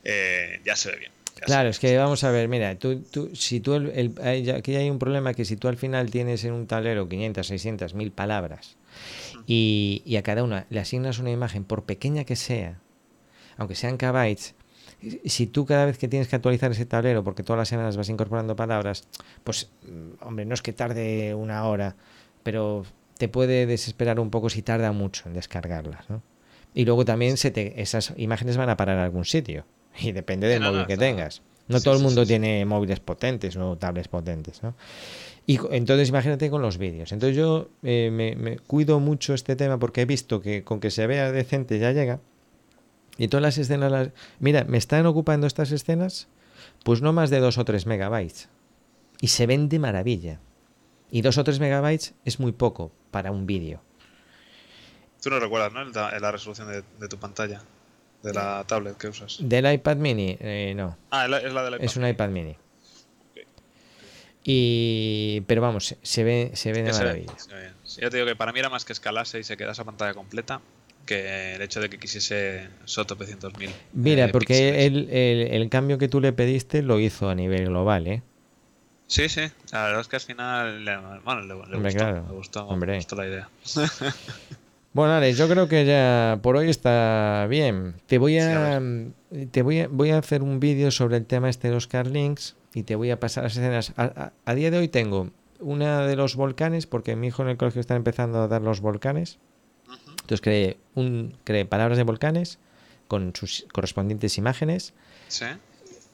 eh, 0.04 0.60
ya 0.64 0.76
se 0.76 0.90
ve 0.90 0.96
bien. 0.98 1.15
Claro, 1.44 1.68
es 1.68 1.78
que 1.78 1.96
vamos 1.98 2.24
a 2.24 2.30
ver, 2.30 2.48
mira, 2.48 2.78
tú, 2.78 3.02
tú, 3.02 3.30
si 3.34 3.60
tú, 3.60 3.74
el, 3.74 4.14
aquí 4.54 4.74
hay 4.74 4.88
un 4.88 4.98
problema 4.98 5.34
que 5.34 5.44
si 5.44 5.56
tú 5.56 5.68
al 5.68 5.76
final 5.76 6.10
tienes 6.10 6.44
en 6.44 6.52
un 6.52 6.66
tablero 6.66 7.08
500, 7.08 7.46
600, 7.46 7.94
1000 7.94 8.10
palabras 8.12 8.76
y, 9.46 10.02
y 10.06 10.16
a 10.16 10.22
cada 10.22 10.42
una 10.42 10.66
le 10.70 10.80
asignas 10.80 11.18
una 11.18 11.30
imagen, 11.30 11.64
por 11.64 11.84
pequeña 11.84 12.24
que 12.24 12.36
sea, 12.36 12.80
aunque 13.58 13.74
sean 13.74 13.98
kbytes, 13.98 14.54
si 15.24 15.46
tú 15.46 15.66
cada 15.66 15.86
vez 15.86 15.98
que 15.98 16.08
tienes 16.08 16.28
que 16.28 16.36
actualizar 16.36 16.70
ese 16.72 16.86
tablero, 16.86 17.22
porque 17.22 17.42
todas 17.42 17.58
las 17.58 17.68
semanas 17.68 17.96
vas 17.96 18.08
incorporando 18.08 18.56
palabras, 18.56 19.04
pues, 19.44 19.70
mm, 19.86 20.24
hombre, 20.26 20.46
no 20.46 20.54
es 20.54 20.62
que 20.62 20.72
tarde 20.72 21.34
una 21.34 21.64
hora, 21.66 21.96
pero 22.42 22.84
te 23.18 23.28
puede 23.28 23.66
desesperar 23.66 24.20
un 24.20 24.30
poco 24.30 24.50
si 24.50 24.62
tarda 24.62 24.92
mucho 24.92 25.28
en 25.28 25.34
descargarlas, 25.34 26.08
¿no? 26.10 26.22
Y 26.74 26.84
luego 26.84 27.04
también 27.04 27.36
se 27.36 27.50
te, 27.50 27.80
esas 27.80 28.12
imágenes 28.16 28.56
van 28.56 28.68
a 28.68 28.76
parar 28.76 28.98
a 28.98 29.04
algún 29.04 29.24
sitio, 29.24 29.64
y 29.98 30.12
depende 30.12 30.48
del 30.48 30.62
móvil 30.62 30.86
que 30.86 30.96
tengas. 30.96 31.42
No 31.68 31.80
todo 31.80 31.96
el 31.96 32.02
mundo 32.02 32.24
tiene 32.24 32.64
móviles 32.64 33.00
potentes 33.00 33.56
o 33.56 33.76
tablets 33.76 34.08
potentes, 34.08 34.62
¿no? 34.62 34.76
Y 35.46 35.58
entonces 35.70 36.08
imagínate 36.08 36.48
con 36.50 36.62
los 36.62 36.78
vídeos. 36.78 37.12
Entonces 37.12 37.36
yo 37.36 37.70
eh, 37.82 38.10
me 38.10 38.58
cuido 38.58 39.00
mucho 39.00 39.34
este 39.34 39.56
tema 39.56 39.78
porque 39.78 40.02
he 40.02 40.04
visto 40.04 40.40
que 40.40 40.62
con 40.62 40.80
que 40.80 40.90
se 40.90 41.06
vea 41.06 41.32
decente 41.32 41.78
ya 41.78 41.92
llega 41.92 42.20
y 43.18 43.28
todas 43.28 43.42
las 43.42 43.58
escenas, 43.58 43.90
las... 43.90 44.10
mira, 44.38 44.64
me 44.64 44.78
están 44.78 45.06
ocupando 45.06 45.46
estas 45.46 45.72
escenas, 45.72 46.28
pues 46.84 47.00
no 47.02 47.12
más 47.12 47.30
de 47.30 47.40
2 47.40 47.58
o 47.58 47.64
3 47.64 47.86
megabytes. 47.86 48.48
Y 49.20 49.28
se 49.28 49.46
ven 49.46 49.68
de 49.68 49.78
maravilla. 49.78 50.40
Y 51.10 51.22
2 51.22 51.38
o 51.38 51.44
3 51.44 51.60
megabytes 51.60 52.14
es 52.24 52.40
muy 52.40 52.52
poco 52.52 52.92
para 53.10 53.30
un 53.30 53.46
vídeo. 53.46 53.80
Tú 55.22 55.30
no 55.30 55.40
recuerdas, 55.40 55.72
¿no? 55.72 55.84
La, 55.84 56.30
resolución 56.30 56.68
de, 56.68 57.08
tu 57.08 57.18
pantalla, 57.18 57.62
de 58.22 58.32
la 58.32 58.64
tablet 58.66 58.96
que 58.96 59.08
usas. 59.08 59.38
Del 59.40 59.72
iPad 59.72 59.96
mini, 59.96 60.36
eh, 60.40 60.72
no. 60.76 60.96
Ah, 61.10 61.24
es 61.24 61.30
la 61.52 61.62
del 61.62 61.74
iPad 61.74 61.84
Es 61.84 61.96
un 61.96 62.06
iPad 62.06 62.28
mini. 62.28 62.56
Y, 64.48 65.40
pero 65.48 65.60
vamos, 65.60 65.96
se 66.00 66.22
ve, 66.22 66.52
se 66.54 66.72
ve 66.72 66.84
de 66.84 66.92
maravilla. 66.92 67.34
yo 67.84 68.10
te 68.10 68.16
digo 68.16 68.28
que 68.28 68.36
para 68.36 68.52
mí 68.52 68.60
era 68.60 68.68
más 68.68 68.84
que 68.84 68.92
escalase 68.92 69.40
y 69.40 69.44
se 69.44 69.56
quedase 69.56 69.72
esa 69.80 69.84
pantalla 69.84 70.14
completa 70.14 70.60
que 71.04 71.54
el 71.54 71.62
hecho 71.62 71.80
de 71.80 71.88
que 71.88 71.98
quisiese 71.98 72.68
Soto 72.84 73.16
P100.000. 73.16 73.70
Mira, 73.92 74.26
eh, 74.26 74.28
porque 74.28 74.86
el, 74.86 75.08
el, 75.10 75.68
cambio 75.68 75.98
que 75.98 76.08
tú 76.08 76.20
le 76.20 76.32
pediste 76.32 76.82
lo 76.82 77.00
hizo 77.00 77.30
a 77.30 77.34
nivel 77.34 77.66
global, 77.66 78.06
¿eh? 78.06 78.22
Sí, 79.06 79.28
sí. 79.28 79.42
La 79.72 79.84
verdad 79.84 80.00
es 80.00 80.08
que 80.08 80.16
al 80.16 80.22
final 80.22 80.84
le, 80.84 80.96
bueno, 81.24 81.42
le, 81.42 81.54
gustó, 81.54 82.66
gustó, 82.66 83.16
la 83.16 83.26
idea. 83.26 83.48
bueno, 84.96 85.12
Alex, 85.12 85.36
yo 85.36 85.46
creo 85.46 85.68
que 85.68 85.84
ya 85.84 86.38
por 86.42 86.56
hoy 86.56 86.70
está 86.70 87.46
bien. 87.50 87.96
Te 88.06 88.16
voy 88.16 88.38
a, 88.38 88.80
te 89.50 89.60
voy 89.60 89.80
a, 89.80 89.88
voy 89.88 90.10
a 90.10 90.16
hacer 90.16 90.42
un 90.42 90.58
vídeo 90.58 90.90
sobre 90.90 91.18
el 91.18 91.26
tema 91.26 91.50
este 91.50 91.68
de 91.68 91.74
los 91.74 91.86
Carlinks 91.86 92.56
y 92.72 92.84
te 92.84 92.96
voy 92.96 93.10
a 93.10 93.20
pasar 93.20 93.44
las 93.44 93.58
escenas. 93.58 93.92
A, 93.98 94.32
a, 94.46 94.54
día 94.54 94.70
de 94.70 94.78
hoy 94.78 94.88
tengo 94.88 95.32
una 95.60 96.06
de 96.06 96.16
los 96.16 96.34
volcanes, 96.34 96.86
porque 96.86 97.14
mi 97.14 97.26
hijo 97.26 97.42
en 97.42 97.50
el 97.50 97.58
colegio 97.58 97.82
está 97.82 97.94
empezando 97.94 98.40
a 98.40 98.48
dar 98.48 98.62
los 98.62 98.80
volcanes. 98.80 99.38
Entonces 100.12 100.40
creé, 100.40 100.78
un, 100.94 101.36
palabras 101.68 101.98
de 101.98 102.04
volcanes 102.04 102.58
con 103.06 103.36
sus 103.36 103.66
correspondientes 103.74 104.38
imágenes. 104.38 104.94
Sí. 105.28 105.44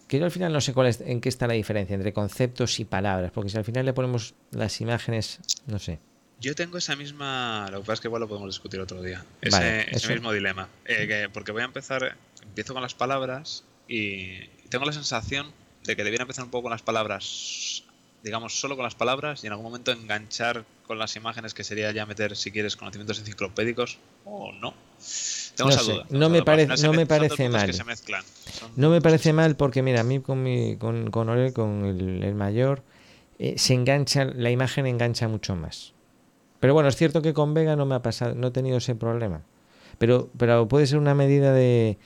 Que 0.09 0.19
yo 0.19 0.25
al 0.25 0.33
final 0.33 0.53
no 0.53 0.61
sé 0.61 0.75
cuál 0.75 0.89
es, 0.89 1.01
en 1.03 1.21
qué 1.21 1.29
está 1.29 1.47
la 1.47 1.55
diferencia 1.55 1.95
entre 1.95 2.13
conceptos 2.13 2.81
y 2.81 2.85
palabras, 2.85 3.31
porque 3.31 3.51
si 3.51 3.59
al 3.59 3.65
final 3.65 3.87
le 3.87 3.93
ponemos 3.93 4.35
las 4.51 4.81
imágenes, 4.81 5.39
no 5.69 5.79
sé. 5.79 6.01
Yo 6.43 6.55
tengo 6.55 6.77
esa 6.77 6.97
misma. 6.97 7.69
Lo 7.71 7.79
que 7.79 7.87
pasa 7.87 7.95
es 7.95 8.01
que 8.01 8.09
igual 8.09 8.21
lo 8.21 8.29
podemos 8.29 8.51
discutir 8.51 8.81
otro 8.81 9.01
día. 9.01 9.25
Ese, 9.41 9.87
ese 9.91 10.13
mismo 10.13 10.33
dilema. 10.33 10.69
Eh, 10.85 11.29
porque 11.33 11.53
voy 11.53 11.63
a 11.63 11.67
empezar. 11.67 12.17
Empiezo 12.43 12.75
con 12.75 12.83
las 12.83 12.95
palabras 12.95 13.65
y 13.89 14.47
tengo 14.69 14.85
la 14.85 14.93
sensación 14.93 15.53
de 15.85 15.97
que 15.97 16.05
debiera 16.05 16.23
empezar 16.23 16.45
un 16.45 16.51
poco 16.51 16.65
con 16.65 16.73
las 16.73 16.83
palabras 16.83 17.85
digamos, 18.23 18.59
solo 18.59 18.77
con 18.77 18.85
las 18.85 18.95
palabras 18.95 19.43
y 19.43 19.47
en 19.47 19.53
algún 19.53 19.67
momento 19.67 19.91
enganchar 19.93 20.65
con 20.87 20.99
las 20.99 21.17
imágenes, 21.17 21.55
que 21.55 21.65
sería 21.65 21.91
ya 21.93 22.07
meter, 22.07 22.37
si 22.37 22.51
quieres, 22.51 22.77
conocimientos 22.77 23.19
enciclopédicos 23.19 23.99
o 24.25 24.53
no. 24.53 24.75
Tengo 25.57 25.71
esa 25.71 25.83
duda. 25.83 26.07
No 26.11 26.31
me, 26.31 26.43
parece 26.43 26.83
no 26.87 26.93
me 26.93 27.07
parece 27.07 27.49
mal. 27.49 27.71
No 28.77 28.91
me 28.91 29.01
parece 29.01 29.33
mal 29.33 29.57
porque, 29.57 29.83
mira, 29.83 30.01
a 30.01 30.05
mí 30.05 30.21
con, 30.21 30.43
mi, 30.43 30.77
con, 30.77 31.11
con 31.11 31.29
Orel, 31.29 31.53
con 31.53 31.85
el, 31.85 32.35
mayor, 32.35 32.83
eh, 33.39 33.55
se 33.59 33.75
engancha, 33.75 34.25
la 34.25 34.51
imagen 34.51 34.87
engancha 34.87 35.29
mucho 35.29 35.57
más. 35.57 35.92
Pero 36.63 36.75
bueno, 36.75 36.89
es 36.89 36.95
cierto 36.95 37.23
que 37.23 37.35
con 37.35 37.55
Vega 37.55 37.75
no 37.75 37.87
me 37.87 37.97
ha 37.97 38.03
pasado, 38.03 38.37
no 38.37 38.47
he 38.47 38.51
tenido 38.53 38.77
ese 38.77 38.95
problema. 38.95 39.43
Pero, 39.99 40.31
pero 40.39 40.69
puede 40.69 40.87
ser 40.87 40.99
una 40.99 41.13
medida 41.13 41.53
de, 41.53 41.99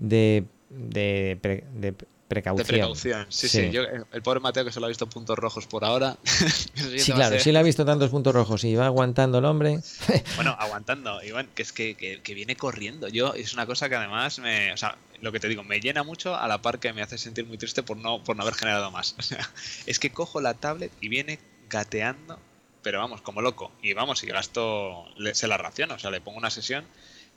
de, 0.00 0.46
de, 0.68 1.38
de 1.76 1.94
precaución. 2.26 2.66
De 2.66 2.72
precaución, 2.72 3.26
sí, 3.28 3.48
sí. 3.48 3.70
el 4.12 4.22
pobre 4.24 4.40
Mateo 4.40 4.64
que 4.64 4.72
solo 4.72 4.86
ha 4.86 4.88
visto 4.88 5.08
puntos 5.08 5.38
rojos 5.38 5.68
por 5.68 5.84
ahora. 5.84 6.16
sí, 6.24 7.12
claro, 7.12 7.38
sí 7.38 7.52
le 7.52 7.60
ha 7.60 7.62
visto 7.62 7.84
tantos 7.84 8.10
puntos 8.10 8.34
rojos 8.34 8.64
y 8.64 8.74
va 8.74 8.86
aguantando 8.86 9.38
el 9.38 9.44
hombre. 9.44 9.78
bueno, 10.34 10.56
aguantando, 10.58 11.22
Iván, 11.22 11.48
que 11.54 11.62
es 11.62 11.72
que, 11.72 11.94
que, 11.94 12.34
viene 12.34 12.56
corriendo. 12.56 13.06
Yo, 13.06 13.34
es 13.34 13.54
una 13.54 13.64
cosa 13.64 13.88
que 13.88 13.94
además 13.94 14.40
me. 14.40 14.72
O 14.72 14.76
sea, 14.76 14.98
lo 15.20 15.30
que 15.30 15.38
te 15.38 15.46
digo, 15.46 15.62
me 15.62 15.78
llena 15.78 16.02
mucho 16.02 16.34
a 16.34 16.48
la 16.48 16.60
par 16.60 16.80
que 16.80 16.92
me 16.92 17.02
hace 17.02 17.16
sentir 17.16 17.46
muy 17.46 17.58
triste 17.58 17.84
por 17.84 17.96
no, 17.96 18.24
por 18.24 18.34
no 18.34 18.42
haber 18.42 18.54
generado 18.54 18.90
más. 18.90 19.14
O 19.20 19.22
sea, 19.22 19.48
es 19.86 20.00
que 20.00 20.10
cojo 20.10 20.40
la 20.40 20.54
tablet 20.54 20.90
y 21.00 21.06
viene 21.06 21.38
gateando, 21.68 22.40
pero 22.82 22.98
vamos, 22.98 23.20
como 23.22 23.42
loco. 23.42 23.72
Y 23.82 23.92
vamos, 23.92 24.22
y 24.22 24.26
gasto, 24.26 25.06
se 25.32 25.48
la 25.48 25.56
raciono. 25.56 25.94
O 25.94 25.98
sea, 25.98 26.10
le 26.10 26.20
pongo 26.20 26.38
una 26.38 26.50
sesión 26.50 26.84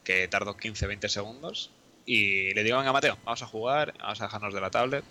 que 0.03 0.27
tardo 0.27 0.58
15-20 0.58 1.08
segundos 1.08 1.71
y 2.06 2.53
le 2.53 2.63
digo, 2.63 2.77
venga 2.77 2.91
Mateo, 2.91 3.17
vamos 3.23 3.41
a 3.41 3.47
jugar, 3.47 3.93
vamos 3.99 4.19
a 4.21 4.25
dejarnos 4.25 4.53
de 4.53 4.62
la 4.62 4.69
tablet 4.69 5.06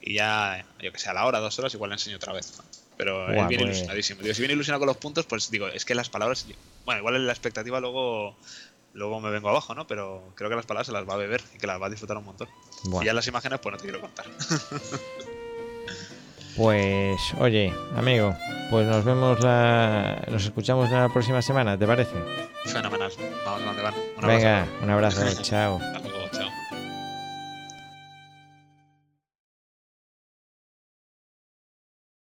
y 0.00 0.14
ya, 0.14 0.64
yo 0.80 0.92
que 0.92 0.98
sé, 0.98 1.08
a 1.08 1.14
la 1.14 1.26
hora, 1.26 1.40
dos 1.40 1.58
horas, 1.58 1.74
igual 1.74 1.90
le 1.90 1.94
enseño 1.94 2.16
otra 2.16 2.32
vez. 2.32 2.52
Pero 2.96 3.28
él 3.28 3.46
viene 3.48 3.64
pues. 3.64 3.76
ilusionadísimo. 3.76 4.22
Digo, 4.22 4.34
si 4.34 4.40
viene 4.40 4.54
ilusionado 4.54 4.80
con 4.80 4.86
los 4.86 4.96
puntos, 4.96 5.26
pues 5.26 5.50
digo, 5.50 5.68
es 5.68 5.84
que 5.84 5.94
las 5.94 6.08
palabras, 6.08 6.46
bueno, 6.84 7.00
igual 7.00 7.16
en 7.16 7.26
la 7.26 7.32
expectativa 7.32 7.80
luego 7.80 8.36
luego 8.94 9.20
me 9.20 9.30
vengo 9.30 9.50
abajo, 9.50 9.74
¿no? 9.74 9.86
Pero 9.86 10.32
creo 10.34 10.48
que 10.48 10.56
las 10.56 10.66
palabras 10.66 10.86
se 10.86 10.92
las 10.92 11.06
va 11.06 11.14
a 11.14 11.18
beber 11.18 11.42
y 11.54 11.58
que 11.58 11.66
las 11.66 11.80
va 11.80 11.86
a 11.86 11.90
disfrutar 11.90 12.16
un 12.16 12.24
montón. 12.24 12.48
Y 13.02 13.04
ya 13.04 13.12
las 13.12 13.26
imágenes, 13.26 13.60
pues 13.60 13.72
no 13.72 13.78
te 13.78 13.84
quiero 13.84 14.00
contar. 14.00 14.26
pues, 16.56 17.20
oye, 17.38 17.72
amigo, 17.96 18.34
pues 18.70 18.86
nos 18.86 19.04
vemos 19.04 19.40
la. 19.40 20.22
Nos 20.28 20.44
escuchamos 20.44 20.90
la 20.90 21.08
próxima 21.08 21.42
semana, 21.42 21.78
¿te 21.78 21.86
parece? 21.86 22.14
Fenomenal. 22.64 23.10
Vamos 23.44 23.62
a 23.62 23.64
donde 23.66 23.82
van. 23.82 23.94
Venga, 24.22 24.66
un 24.82 24.90
abrazo, 24.90 25.24
chao. 25.42 25.80